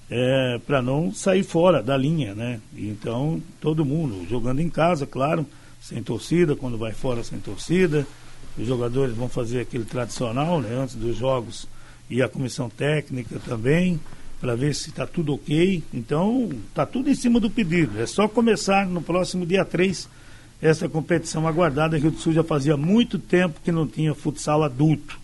é, 0.09 0.59
para 0.65 0.81
não 0.81 1.13
sair 1.13 1.43
fora 1.43 1.83
da 1.83 1.97
linha, 1.97 2.33
né? 2.33 2.59
Então, 2.75 3.41
todo 3.59 3.85
mundo 3.85 4.25
jogando 4.29 4.61
em 4.61 4.69
casa, 4.69 5.05
claro, 5.05 5.45
sem 5.81 6.01
torcida, 6.01 6.55
quando 6.55 6.77
vai 6.77 6.93
fora 6.93 7.23
sem 7.23 7.39
torcida. 7.39 8.07
Os 8.57 8.65
jogadores 8.65 9.15
vão 9.15 9.29
fazer 9.29 9.61
aquele 9.61 9.85
tradicional, 9.85 10.61
né? 10.61 10.75
Antes 10.75 10.95
dos 10.95 11.15
jogos 11.17 11.67
e 12.09 12.21
a 12.21 12.29
comissão 12.29 12.69
técnica 12.69 13.37
também, 13.39 13.99
para 14.39 14.55
ver 14.55 14.73
se 14.73 14.89
está 14.89 15.05
tudo 15.05 15.33
ok. 15.33 15.83
Então, 15.93 16.49
está 16.69 16.85
tudo 16.85 17.09
em 17.09 17.15
cima 17.15 17.39
do 17.39 17.49
pedido. 17.49 17.99
É 17.99 18.05
só 18.05 18.27
começar 18.27 18.87
no 18.87 19.01
próximo 19.01 19.45
dia 19.45 19.65
3 19.65 20.09
essa 20.61 20.87
competição 20.87 21.47
aguardada. 21.47 21.97
Rio 21.97 22.11
do 22.11 22.19
Sul 22.19 22.33
já 22.33 22.43
fazia 22.43 22.77
muito 22.77 23.19
tempo 23.19 23.59
que 23.63 23.71
não 23.71 23.85
tinha 23.85 24.15
futsal 24.15 24.63
adulto. 24.63 25.19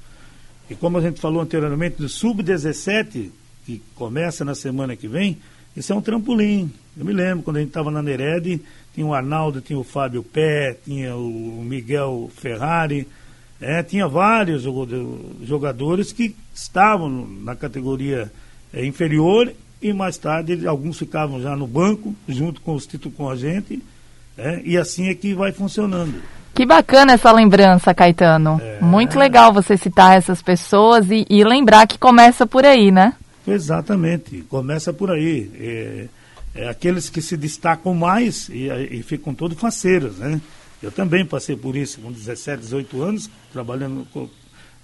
E 0.70 0.76
como 0.76 0.98
a 0.98 1.02
gente 1.02 1.20
falou 1.20 1.42
anteriormente, 1.42 1.98
do 1.98 2.10
sub-17 2.10 3.32
que 3.66 3.82
começa 3.96 4.44
na 4.44 4.56
semana 4.56 4.96
que 4.96 5.08
vem, 5.08 5.38
isso 5.76 5.92
é 5.92 5.96
um 5.96 6.02
trampolim. 6.02 6.72
Eu 6.98 7.06
me 7.06 7.14
lembro 7.14 7.44
quando 7.44 7.58
a 7.58 7.60
gente 7.60 7.70
estava 7.70 7.90
na 7.90 8.02
Nered, 8.02 8.62
tinha 8.94 9.06
o 9.06 9.14
Arnaldo, 9.14 9.62
tinha 9.62 9.80
o 9.80 9.84
Fábio 9.84 10.24
Pé, 10.24 10.78
tinha 10.86 11.16
o 11.16 11.64
Miguel 11.64 12.30
Ferrari, 12.36 13.08
é, 13.60 13.82
tinha 13.82 14.08
vários 14.08 14.64
jogadores 15.44 16.12
que 16.12 16.36
estavam 16.54 17.10
na 17.10 17.56
categoria 17.56 18.32
é, 18.74 18.86
inferior 18.86 19.52
e 19.82 19.92
mais 19.92 20.18
tarde 20.18 20.68
alguns 20.68 20.98
ficavam 20.98 21.42
já 21.42 21.56
no 21.56 21.68
banco, 21.68 22.16
junto 22.28 22.62
com 22.62 22.74
os 22.74 22.86
títulos 22.86 23.18
com 23.18 23.30
a 23.30 23.36
gente, 23.36 23.82
é, 24.38 24.62
e 24.64 24.78
assim 24.78 25.10
é 25.10 25.16
que 25.16 25.34
vai 25.34 25.52
funcionando. 25.52 26.22
Que 26.54 26.66
bacana 26.66 27.14
essa 27.14 27.32
lembrança, 27.32 27.94
Caetano. 27.94 28.62
É... 28.64 28.80
Muito 28.80 29.18
legal 29.18 29.52
você 29.52 29.76
citar 29.76 30.16
essas 30.16 30.42
pessoas 30.42 31.10
e, 31.10 31.26
e 31.30 31.44
lembrar 31.44 31.88
que 31.88 31.98
começa 31.98 32.46
por 32.46 32.64
aí, 32.64 32.92
né? 32.92 33.14
Exatamente, 33.46 34.44
começa 34.50 34.94
por 34.94 35.12
aí. 35.12 35.52
É, 35.56 36.08
é 36.56 36.70
aqueles 36.70 37.10
que 37.10 37.22
se 37.22 37.36
destacam 37.36 37.94
mais 37.94 38.48
e, 38.50 38.68
e 38.92 39.04
ficam 39.04 39.34
todos 39.34 39.60
faceiros, 39.60 40.18
né? 40.18 40.40
Eu 40.82 40.92
também 40.92 41.26
passei 41.26 41.56
por 41.56 41.76
isso 41.76 42.02
com 42.02 42.12
17, 42.12 42.62
18 42.62 43.02
anos, 43.02 43.30
trabalhando, 43.52 44.06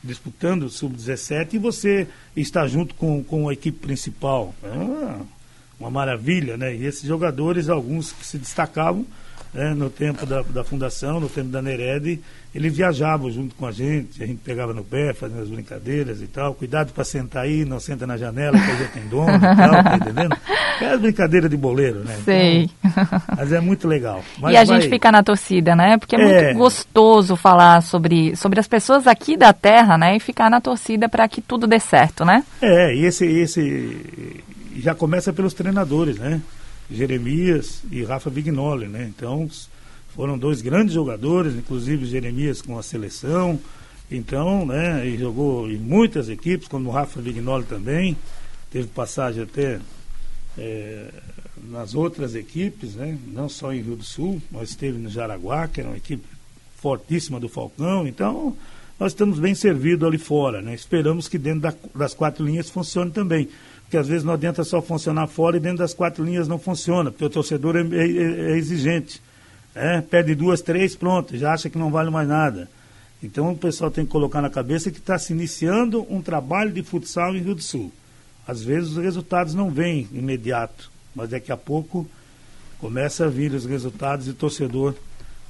disputando 0.04 0.64
o 0.64 0.70
Sub-17 0.70 1.56
e 1.56 1.58
você 1.58 2.08
está 2.36 2.66
junto 2.68 2.96
com, 2.96 3.22
com 3.24 3.50
a 3.50 3.54
equipe 3.54 3.78
principal. 3.80 4.56
É 4.64 4.70
uma, 4.70 5.28
uma 5.80 5.92
maravilha, 5.92 6.56
né? 6.56 6.74
E 6.74 6.86
esses 6.86 7.04
jogadores, 7.04 7.68
alguns 7.68 8.14
que 8.14 8.26
se 8.26 8.38
destacavam, 8.38 9.06
né, 9.54 9.74
no 9.74 9.90
tempo 9.90 10.26
da, 10.26 10.42
da 10.42 10.64
fundação, 10.64 11.20
no 11.20 11.28
tempo 11.30 11.50
da 11.50 11.62
Nered, 11.62 12.20
ele 12.54 12.70
viajava 12.70 13.30
junto 13.30 13.54
com 13.56 13.66
a 13.68 13.72
gente, 13.72 14.22
a 14.24 14.26
gente 14.26 14.40
pegava 14.44 14.74
no 14.74 14.84
pé, 14.84 15.14
fazendo 15.14 15.42
as 15.42 15.50
brincadeiras 15.50 16.22
e 16.22 16.28
tal. 16.28 16.54
Cuidado 16.56 16.92
para 16.94 17.04
sentar 17.04 17.44
aí, 17.44 17.64
não 17.64 17.80
senta 17.80 18.08
na 18.08 18.18
janela, 18.18 18.60
que 18.60 18.66
já 18.66 18.88
tem 18.88 19.08
dono 19.08 19.36
e 19.36 19.40
tal, 19.40 19.84
tá 19.84 19.96
entendendo? 19.96 20.36
É 20.82 20.86
as 20.88 21.00
brincadeiras 21.00 21.50
de 21.50 21.58
boleiro, 21.58 22.00
né? 22.00 22.18
Sei. 22.26 22.70
Então, 22.84 23.22
mas 23.38 23.54
é 23.54 23.60
muito 23.60 23.88
legal. 23.88 24.24
Mas 24.40 24.54
e 24.54 24.58
a 24.58 24.64
vai... 24.64 24.82
gente 24.82 24.90
fica 24.90 25.12
na 25.12 25.22
torcida, 25.22 25.76
né? 25.76 25.98
Porque 25.98 26.16
é, 26.16 26.20
É. 26.20 26.44
muito 26.46 26.58
gostoso 26.58 27.36
falar 27.36 27.82
sobre, 27.82 28.36
sobre 28.36 28.60
as 28.60 28.68
pessoas 28.68 29.06
aqui 29.06 29.36
da 29.38 29.54
terra, 29.54 29.98
né? 29.98 30.16
E 30.16 30.20
ficar 30.20 30.50
na 30.50 30.62
torcida 30.62 31.08
para 31.08 31.28
que 31.28 31.42
tudo 31.42 31.68
dê 31.68 31.80
certo, 31.80 32.26
né? 32.26 32.44
É, 32.62 32.96
e 32.96 33.06
esse, 33.06 33.26
esse 33.26 34.42
já 34.78 34.96
começa 34.96 35.32
pelos 35.34 35.54
treinadores, 35.54 36.18
né? 36.18 36.42
Jeremias 36.92 37.82
e 37.92 38.04
Rafa 38.04 38.30
Vignoli, 38.30 38.88
né? 38.88 39.12
Então 39.16 39.50
foram 40.16 40.38
dois 40.38 40.62
grandes 40.62 40.94
jogadores, 40.94 41.54
inclusive 41.56 42.06
Jeremias 42.06 42.62
com 42.62 42.78
a 42.78 42.84
seleção. 42.84 43.60
Então, 44.12 44.66
né? 44.66 45.08
E 45.08 45.18
jogou 45.18 45.70
em 45.70 45.78
muitas 45.78 46.30
equipes, 46.30 46.68
como 46.68 46.90
o 46.90 46.92
Rafa 46.92 47.22
Vignoli 47.22 47.64
também. 47.66 48.18
Teve 48.72 48.88
passagem 48.88 49.44
até 49.44 49.80
é, 50.58 51.12
nas 51.70 51.94
outras 51.94 52.34
equipes, 52.36 52.96
né? 52.96 53.18
Não 53.32 53.48
só 53.48 53.72
em 53.72 53.82
Rio 53.82 53.96
do 53.96 54.04
Sul, 54.04 54.42
mas 54.52 54.70
esteve 54.70 54.98
no 54.98 55.10
Jaraguá, 55.10 55.68
que 55.68 55.80
era 55.80 55.90
uma 55.90 55.98
equipe 55.98 56.24
fortíssima 56.78 57.40
do 57.40 57.48
Falcão. 57.50 58.08
Então, 58.08 58.58
nós 59.00 59.12
estamos 59.12 59.40
bem 59.40 59.54
servidos 59.54 60.08
ali 60.08 60.18
fora, 60.18 60.62
né? 60.62 60.74
Esperamos 60.74 61.28
que 61.28 61.38
dentro 61.38 61.62
da- 61.62 61.74
das 61.96 62.14
quatro 62.14 62.46
linhas 62.46 62.70
funcione 62.70 63.12
também. 63.12 63.48
Porque 63.90 63.98
às 63.98 64.08
vezes 64.08 64.24
não 64.24 64.34
adianta 64.34 64.64
só 64.64 64.84
funcionar 64.84 65.26
fora 65.26 65.58
e 65.58 65.60
dentro 65.60 65.80
das 65.80 65.96
quatro 65.96 66.24
linhas 66.24 66.48
não 66.48 66.60
funciona, 66.60 67.10
porque 67.10 67.26
o 67.26 67.30
torcedor 67.30 67.76
é, 67.76 67.82
é- 67.82 68.52
é 68.52 68.56
exigente. 68.56 69.20
É, 69.74 70.00
perde 70.00 70.36
duas, 70.36 70.62
três, 70.62 70.96
pronto, 70.96 71.36
já 71.36 71.54
acha 71.54 71.72
que 71.72 71.78
não 71.78 71.90
vale 71.90 72.12
mais 72.12 72.28
nada. 72.28 72.70
Então 73.22 73.52
o 73.52 73.58
pessoal 73.58 73.90
tem 73.90 74.06
que 74.06 74.12
colocar 74.12 74.44
na 74.44 74.50
cabeça 74.50 74.92
que 74.92 75.00
está 75.00 75.18
se 75.18 75.34
iniciando 75.34 76.06
um 76.08 76.22
trabalho 76.22 76.72
de 76.72 76.84
futsal 76.84 77.36
em 77.36 77.42
Rio 77.42 77.56
do 77.56 77.64
Sul. 77.64 77.92
Às 78.48 78.62
vezes 78.62 78.92
os 78.92 78.98
resultados 78.98 79.56
não 79.56 79.72
vêm 79.72 80.08
imediato, 80.14 80.92
mas 81.16 81.32
daqui 81.32 81.52
a 81.52 81.58
pouco 81.58 82.08
começa 82.78 83.26
a 83.26 83.28
vir 83.28 83.52
os 83.54 83.66
resultados 83.66 84.28
e 84.28 84.30
o 84.30 84.36
torcedor 84.36 84.94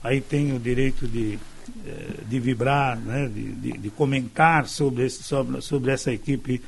aí 0.01 0.21
tem 0.21 0.55
o 0.55 0.59
direito 0.59 1.05
de, 1.09 1.37
eh, 1.85 2.21
de 2.25 2.39
vibrar, 2.39 2.97
né, 2.97 3.27
de, 3.27 3.51
de, 3.51 3.77
de 3.79 3.89
comentar 3.89 4.65
sobre, 4.65 5.05
esse, 5.05 5.23
sobre, 5.23 5.61
sobre 5.61 5.91
essa 5.91 6.09
equipe 6.09 6.61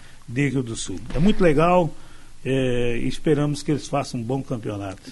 do 0.64 0.76
Sul. 0.76 1.00
É 1.14 1.20
muito 1.20 1.44
legal 1.44 1.94
e 2.44 3.06
esperamos 3.08 3.62
que 3.62 3.72
eles 3.72 3.88
façam 3.88 4.20
um 4.20 4.24
bom 4.24 4.42
campeonato. 4.42 5.12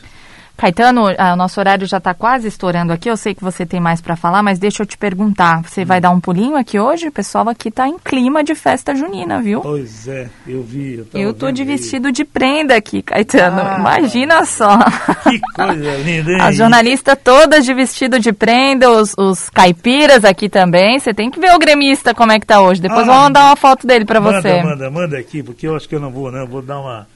Caetano, 0.60 1.06
ah, 1.18 1.34
o 1.34 1.36
nosso 1.38 1.58
horário 1.58 1.88
já 1.88 2.00
está 2.00 2.14
quase 2.14 2.50
estourando 2.50 2.92
aqui. 2.92 3.10
Eu 3.10 3.16
sei 3.16 3.34
que 3.34 3.42
você 3.42 3.66
tem 3.66 3.80
mais 3.80 4.02
para 4.02 4.18
falar, 4.18 4.44
mas 4.44 4.60
deixa 4.60 4.84
eu 4.84 4.86
te 4.86 4.98
perguntar. 4.98 5.62
Você 5.64 5.86
vai 5.86 6.02
dar 6.02 6.10
um 6.10 6.20
pulinho 6.20 6.58
aqui 6.58 6.78
hoje? 6.78 7.08
O 7.08 7.12
pessoal 7.14 7.48
aqui 7.48 7.70
está 7.70 7.88
em 7.88 7.98
clima 7.98 8.44
de 8.44 8.54
festa 8.56 8.94
junina, 8.94 9.42
viu? 9.42 9.62
Pois 9.62 10.06
é, 10.08 10.30
eu 10.46 10.62
vi. 10.62 11.06
Eu, 11.14 11.22
Eu 11.22 11.34
tô 11.34 11.50
de 11.50 11.64
vendo 11.64 11.72
aí. 11.72 11.78
vestido 11.78 12.12
de 12.12 12.26
prenda 12.26 12.76
aqui, 12.76 13.02
Caetano. 13.02 13.62
Ah, 13.62 13.78
Imagina 13.80 14.44
só. 14.44 14.78
Que 15.24 15.40
coisa 15.56 15.96
linda, 16.04 16.32
hein? 16.32 16.42
As 16.42 16.58
jornalistas 16.58 17.18
todas 17.24 17.64
de 17.64 17.74
vestido 17.74 18.20
de 18.20 18.34
prenda, 18.34 18.90
os, 18.92 19.14
os 19.18 19.50
caipiras 19.50 20.26
aqui 20.26 20.50
também. 20.50 21.00
Você 21.00 21.14
tem 21.14 21.32
que 21.32 21.40
ver 21.40 21.54
o 21.56 21.60
gremista 21.60 22.14
como 22.14 22.34
é 22.34 22.40
que 22.40 22.46
tá 22.46 22.60
hoje. 22.60 22.82
Depois 22.82 23.08
Ah, 23.08 23.12
vou 23.14 23.16
mandar 23.22 23.46
uma 23.46 23.56
foto 23.56 23.88
dele 23.88 24.04
para 24.04 24.20
você. 24.20 24.62
Manda, 24.62 24.92
manda 24.92 25.18
aqui, 25.18 25.42
porque 25.42 25.66
eu 25.68 25.76
acho 25.78 25.88
que 25.88 25.96
eu 25.96 26.02
não 26.02 26.12
vou, 26.12 26.30
não. 26.30 26.40
Eu 26.40 26.48
vou 26.48 26.62
dar 26.62 26.80
uma, 26.80 27.08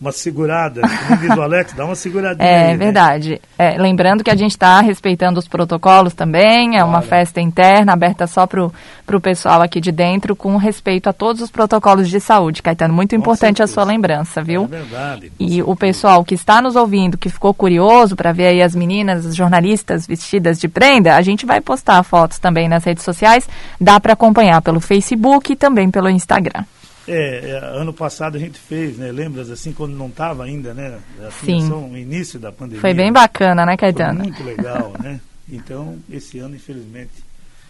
uma 0.00 0.12
segurada. 0.12 0.82
Como 0.82 1.20
diz 1.20 1.36
o 1.36 1.42
Alex, 1.42 1.72
dá 1.72 1.84
uma 1.84 1.94
seguradinha. 1.94 2.44
É 2.44 2.66
aí, 2.66 2.72
né? 2.72 2.76
verdade. 2.76 3.40
É, 3.58 3.78
lembrando 3.78 4.22
que 4.22 4.30
a 4.30 4.34
gente 4.34 4.50
está 4.50 4.80
respeitando 4.80 5.38
os 5.38 5.48
protocolos 5.48 6.12
também, 6.12 6.76
é 6.76 6.84
uma 6.84 7.00
festa 7.00 7.40
interna, 7.40 7.92
aberta 7.92 8.26
só 8.26 8.46
para 8.46 8.62
o 8.64 9.20
pessoal 9.20 9.62
aqui 9.62 9.80
de 9.80 9.90
dentro, 9.90 10.36
com 10.36 10.56
respeito 10.56 11.08
a 11.08 11.12
todos 11.12 11.40
os 11.40 11.50
protocolos 11.50 12.08
de 12.08 12.20
saúde, 12.20 12.62
Caetano. 12.62 12.92
Muito 12.92 13.14
importante 13.14 13.62
a 13.62 13.66
sua 13.66 13.84
lembrança, 13.84 14.42
viu? 14.42 14.64
É 14.64 14.66
verdade. 14.66 15.32
E 15.38 15.62
o 15.62 15.74
pessoal 15.74 16.24
que 16.24 16.34
está 16.34 16.60
nos 16.60 16.76
ouvindo, 16.76 17.16
que 17.16 17.30
ficou 17.30 17.54
curioso 17.54 18.14
para 18.14 18.32
ver 18.32 18.48
aí 18.48 18.62
as 18.62 18.74
meninas, 18.74 19.24
as 19.24 19.34
jornalistas 19.34 20.06
vestidas 20.06 20.58
de 20.58 20.68
prenda, 20.68 21.16
a 21.16 21.22
gente 21.22 21.46
vai 21.46 21.60
postar 21.60 22.02
fotos 22.02 22.38
também 22.38 22.68
nas 22.68 22.84
redes 22.84 23.04
sociais. 23.04 23.48
Dá 23.80 23.98
para 23.98 24.12
acompanhar 24.12 24.60
pelo 24.60 24.80
Facebook 24.80 25.52
e 25.52 25.56
também 25.56 25.90
pelo 25.90 26.10
Instagram. 26.10 26.64
É, 27.06 27.50
é, 27.50 27.58
ano 27.78 27.92
passado 27.92 28.36
a 28.36 28.40
gente 28.40 28.58
fez, 28.58 28.96
né? 28.96 29.12
Lembras 29.12 29.50
assim, 29.50 29.72
quando 29.72 29.94
não 29.94 30.06
estava 30.06 30.44
ainda, 30.44 30.72
né? 30.72 30.98
Sim. 31.18 31.26
Assim, 31.58 31.68
só 31.68 31.76
no 31.76 31.96
início 31.98 32.38
da 32.38 32.50
pandemia. 32.50 32.80
Foi 32.80 32.94
bem 32.94 33.12
bacana, 33.12 33.66
né, 33.66 33.72
Foi 33.72 33.92
Caetano? 33.92 34.20
muito 34.20 34.42
legal, 34.44 34.92
né? 35.02 35.20
Então, 35.52 35.98
esse 36.10 36.38
ano, 36.38 36.54
infelizmente, 36.56 37.10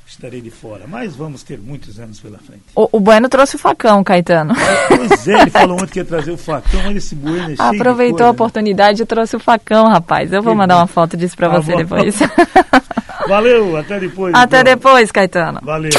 estarei 0.06 0.40
de 0.40 0.50
fora. 0.50 0.84
Mas 0.86 1.16
vamos 1.16 1.42
ter 1.42 1.58
muitos 1.58 1.98
anos 1.98 2.20
pela 2.20 2.38
frente. 2.38 2.62
O, 2.76 2.88
o 2.92 3.00
Bueno 3.00 3.28
trouxe 3.28 3.56
o 3.56 3.58
facão, 3.58 4.04
Caetano. 4.04 4.54
Pois 4.88 5.26
é, 5.26 5.40
ele 5.42 5.50
falou 5.50 5.76
ontem 5.78 5.88
que 5.92 5.98
ia 5.98 6.04
trazer 6.04 6.30
o 6.30 6.36
facão, 6.38 6.80
olha 6.86 6.98
esse 6.98 7.16
bueno 7.16 7.38
é 7.52 7.56
cheio 7.56 7.56
de 7.56 7.76
Aproveitou 7.76 8.10
coisa, 8.18 8.24
a 8.24 8.26
né? 8.28 8.30
oportunidade 8.32 9.02
e 9.02 9.06
trouxe 9.06 9.34
o 9.34 9.40
facão, 9.40 9.88
rapaz. 9.88 10.32
Eu 10.32 10.42
vou 10.42 10.52
Que 10.52 10.58
mandar 10.58 10.74
bom. 10.76 10.80
uma 10.82 10.86
foto 10.86 11.16
disso 11.16 11.36
pra 11.36 11.48
Tá 11.50 11.60
você 11.60 11.72
bom. 11.72 11.78
depois. 11.78 12.16
Valeu, 13.26 13.76
até 13.76 13.98
depois. 13.98 14.34
Até 14.34 14.60
então. 14.60 14.74
depois, 14.74 15.10
Caetano. 15.10 15.58
Valeu. 15.62 15.90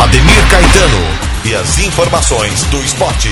Ademir 0.00 0.50
Caetano 0.50 1.27
e 1.48 1.54
as 1.54 1.78
informações 1.78 2.64
do 2.64 2.76
esporte. 2.78 3.30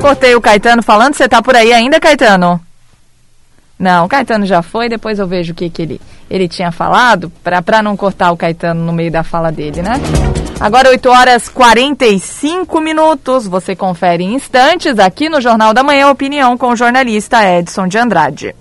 Cortei 0.00 0.34
o 0.34 0.40
Caetano 0.40 0.82
falando, 0.82 1.14
você 1.14 1.26
tá 1.26 1.40
por 1.40 1.56
aí 1.56 1.72
ainda, 1.72 1.98
Caetano? 1.98 2.60
Não, 3.78 4.04
o 4.04 4.08
Caetano 4.08 4.44
já 4.44 4.60
foi, 4.60 4.88
depois 4.88 5.18
eu 5.18 5.26
vejo 5.26 5.52
o 5.52 5.56
que, 5.56 5.70
que 5.70 5.82
ele, 5.82 6.00
ele 6.28 6.48
tinha 6.48 6.70
falado, 6.70 7.32
pra, 7.42 7.62
pra 7.62 7.82
não 7.82 7.96
cortar 7.96 8.30
o 8.30 8.36
Caetano 8.36 8.84
no 8.84 8.92
meio 8.92 9.10
da 9.10 9.22
fala 9.22 9.50
dele, 9.50 9.80
né? 9.80 9.94
Agora 10.60 10.90
8 10.90 11.08
horas 11.08 11.48
45 11.48 12.80
minutos, 12.80 13.46
você 13.46 13.74
confere 13.74 14.22
em 14.22 14.34
instantes 14.34 14.98
aqui 14.98 15.30
no 15.30 15.40
Jornal 15.40 15.72
da 15.72 15.82
Manhã, 15.82 16.10
opinião 16.10 16.58
com 16.58 16.68
o 16.68 16.76
jornalista 16.76 17.42
Edson 17.42 17.86
de 17.88 17.96
Andrade. 17.96 18.54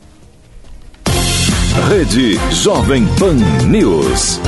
Rede 1.90 2.40
Jovem 2.52 3.06
Pan 3.18 3.36
News. 3.66 4.40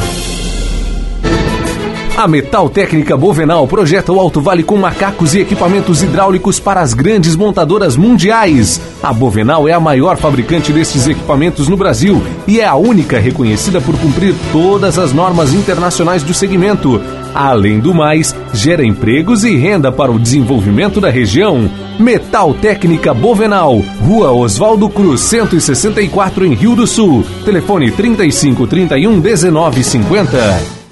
A 2.16 2.28
Metal 2.28 2.70
Técnica 2.70 3.18
Bovenal 3.18 3.68
projeta 3.68 4.12
o 4.12 4.20
Alto 4.20 4.40
Vale 4.40 4.62
com 4.62 4.78
macacos 4.78 5.34
e 5.34 5.40
equipamentos 5.40 6.04
hidráulicos 6.04 6.60
para 6.60 6.80
as 6.80 6.94
grandes 6.94 7.36
montadoras 7.36 7.98
mundiais. 7.98 8.80
A 9.02 9.12
Bovenal 9.12 9.68
é 9.68 9.74
a 9.74 9.80
maior 9.80 10.16
fabricante 10.18 10.72
desses 10.72 11.08
equipamentos 11.08 11.68
no 11.68 11.76
Brasil 11.76 12.22
e 12.48 12.60
é 12.60 12.68
a 12.68 12.76
única 12.76 13.18
reconhecida 13.18 13.82
por 13.82 13.98
cumprir 13.98 14.36
todas 14.52 15.00
as 15.00 15.12
normas 15.12 15.56
internacionais 15.56 16.22
do 16.22 16.36
segmento. 16.36 17.02
Além 17.34 17.80
do 17.80 17.96
mais, 17.96 18.36
gera 18.54 18.86
empregos 18.86 19.44
e 19.44 19.56
renda 19.58 19.92
para 19.92 20.12
o 20.12 20.20
desenvolvimento 20.20 21.02
da 21.02 21.10
região. 21.10 21.68
Metal 21.98 22.54
Técnica 22.54 23.12
Bovenal, 23.12 23.80
Rua 24.06 24.32
Oswaldo 24.32 24.88
Cruz, 24.88 25.20
164 25.22 26.46
em 26.46 26.54
Rio 26.54 26.76
do 26.76 26.86
Sul. 26.86 27.26
Telefone 27.44 27.90
35 27.90 28.68
31 28.68 29.20
19 29.20 29.84
50. 29.84 30.83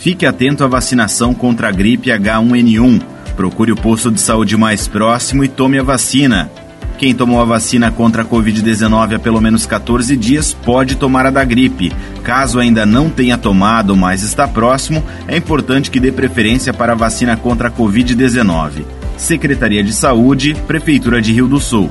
Fique 0.00 0.24
atento 0.24 0.64
à 0.64 0.66
vacinação 0.66 1.34
contra 1.34 1.68
a 1.68 1.70
gripe 1.70 2.08
H1N1. 2.08 3.02
Procure 3.36 3.72
o 3.72 3.76
posto 3.76 4.10
de 4.10 4.18
saúde 4.18 4.56
mais 4.56 4.88
próximo 4.88 5.44
e 5.44 5.48
tome 5.48 5.78
a 5.78 5.82
vacina. 5.82 6.50
Quem 6.96 7.14
tomou 7.14 7.38
a 7.38 7.44
vacina 7.44 7.92
contra 7.92 8.22
a 8.22 8.24
Covid-19 8.24 9.16
há 9.16 9.18
pelo 9.18 9.42
menos 9.42 9.66
14 9.66 10.16
dias 10.16 10.54
pode 10.54 10.96
tomar 10.96 11.26
a 11.26 11.30
da 11.30 11.44
gripe. 11.44 11.92
Caso 12.22 12.58
ainda 12.58 12.86
não 12.86 13.10
tenha 13.10 13.36
tomado, 13.36 13.94
mas 13.94 14.22
está 14.22 14.48
próximo, 14.48 15.04
é 15.28 15.36
importante 15.36 15.90
que 15.90 16.00
dê 16.00 16.10
preferência 16.10 16.72
para 16.72 16.92
a 16.92 16.96
vacina 16.96 17.36
contra 17.36 17.68
a 17.68 17.70
Covid-19. 17.70 18.84
Secretaria 19.18 19.84
de 19.84 19.92
Saúde, 19.92 20.54
Prefeitura 20.66 21.20
de 21.20 21.30
Rio 21.30 21.46
do 21.46 21.60
Sul. 21.60 21.90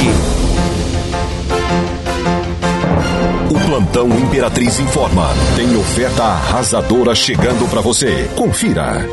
O 3.49 3.65
plantão 3.65 4.09
Imperatriz 4.09 4.79
informa. 4.79 5.29
Tem 5.55 5.75
oferta 5.75 6.23
arrasadora 6.23 7.13
chegando 7.15 7.69
para 7.69 7.81
você. 7.81 8.29
Confira. 8.35 9.05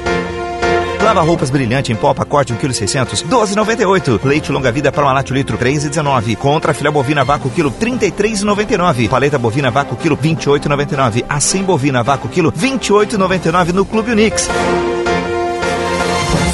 Lava 1.03 1.23
roupas 1.23 1.49
brilhante 1.49 1.91
em 1.93 1.97
pó, 1.97 2.13
pacote 2.13 2.53
1,6 2.53 2.93
kg, 2.93 3.27
12,98. 3.27 4.25
Leite 4.25 4.53
longa 4.53 4.71
vida 4.71 4.93
para 4.93 5.05
uma 5.05 5.25
litro, 5.31 5.57
3,19. 5.57 6.37
Contra 6.37 6.75
filé 6.75 6.91
bovina 6.91 7.25
vácuo 7.25 7.51
quilo, 7.51 7.71
33,99. 7.71 9.09
Paleta 9.09 9.39
bovina 9.39 9.71
vácuo 9.71 9.97
quilo, 9.97 10.17
28,99. 10.17 11.25
Assim 11.29 11.63
bovina 11.63 12.03
vácuo 12.03 12.29
quilo, 12.29 12.53
28,99 12.53 13.73
no 13.73 13.85
Clube 13.87 14.11
Unix. 14.11 14.49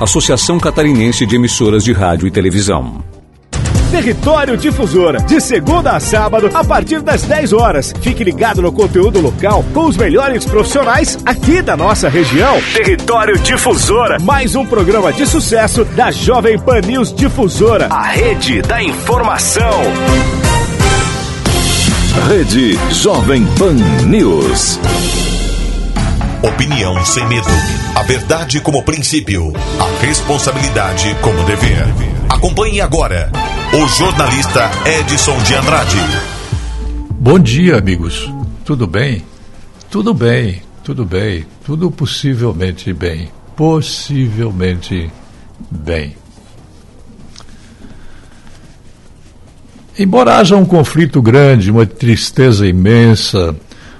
Associação 0.00 0.58
Catarinense 0.58 1.26
de 1.26 1.36
Emissoras 1.36 1.84
de 1.84 1.92
Rádio 1.92 2.26
e 2.26 2.30
Televisão. 2.30 3.04
Território 3.90 4.56
Difusora, 4.56 5.20
de 5.20 5.40
segunda 5.40 5.92
a 5.92 6.00
sábado, 6.00 6.50
a 6.52 6.64
partir 6.64 7.00
das 7.00 7.22
10 7.22 7.52
horas. 7.52 7.94
Fique 8.00 8.24
ligado 8.24 8.60
no 8.60 8.72
conteúdo 8.72 9.20
local 9.20 9.64
com 9.72 9.86
os 9.86 9.96
melhores 9.96 10.44
profissionais 10.44 11.18
aqui 11.24 11.62
da 11.62 11.76
nossa 11.76 12.08
região. 12.08 12.60
Território 12.74 13.38
Difusora, 13.38 14.18
mais 14.18 14.54
um 14.54 14.66
programa 14.66 15.12
de 15.12 15.24
sucesso 15.24 15.84
da 15.84 16.10
Jovem 16.10 16.58
Pan 16.58 16.80
News 16.80 17.12
Difusora, 17.12 17.86
a 17.90 18.02
rede 18.02 18.60
da 18.62 18.82
informação. 18.82 19.80
Rede 22.28 22.78
Jovem 22.90 23.46
Pan 23.58 23.74
News. 24.04 24.80
Opinião 26.42 27.02
sem 27.04 27.26
medo. 27.28 27.48
A 27.94 28.02
verdade 28.02 28.60
como 28.60 28.82
princípio. 28.82 29.52
A 29.80 30.04
responsabilidade 30.04 31.16
como 31.22 31.42
dever. 31.44 31.86
Acompanhe 32.28 32.80
agora 32.80 33.32
o 33.72 33.88
jornalista 33.88 34.70
Edson 35.00 35.36
de 35.42 35.54
Andrade. 35.54 35.98
Bom 37.18 37.38
dia, 37.38 37.78
amigos. 37.78 38.30
Tudo 38.64 38.86
bem? 38.86 39.24
Tudo 39.90 40.12
bem, 40.12 40.62
tudo 40.84 41.04
bem. 41.06 41.46
Tudo 41.64 41.90
possivelmente 41.90 42.92
bem. 42.92 43.30
Possivelmente 43.56 45.10
bem. 45.70 46.14
Embora 49.98 50.36
haja 50.36 50.54
um 50.54 50.66
conflito 50.66 51.22
grande, 51.22 51.70
uma 51.70 51.86
tristeza 51.86 52.66
imensa, 52.66 53.56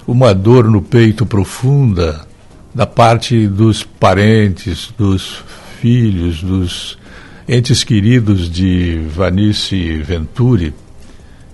uma 0.06 0.32
dor 0.32 0.70
no 0.70 0.80
peito 0.80 1.26
profunda, 1.26 2.26
da 2.74 2.86
parte 2.86 3.46
dos 3.48 3.82
parentes, 3.82 4.92
dos 4.96 5.42
filhos, 5.80 6.42
dos 6.42 6.98
entes 7.48 7.82
queridos 7.82 8.50
de 8.50 8.98
Vanice 9.14 10.02
Venturi, 10.02 10.74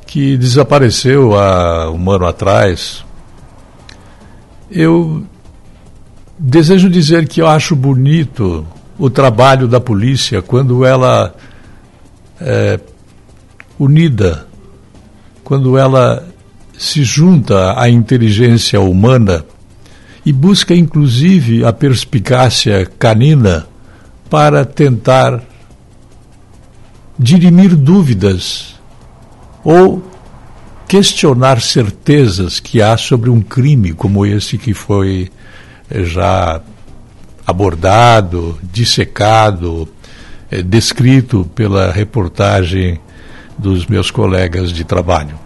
que 0.07 0.37
desapareceu 0.37 1.39
há 1.39 1.91
um 1.91 2.11
ano 2.11 2.27
atrás. 2.27 3.05
Eu 4.71 5.25
desejo 6.39 6.91
dizer 6.91 7.29
que 7.29 7.41
eu 7.41 7.47
acho 7.47 7.77
bonito 7.77 8.67
o 8.99 9.09
trabalho 9.09 9.69
da 9.69 9.81
polícia 9.81 10.43
quando 10.43 10.85
ela 10.85 11.35
é 12.41 12.81
unida, 13.79 14.47
quando 15.45 15.79
ela 15.79 16.32
se 16.83 17.05
junta 17.05 17.81
à 17.81 17.89
inteligência 17.89 18.81
humana 18.81 19.45
e 20.27 20.33
busca 20.33 20.75
inclusive 20.75 21.65
a 21.65 21.73
perspicácia 21.73 22.85
canina 22.99 23.69
para 24.29 24.65
tentar 24.65 25.41
dirimir 27.17 27.77
dúvidas 27.77 28.75
ou 29.63 30.03
questionar 30.89 31.61
certezas 31.61 32.59
que 32.59 32.83
há 32.83 32.97
sobre 32.97 33.31
um 33.31 33.41
crime 33.41 33.93
como 33.93 34.27
esse 34.27 34.59
que 34.59 34.75
foi 34.75 35.31
eh, 35.89 36.03
já 36.03 36.61
abordado, 37.47 38.59
dissecado, 38.61 39.89
eh, 40.51 40.63
descrito 40.63 41.49
pela 41.55 41.93
reportagem 41.93 42.99
dos 43.57 43.87
meus 43.87 44.11
colegas 44.11 44.73
de 44.73 44.83
trabalho. 44.83 45.42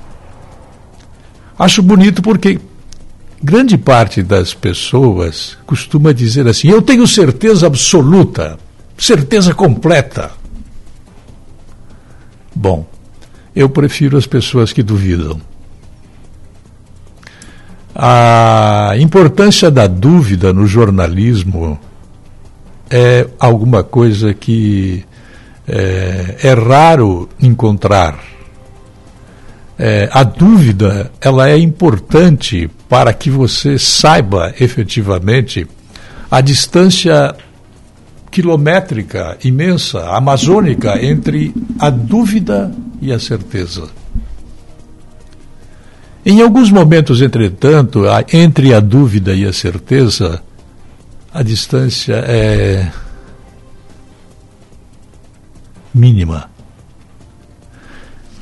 Acho 1.58 1.82
bonito 1.82 2.20
porque 2.20 2.58
grande 3.42 3.78
parte 3.78 4.22
das 4.22 4.52
pessoas 4.52 5.56
costuma 5.66 6.12
dizer 6.12 6.46
assim: 6.46 6.68
eu 6.68 6.82
tenho 6.82 7.06
certeza 7.06 7.66
absoluta, 7.66 8.58
certeza 8.98 9.54
completa. 9.54 10.32
Bom, 12.54 12.86
eu 13.54 13.68
prefiro 13.68 14.16
as 14.16 14.26
pessoas 14.26 14.72
que 14.72 14.82
duvidam. 14.82 15.40
A 17.94 18.92
importância 18.98 19.70
da 19.70 19.86
dúvida 19.86 20.52
no 20.52 20.66
jornalismo 20.66 21.78
é 22.90 23.26
alguma 23.38 23.82
coisa 23.82 24.34
que 24.34 25.02
é, 25.66 26.36
é 26.42 26.52
raro 26.52 27.28
encontrar 27.40 28.35
é, 29.78 30.08
a 30.10 30.22
dúvida 30.22 31.10
ela 31.20 31.48
é 31.48 31.58
importante 31.58 32.70
para 32.88 33.12
que 33.12 33.30
você 33.30 33.78
saiba 33.78 34.54
efetivamente 34.58 35.66
a 36.30 36.40
distância 36.40 37.34
quilométrica 38.30 39.38
imensa, 39.44 40.10
amazônica, 40.10 41.02
entre 41.02 41.54
a 41.78 41.90
dúvida 41.90 42.72
e 43.00 43.12
a 43.12 43.18
certeza. 43.18 43.88
Em 46.24 46.42
alguns 46.42 46.70
momentos, 46.70 47.22
entretanto, 47.22 48.02
entre 48.32 48.74
a 48.74 48.80
dúvida 48.80 49.32
e 49.32 49.44
a 49.44 49.52
certeza, 49.52 50.42
a 51.32 51.42
distância 51.42 52.16
é 52.26 52.90
mínima. 55.94 56.50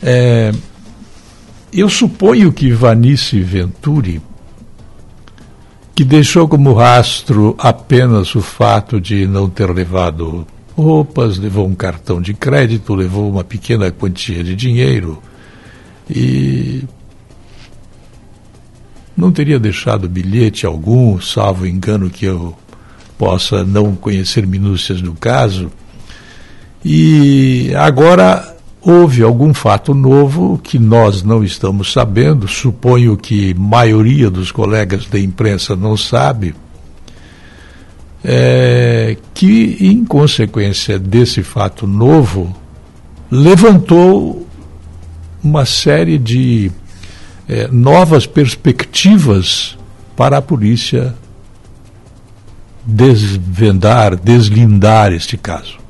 É, 0.02 0.52
eu 1.80 1.88
suponho 1.88 2.52
que 2.52 2.70
Vanice 2.72 3.40
Venturi, 3.40 4.22
que 5.94 6.04
deixou 6.04 6.46
como 6.46 6.72
rastro 6.72 7.54
apenas 7.58 8.34
o 8.34 8.40
fato 8.40 9.00
de 9.00 9.26
não 9.26 9.48
ter 9.48 9.70
levado 9.70 10.46
roupas, 10.76 11.38
levou 11.38 11.66
um 11.66 11.74
cartão 11.74 12.20
de 12.20 12.34
crédito, 12.34 12.94
levou 12.94 13.30
uma 13.30 13.44
pequena 13.44 13.90
quantia 13.90 14.42
de 14.42 14.54
dinheiro 14.54 15.22
e 16.08 16.84
não 19.16 19.32
teria 19.32 19.58
deixado 19.58 20.08
bilhete 20.08 20.66
algum, 20.66 21.20
salvo 21.20 21.66
engano 21.66 22.10
que 22.10 22.24
eu 22.24 22.56
possa 23.16 23.64
não 23.64 23.94
conhecer 23.94 24.46
minúcias 24.46 25.00
do 25.00 25.14
caso. 25.14 25.70
E 26.84 27.72
agora 27.76 28.53
houve 28.84 29.22
algum 29.22 29.54
fato 29.54 29.94
novo 29.94 30.58
que 30.62 30.78
nós 30.78 31.22
não 31.22 31.42
estamos 31.42 31.90
sabendo, 31.90 32.46
suponho 32.46 33.16
que 33.16 33.54
maioria 33.54 34.30
dos 34.30 34.52
colegas 34.52 35.06
da 35.06 35.18
imprensa 35.18 35.74
não 35.74 35.96
sabe, 35.96 36.54
é, 38.22 39.16
que 39.32 39.78
em 39.80 40.04
consequência 40.04 40.98
desse 40.98 41.42
fato 41.42 41.86
novo 41.86 42.54
levantou 43.30 44.46
uma 45.42 45.64
série 45.64 46.18
de 46.18 46.70
é, 47.48 47.68
novas 47.68 48.26
perspectivas 48.26 49.78
para 50.14 50.38
a 50.38 50.42
polícia 50.42 51.14
desvendar, 52.86 54.14
deslindar 54.16 55.12
este 55.12 55.36
caso 55.38 55.83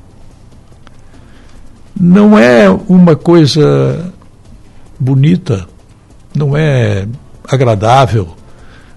não 1.99 2.37
é 2.37 2.69
uma 2.69 3.15
coisa 3.15 4.13
bonita, 4.99 5.67
não 6.35 6.55
é 6.55 7.07
agradável, 7.47 8.35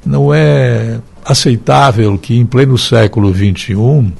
não 0.04 0.32
é 0.32 1.00
aceitável 1.24 2.18
que 2.18 2.36
em 2.36 2.46
pleno 2.46 2.76
século 2.78 3.32
XXI 3.32 4.12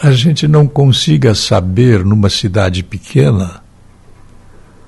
a 0.00 0.10
gente 0.10 0.48
não 0.48 0.66
consiga 0.66 1.34
saber 1.34 2.04
numa 2.04 2.28
cidade 2.28 2.82
pequena 2.82 3.62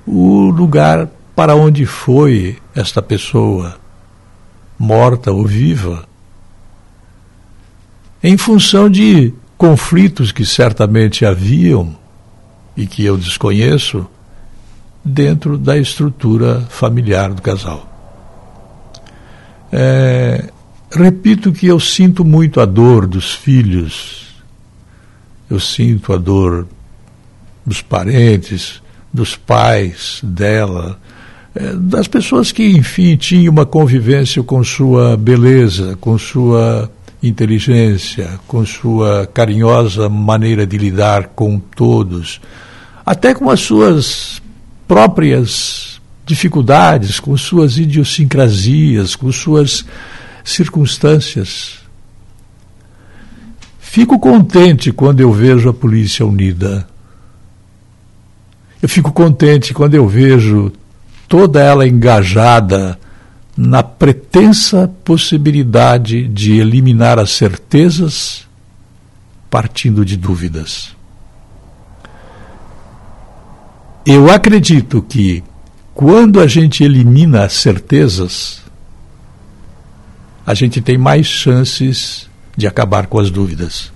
o 0.07 0.51
lugar 0.51 1.09
para 1.35 1.55
onde 1.55 1.87
foi 1.87 2.59
esta 2.75 3.01
pessoa, 3.01 3.77
morta 4.79 5.33
ou 5.33 5.47
viva. 5.47 6.05
em 8.23 8.37
função 8.39 8.89
de 8.89 9.35
conflitos 9.65 10.31
que 10.31 10.45
certamente 10.45 11.25
haviam 11.25 11.97
e 12.77 12.87
que 12.87 13.03
eu 13.03 13.17
desconheço 13.17 14.07
dentro 15.03 15.57
da 15.57 15.79
estrutura 15.79 16.61
familiar 16.69 17.33
do 17.33 17.41
casal. 17.41 17.89
É, 19.73 20.51
repito 20.93 21.51
que 21.51 21.67
eu 21.67 21.81
sinto 21.81 22.27
muito 22.27 22.61
a 22.61 22.67
dor 22.67 23.07
dos 23.07 23.33
filhos, 23.33 24.27
eu 25.49 25.59
sinto 25.59 26.13
a 26.13 26.19
dor 26.19 26.69
dos 27.65 27.81
parentes, 27.81 28.83
dos 29.11 29.35
pais 29.35 30.21
dela, 30.23 31.01
é, 31.55 31.73
das 31.73 32.07
pessoas 32.07 32.53
que, 32.53 32.69
enfim, 32.69 33.17
tinham 33.17 33.51
uma 33.51 33.65
convivência 33.65 34.43
com 34.43 34.63
sua 34.63 35.17
beleza, 35.17 35.97
com 36.03 36.19
sua 36.19 36.93
inteligência, 37.29 38.39
com 38.47 38.65
sua 38.65 39.27
carinhosa 39.27 40.09
maneira 40.09 40.67
de 40.67 40.77
lidar 40.77 41.29
com 41.29 41.59
todos, 41.59 42.41
até 43.05 43.35
com 43.35 43.51
as 43.51 43.61
suas 43.61 44.43
próprias 44.87 46.01
dificuldades, 46.27 47.21
com 47.21 47.37
suas 47.37 47.77
idiosincrasias, 47.77 49.15
com 49.15 49.31
suas 49.31 49.85
circunstâncias. 50.43 51.79
Fico 53.79 54.19
contente 54.19 54.93
quando 54.93 55.21
eu 55.21 55.33
vejo 55.33 55.69
a 55.69 55.75
polícia 55.75 56.27
unida. 56.27 56.87
Eu 58.83 58.89
fico 58.89 59.13
contente 59.13 59.73
quando 59.73 59.95
eu 59.95 60.07
vejo 60.09 60.73
toda 61.29 61.63
ela 61.63 61.87
engajada 61.87 62.99
na 63.57 63.83
pretensa 63.83 64.89
possibilidade 65.05 66.27
de 66.27 66.59
eliminar 66.59 67.19
as 67.19 67.31
certezas 67.31 68.47
partindo 69.49 70.05
de 70.05 70.17
dúvidas. 70.17 70.95
Eu 74.05 74.31
acredito 74.31 75.01
que 75.01 75.43
quando 75.95 76.41
a 76.41 76.47
gente 76.47 76.83
elimina 76.83 77.45
as 77.45 77.53
certezas, 77.53 78.63
a 80.45 80.53
gente 80.53 80.81
tem 80.81 80.99
mais 80.99 81.27
chances 81.27 82.29
de 82.57 82.67
acabar 82.67 83.07
com 83.07 83.19
as 83.19 83.31
dúvidas. 83.31 83.93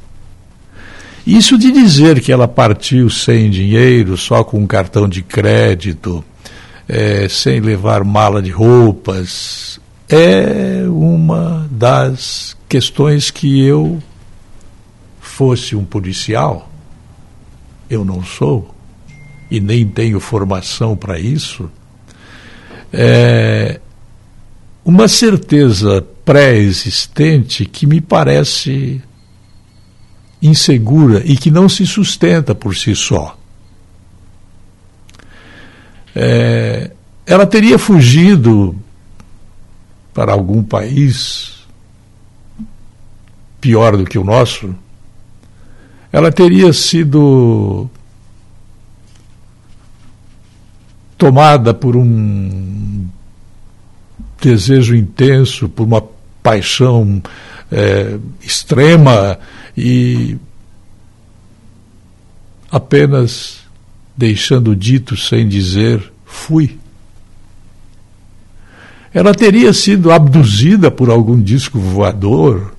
Isso 1.26 1.58
de 1.58 1.70
dizer 1.70 2.20
que 2.20 2.32
ela 2.32 2.48
partiu 2.48 3.10
sem 3.10 3.50
dinheiro, 3.50 4.16
só 4.16 4.42
com 4.42 4.60
um 4.60 4.66
cartão 4.66 5.08
de 5.08 5.20
crédito, 5.20 6.24
é, 6.88 7.28
sem 7.28 7.60
levar 7.60 8.02
mala 8.02 8.40
de 8.40 8.50
roupas, 8.50 9.78
é 10.08 10.84
uma 10.88 11.68
das 11.70 12.56
questões 12.68 13.30
que 13.30 13.60
eu 13.60 14.02
fosse 15.20 15.76
um 15.76 15.84
policial, 15.84 16.70
eu 17.88 18.04
não 18.04 18.24
sou, 18.24 18.74
e 19.50 19.60
nem 19.60 19.86
tenho 19.86 20.18
formação 20.18 20.96
para 20.96 21.18
isso, 21.18 21.70
é 22.92 23.80
uma 24.84 25.06
certeza 25.06 26.02
pré-existente 26.24 27.66
que 27.66 27.86
me 27.86 28.00
parece 28.00 29.02
insegura 30.40 31.22
e 31.24 31.36
que 31.36 31.50
não 31.50 31.68
se 31.68 31.86
sustenta 31.86 32.54
por 32.54 32.74
si 32.74 32.94
só. 32.96 33.37
É, 36.20 36.90
ela 37.24 37.46
teria 37.46 37.78
fugido 37.78 38.74
para 40.12 40.32
algum 40.32 40.64
país 40.64 41.64
pior 43.60 43.96
do 43.96 44.04
que 44.04 44.18
o 44.18 44.24
nosso, 44.24 44.74
ela 46.10 46.32
teria 46.32 46.72
sido 46.72 47.88
tomada 51.16 51.72
por 51.72 51.94
um 51.94 53.06
desejo 54.40 54.96
intenso, 54.96 55.68
por 55.68 55.86
uma 55.86 56.02
paixão 56.42 57.22
é, 57.70 58.18
extrema 58.42 59.38
e 59.76 60.36
apenas 62.72 63.67
deixando 64.18 64.74
dito 64.74 65.16
sem 65.16 65.46
dizer 65.46 66.12
fui. 66.24 66.76
Ela 69.14 69.32
teria 69.32 69.72
sido 69.72 70.10
abduzida 70.10 70.90
por 70.90 71.08
algum 71.08 71.40
disco 71.40 71.78
voador, 71.78 72.74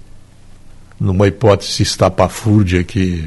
numa 1.00 1.28
hipótese 1.28 1.82
estapafúrdia 1.82 2.84
que 2.84 3.26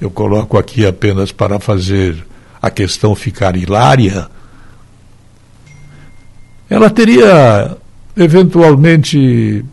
eu 0.00 0.08
coloco 0.08 0.56
aqui 0.56 0.86
apenas 0.86 1.32
para 1.32 1.58
fazer 1.58 2.24
a 2.62 2.70
questão 2.70 3.12
ficar 3.16 3.56
hilária. 3.56 4.28
Ela 6.70 6.90
teria 6.90 7.76
eventualmente 8.16 9.64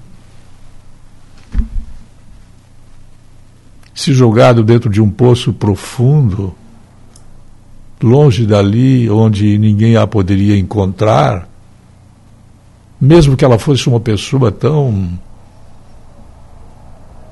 se 4.01 4.13
jogado 4.13 4.63
dentro 4.63 4.89
de 4.89 4.99
um 4.99 5.09
poço 5.09 5.53
profundo, 5.53 6.55
longe 8.01 8.47
dali, 8.47 9.07
onde 9.09 9.57
ninguém 9.59 9.95
a 9.95 10.07
poderia 10.07 10.57
encontrar, 10.57 11.47
mesmo 12.99 13.37
que 13.37 13.45
ela 13.45 13.59
fosse 13.59 13.87
uma 13.87 13.99
pessoa 13.99 14.51
tão 14.51 15.19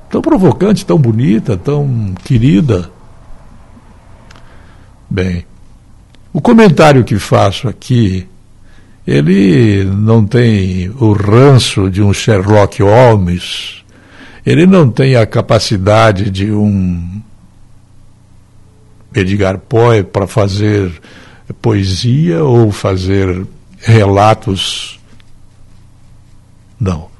tão 0.08 0.22
provocante, 0.22 0.86
tão 0.86 0.98
bonita, 0.98 1.56
tão 1.56 2.14
querida. 2.24 2.90
Bem, 5.08 5.44
o 6.32 6.40
comentário 6.40 7.04
que 7.04 7.18
faço 7.18 7.68
aqui, 7.68 8.26
ele 9.06 9.84
não 9.84 10.24
tem 10.24 10.88
o 11.00 11.12
ranço 11.12 11.90
de 11.90 12.00
um 12.02 12.12
Sherlock 12.12 12.82
Holmes, 12.82 13.84
ele 14.44 14.66
não 14.66 14.90
tem 14.90 15.16
a 15.16 15.26
capacidade 15.26 16.30
de 16.30 16.50
um 16.50 17.20
Edgar 19.14 19.58
Poe 19.58 20.02
para 20.02 20.26
fazer 20.26 20.92
poesia 21.60 22.44
ou 22.44 22.70
fazer 22.70 23.46
relatos. 23.78 25.00
Não. 26.78 27.10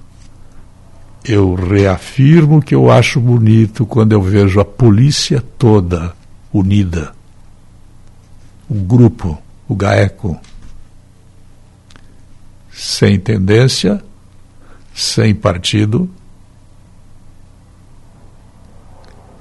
Eu 1.25 1.55
reafirmo 1.55 2.63
que 2.63 2.75
eu 2.75 2.91
acho 2.91 3.21
bonito 3.21 3.85
quando 3.85 4.13
eu 4.13 4.23
vejo 4.23 4.59
a 4.61 4.65
polícia 4.65 5.43
toda 5.59 6.15
unida. 6.53 7.13
O 8.69 8.75
grupo, 8.75 9.41
o 9.69 9.75
GAECO. 9.75 10.41
Sem 12.73 13.19
tendência, 13.19 14.03
sem 14.95 15.35
partido, 15.35 16.09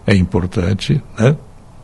é 0.10 0.16
importante, 0.16 0.99
né? 1.18 1.36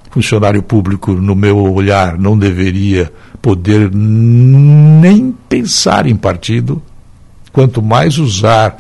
Funcionário 0.10 0.64
público, 0.64 1.12
no 1.12 1.36
meu 1.36 1.58
olhar, 1.74 2.18
não 2.18 2.36
deveria 2.36 3.14
poder 3.40 3.92
nem 3.94 5.32
pensar 5.48 6.08
em 6.08 6.16
partido, 6.16 6.82
quanto 7.52 7.84
mais 7.84 8.18
usar 8.18 8.78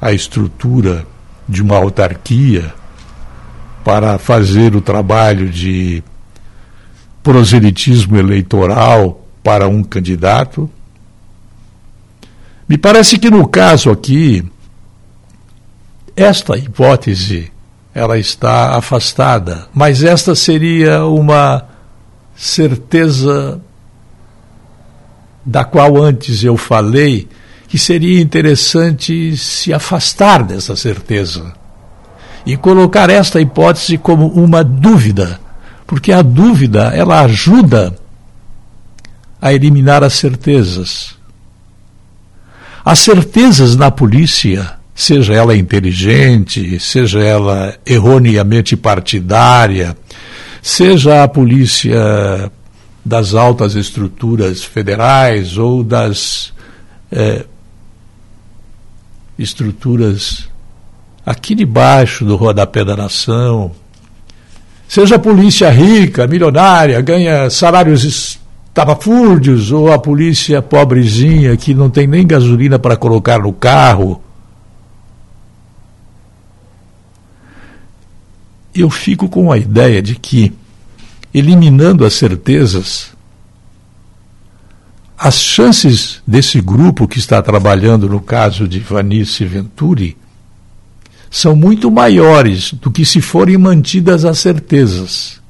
a 0.00 0.12
estrutura 0.12 1.04
de 1.48 1.60
uma 1.60 1.76
autarquia 1.76 2.72
para 3.82 4.16
fazer 4.16 4.76
o 4.76 4.80
trabalho 4.80 5.48
de 5.48 6.04
proselitismo 7.22 8.16
eleitoral 8.16 9.26
para 9.42 9.66
um 9.66 9.82
candidato. 9.82 10.70
Me 12.68 12.78
parece 12.78 13.18
que 13.18 13.30
no 13.30 13.48
caso 13.48 13.90
aqui, 13.90 14.44
esta 16.14 16.56
hipótese 16.56 17.50
ela 17.94 18.18
está 18.18 18.76
afastada. 18.76 19.68
Mas 19.74 20.02
esta 20.02 20.34
seria 20.34 21.04
uma 21.04 21.64
certeza 22.36 23.60
da 25.44 25.64
qual 25.64 25.96
antes 25.96 26.44
eu 26.44 26.56
falei 26.56 27.28
que 27.68 27.78
seria 27.78 28.20
interessante 28.20 29.36
se 29.36 29.72
afastar 29.72 30.42
dessa 30.42 30.74
certeza 30.74 31.52
e 32.44 32.56
colocar 32.56 33.10
esta 33.10 33.40
hipótese 33.40 33.98
como 33.98 34.26
uma 34.28 34.64
dúvida, 34.64 35.38
porque 35.86 36.12
a 36.12 36.22
dúvida 36.22 36.92
ela 36.94 37.20
ajuda 37.20 37.94
a 39.40 39.52
eliminar 39.52 40.02
as 40.02 40.14
certezas. 40.14 41.16
As 42.84 42.98
certezas 42.98 43.76
na 43.76 43.90
polícia 43.90 44.79
seja 45.00 45.32
ela 45.32 45.56
inteligente, 45.56 46.78
seja 46.78 47.20
ela 47.20 47.74
erroneamente 47.86 48.76
partidária, 48.76 49.96
seja 50.60 51.24
a 51.24 51.28
polícia 51.28 52.52
das 53.02 53.34
altas 53.34 53.76
estruturas 53.76 54.62
federais 54.62 55.56
ou 55.56 55.82
das 55.82 56.52
é, 57.10 57.46
estruturas 59.38 60.50
aqui 61.24 61.54
debaixo 61.54 62.22
do 62.22 62.36
rodapé 62.36 62.84
da 62.84 62.94
nação, 62.94 63.72
seja 64.86 65.16
a 65.16 65.18
polícia 65.18 65.70
rica, 65.70 66.26
milionária, 66.26 67.00
ganha 67.00 67.48
salários 67.48 68.04
estapafúrdios, 68.04 69.72
ou 69.72 69.90
a 69.90 69.98
polícia 69.98 70.60
pobrezinha 70.60 71.56
que 71.56 71.72
não 71.72 71.88
tem 71.88 72.06
nem 72.06 72.26
gasolina 72.26 72.78
para 72.78 72.98
colocar 72.98 73.38
no 73.38 73.54
carro. 73.54 74.20
Eu 78.74 78.88
fico 78.88 79.28
com 79.28 79.50
a 79.50 79.58
ideia 79.58 80.00
de 80.00 80.14
que, 80.14 80.52
eliminando 81.34 82.04
as 82.04 82.14
certezas, 82.14 83.12
as 85.18 85.38
chances 85.38 86.22
desse 86.26 86.60
grupo 86.60 87.06
que 87.06 87.18
está 87.18 87.42
trabalhando 87.42 88.08
no 88.08 88.20
caso 88.20 88.66
de 88.66 88.78
Vanice 88.78 89.44
Venturi 89.44 90.16
são 91.30 91.54
muito 91.54 91.90
maiores 91.90 92.72
do 92.72 92.90
que 92.90 93.04
se 93.04 93.20
forem 93.20 93.58
mantidas 93.58 94.24
as 94.24 94.38
certezas. 94.38 95.40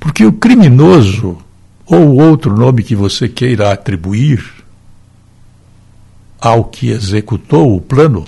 Porque 0.00 0.24
o 0.24 0.32
criminoso, 0.32 1.38
ou 1.86 2.16
outro 2.20 2.56
nome 2.56 2.82
que 2.82 2.96
você 2.96 3.28
queira 3.28 3.72
atribuir 3.72 4.44
ao 6.40 6.64
que 6.64 6.90
executou 6.90 7.76
o 7.76 7.80
plano, 7.80 8.26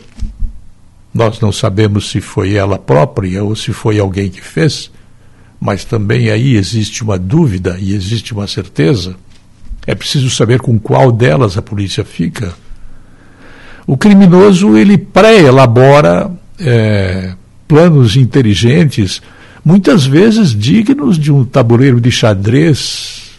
nós 1.14 1.40
não 1.40 1.52
sabemos 1.52 2.10
se 2.10 2.20
foi 2.20 2.54
ela 2.54 2.78
própria 2.78 3.44
ou 3.44 3.54
se 3.54 3.72
foi 3.72 3.98
alguém 3.98 4.30
que 4.30 4.40
fez, 4.40 4.90
mas 5.60 5.84
também 5.84 6.30
aí 6.30 6.56
existe 6.56 7.02
uma 7.02 7.18
dúvida 7.18 7.76
e 7.78 7.94
existe 7.94 8.32
uma 8.32 8.46
certeza. 8.46 9.14
É 9.86 9.94
preciso 9.94 10.30
saber 10.30 10.60
com 10.60 10.78
qual 10.78 11.12
delas 11.12 11.58
a 11.58 11.62
polícia 11.62 12.04
fica. 12.04 12.54
O 13.86 13.96
criminoso 13.96 14.76
ele 14.76 14.96
pré-elabora 14.96 16.30
é, 16.58 17.34
planos 17.68 18.16
inteligentes, 18.16 19.20
muitas 19.64 20.06
vezes 20.06 20.50
dignos 20.50 21.18
de 21.18 21.30
um 21.30 21.44
tabuleiro 21.44 22.00
de 22.00 22.10
xadrez. 22.10 23.32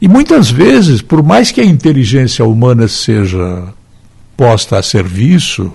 E 0.00 0.08
muitas 0.08 0.50
vezes, 0.50 1.02
por 1.02 1.22
mais 1.22 1.50
que 1.50 1.60
a 1.60 1.64
inteligência 1.64 2.44
humana 2.44 2.88
seja 2.88 3.72
posta 4.40 4.78
a 4.78 4.82
serviço 4.82 5.70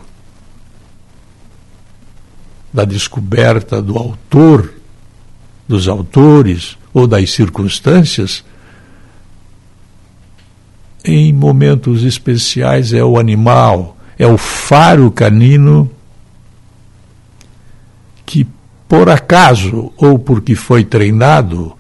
da 2.74 2.84
descoberta 2.84 3.80
do 3.80 3.95
autor, 3.95 4.74
dos 5.68 5.88
autores, 5.88 6.76
ou 6.91 7.05
das 7.05 7.30
circunstâncias, 7.30 8.43
em 11.03 11.32
momentos 11.32 12.01
especiais 12.01 12.91
é 12.91 13.03
o 13.03 13.20
animal, 13.20 13.95
é 14.18 14.26
o 14.26 14.36
faro 14.36 15.11
canino 15.11 15.88
que, 18.26 18.47
por 18.88 19.11
acaso, 19.11 19.93
ou 19.95 20.18
porque 20.18 20.55
foi 20.55 20.84
treinado, 20.84 21.72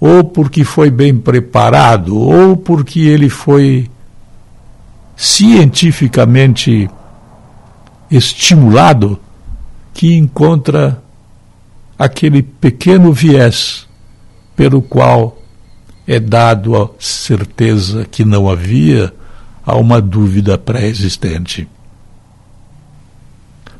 ou 0.00 0.24
porque 0.24 0.64
foi 0.64 0.90
bem 0.90 1.14
preparado, 1.14 2.16
ou 2.16 2.56
porque 2.56 3.00
ele 3.00 3.28
foi 3.28 3.90
cientificamente 5.22 6.90
estimulado, 8.10 9.20
que 9.94 10.16
encontra 10.16 11.00
aquele 11.96 12.42
pequeno 12.42 13.12
viés 13.12 13.86
pelo 14.56 14.82
qual 14.82 15.38
é 16.08 16.18
dado 16.18 16.76
a 16.76 16.90
certeza 16.98 18.04
que 18.04 18.24
não 18.24 18.50
havia 18.50 19.14
a 19.64 19.76
uma 19.76 20.00
dúvida 20.00 20.58
pré-existente. 20.58 21.68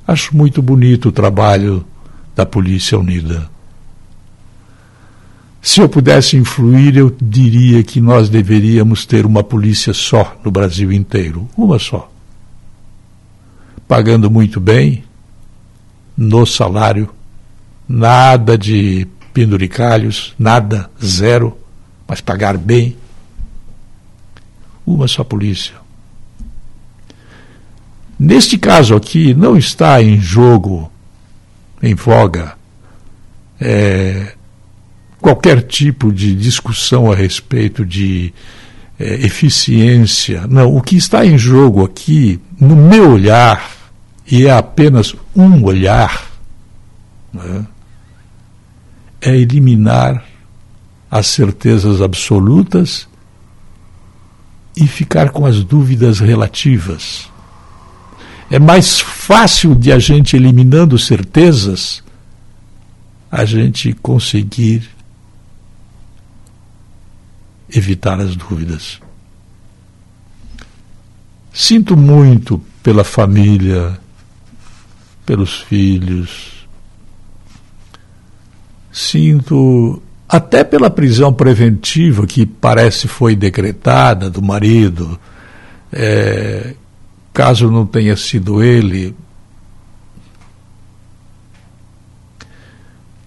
Acho 0.06 0.36
muito 0.36 0.62
bonito 0.62 1.08
o 1.08 1.12
trabalho 1.12 1.84
da 2.36 2.46
Polícia 2.46 2.96
Unida. 2.96 3.50
Se 5.64 5.80
eu 5.80 5.88
pudesse 5.88 6.36
influir, 6.36 6.96
eu 6.96 7.16
diria 7.22 7.84
que 7.84 8.00
nós 8.00 8.28
deveríamos 8.28 9.06
ter 9.06 9.24
uma 9.24 9.44
polícia 9.44 9.94
só 9.94 10.36
no 10.44 10.50
Brasil 10.50 10.90
inteiro, 10.90 11.48
uma 11.56 11.78
só. 11.78 12.10
Pagando 13.86 14.28
muito 14.28 14.58
bem, 14.58 15.04
no 16.16 16.44
salário, 16.44 17.08
nada 17.88 18.58
de 18.58 19.06
penduricalhos, 19.32 20.34
nada, 20.36 20.90
zero, 21.02 21.56
mas 22.08 22.20
pagar 22.20 22.58
bem. 22.58 22.96
Uma 24.84 25.06
só 25.06 25.22
polícia. 25.22 25.74
Neste 28.18 28.58
caso 28.58 28.96
aqui, 28.96 29.32
não 29.32 29.56
está 29.56 30.02
em 30.02 30.20
jogo, 30.20 30.90
em 31.80 31.94
voga, 31.94 32.56
é, 33.60 34.34
qualquer 35.22 35.62
tipo 35.62 36.12
de 36.12 36.34
discussão 36.34 37.10
a 37.10 37.14
respeito 37.14 37.86
de 37.86 38.34
é, 38.98 39.14
eficiência. 39.24 40.46
Não, 40.48 40.76
o 40.76 40.82
que 40.82 40.96
está 40.96 41.24
em 41.24 41.38
jogo 41.38 41.84
aqui, 41.84 42.40
no 42.60 42.74
meu 42.74 43.12
olhar, 43.12 43.70
e 44.28 44.46
é 44.46 44.50
apenas 44.50 45.14
um 45.34 45.62
olhar, 45.64 46.28
né, 47.32 47.64
é 49.20 49.36
eliminar 49.36 50.24
as 51.08 51.28
certezas 51.28 52.02
absolutas 52.02 53.06
e 54.76 54.88
ficar 54.88 55.30
com 55.30 55.46
as 55.46 55.62
dúvidas 55.62 56.18
relativas. 56.18 57.30
É 58.50 58.58
mais 58.58 58.98
fácil 58.98 59.74
de 59.74 59.92
a 59.92 59.98
gente 59.98 60.34
eliminando 60.34 60.98
certezas 60.98 62.02
a 63.30 63.44
gente 63.44 63.92
conseguir 63.94 64.90
evitar 67.74 68.20
as 68.20 68.36
dúvidas. 68.36 69.00
Sinto 71.52 71.96
muito 71.96 72.60
pela 72.82 73.04
família, 73.04 73.98
pelos 75.24 75.60
filhos, 75.60 76.66
sinto 78.92 80.02
até 80.28 80.64
pela 80.64 80.90
prisão 80.90 81.32
preventiva 81.32 82.26
que 82.26 82.46
parece 82.46 83.06
foi 83.06 83.36
decretada 83.36 84.30
do 84.30 84.40
marido, 84.40 85.18
é, 85.92 86.74
caso 87.32 87.70
não 87.70 87.86
tenha 87.86 88.16
sido 88.16 88.62
ele. 88.62 89.14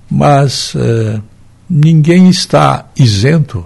Mas 0.09 0.73
é, 0.75 1.21
ninguém 1.69 2.29
está 2.29 2.89
isento 2.97 3.65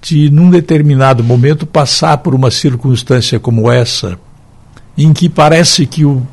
de, 0.00 0.30
num 0.30 0.50
determinado 0.50 1.22
momento, 1.24 1.66
passar 1.66 2.18
por 2.18 2.34
uma 2.34 2.50
circunstância 2.50 3.38
como 3.38 3.70
essa, 3.70 4.18
em 4.96 5.12
que 5.12 5.28
parece 5.28 5.86
que 5.86 6.04
o 6.04 6.26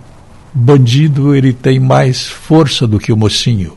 bandido 0.53 1.35
ele 1.35 1.51
tem 1.51 1.79
mais 1.79 2.27
força 2.27 2.87
do 2.87 2.99
que 2.99 3.11
o 3.11 3.17
mocinho. 3.17 3.75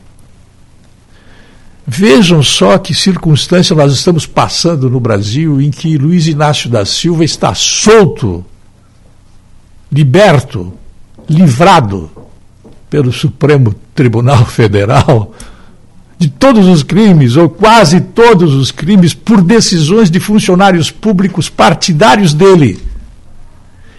Vejam 1.85 2.43
só 2.43 2.77
que 2.77 2.93
circunstância 2.93 3.75
nós 3.75 3.91
estamos 3.91 4.25
passando 4.27 4.89
no 4.89 4.99
Brasil 4.99 5.59
em 5.59 5.71
que 5.71 5.97
Luiz 5.97 6.27
Inácio 6.27 6.69
da 6.69 6.85
Silva 6.85 7.23
está 7.23 7.55
solto, 7.55 8.45
liberto, 9.91 10.71
livrado 11.27 12.11
pelo 12.89 13.11
Supremo 13.11 13.73
Tribunal 13.95 14.45
Federal 14.47 15.33
de 16.19 16.29
todos 16.29 16.67
os 16.67 16.83
crimes, 16.83 17.37
ou 17.37 17.49
quase 17.49 18.01
todos 18.01 18.53
os 18.53 18.71
crimes, 18.71 19.13
por 19.13 19.41
decisões 19.41 20.11
de 20.11 20.19
funcionários 20.19 20.91
públicos 20.91 21.47
partidários 21.47 22.33
dele. 22.33 22.77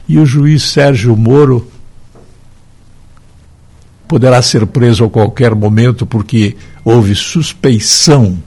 E 0.06 0.18
o 0.18 0.26
juiz 0.26 0.64
Sérgio 0.64 1.16
Moro 1.16 1.66
poderá 4.06 4.42
ser 4.42 4.66
preso 4.66 5.04
a 5.04 5.08
qualquer 5.08 5.54
momento 5.54 6.04
porque 6.04 6.56
houve 6.84 7.14
suspeição 7.14 8.38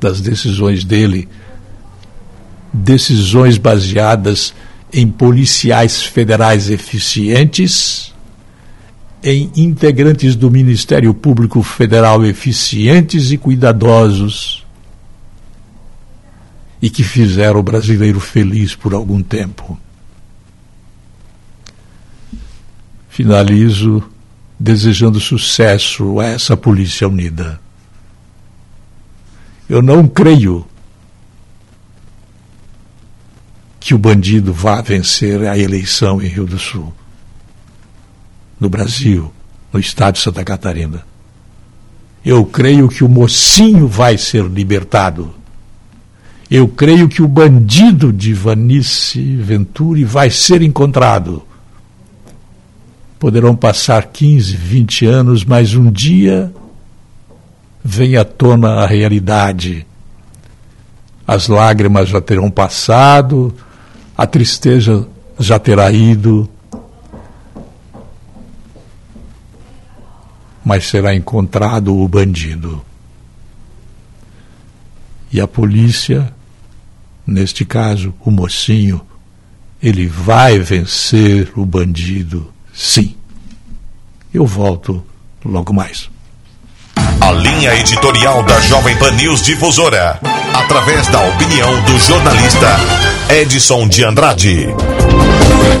das 0.00 0.22
decisões 0.22 0.84
dele, 0.84 1.28
decisões 2.72 3.58
baseadas 3.58 4.54
em 4.90 5.06
policiais 5.06 6.02
federais 6.02 6.70
eficientes, 6.70 8.09
em 9.22 9.50
integrantes 9.56 10.34
do 10.34 10.50
Ministério 10.50 11.12
Público 11.12 11.62
Federal 11.62 12.24
eficientes 12.24 13.30
e 13.30 13.36
cuidadosos, 13.36 14.66
e 16.80 16.88
que 16.88 17.02
fizeram 17.02 17.60
o 17.60 17.62
brasileiro 17.62 18.18
feliz 18.18 18.74
por 18.74 18.94
algum 18.94 19.22
tempo. 19.22 19.78
Finalizo 23.08 24.02
desejando 24.58 25.20
sucesso 25.20 26.20
a 26.20 26.26
essa 26.26 26.56
Polícia 26.56 27.08
Unida. 27.08 27.60
Eu 29.68 29.82
não 29.82 30.06
creio 30.06 30.66
que 33.78 33.94
o 33.94 33.98
bandido 33.98 34.52
vá 34.52 34.82
vencer 34.82 35.46
a 35.48 35.56
eleição 35.56 36.20
em 36.20 36.26
Rio 36.26 36.44
do 36.44 36.58
Sul, 36.58 36.92
no 38.60 38.68
Brasil, 38.68 39.32
no 39.72 39.80
estado 39.80 40.14
de 40.14 40.20
Santa 40.20 40.44
Catarina. 40.44 41.02
Eu 42.22 42.44
creio 42.44 42.88
que 42.88 43.02
o 43.02 43.08
mocinho 43.08 43.88
vai 43.88 44.18
ser 44.18 44.44
libertado. 44.44 45.34
Eu 46.50 46.68
creio 46.68 47.08
que 47.08 47.22
o 47.22 47.28
bandido 47.28 48.12
de 48.12 48.34
Vanice 48.34 49.36
Venturi 49.36 50.04
vai 50.04 50.30
ser 50.30 50.60
encontrado. 50.60 51.42
Poderão 53.18 53.56
passar 53.56 54.06
15, 54.06 54.56
20 54.56 55.06
anos, 55.06 55.44
mas 55.44 55.74
um 55.74 55.90
dia 55.90 56.52
vem 57.82 58.16
à 58.16 58.24
tona 58.24 58.82
a 58.82 58.86
realidade. 58.86 59.86
As 61.26 61.48
lágrimas 61.48 62.08
já 62.08 62.20
terão 62.20 62.50
passado, 62.50 63.54
a 64.16 64.26
tristeza 64.26 65.06
já 65.38 65.58
terá 65.58 65.90
ido, 65.90 66.48
mas 70.64 70.86
será 70.86 71.14
encontrado 71.14 71.96
o 71.96 72.06
bandido. 72.08 72.82
E 75.32 75.40
a 75.40 75.46
polícia, 75.46 76.32
neste 77.26 77.64
caso, 77.64 78.12
o 78.20 78.30
mocinho, 78.30 79.00
ele 79.82 80.06
vai 80.06 80.58
vencer 80.58 81.52
o 81.56 81.64
bandido, 81.64 82.52
sim. 82.74 83.14
Eu 84.32 84.46
volto 84.46 85.04
logo 85.44 85.72
mais. 85.72 86.10
A 87.30 87.32
linha 87.32 87.72
editorial 87.76 88.42
da 88.42 88.60
Jovem 88.62 88.98
Pan 88.98 89.12
News 89.12 89.40
Difusora, 89.42 90.18
através 90.52 91.06
da 91.06 91.20
opinião 91.28 91.80
do 91.84 91.96
jornalista 92.00 92.66
Edson 93.28 93.86
de 93.86 94.04
Andrade. 94.04 94.66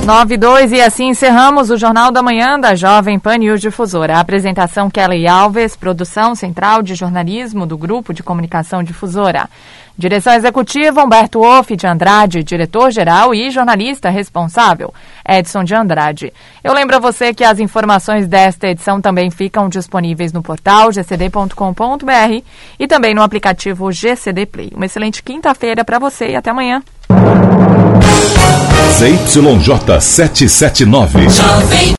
9 0.06 0.34
e 0.34 0.36
2 0.36 0.72
e 0.72 0.80
assim 0.80 1.08
encerramos 1.08 1.68
o 1.70 1.76
Jornal 1.76 2.12
da 2.12 2.22
Manhã 2.22 2.56
da 2.56 2.76
Jovem 2.76 3.18
Pan 3.18 3.38
News 3.38 3.60
Difusora. 3.60 4.16
A 4.16 4.20
apresentação 4.20 4.88
Kelly 4.88 5.26
Alves, 5.26 5.74
produção 5.74 6.36
central 6.36 6.82
de 6.82 6.94
jornalismo 6.94 7.66
do 7.66 7.76
Grupo 7.76 8.14
de 8.14 8.22
Comunicação 8.22 8.84
Difusora. 8.84 9.50
Direção 9.96 10.32
executiva 10.32 11.04
Humberto 11.04 11.40
Wolff 11.40 11.76
de 11.76 11.86
Andrade, 11.86 12.42
diretor-geral 12.42 13.34
e 13.34 13.50
jornalista 13.50 14.08
responsável, 14.08 14.92
Edson 15.28 15.64
de 15.64 15.74
Andrade. 15.74 16.32
Eu 16.64 16.72
lembro 16.72 16.96
a 16.96 16.98
você 16.98 17.34
que 17.34 17.44
as 17.44 17.58
informações 17.58 18.26
desta 18.26 18.68
edição 18.68 19.00
também 19.00 19.30
ficam 19.30 19.68
disponíveis 19.68 20.32
no 20.32 20.42
portal 20.42 20.90
gcd.com.br 20.90 22.42
e 22.78 22.86
também 22.86 23.14
no 23.14 23.22
aplicativo 23.22 23.92
GCD 23.92 24.46
Play. 24.46 24.72
Uma 24.74 24.86
excelente 24.86 25.22
quinta-feira 25.22 25.84
para 25.84 25.98
você 25.98 26.30
e 26.30 26.36
até 26.36 26.50
amanhã. 26.50 26.82
ZYJ 28.98 30.00
779. 30.00 31.26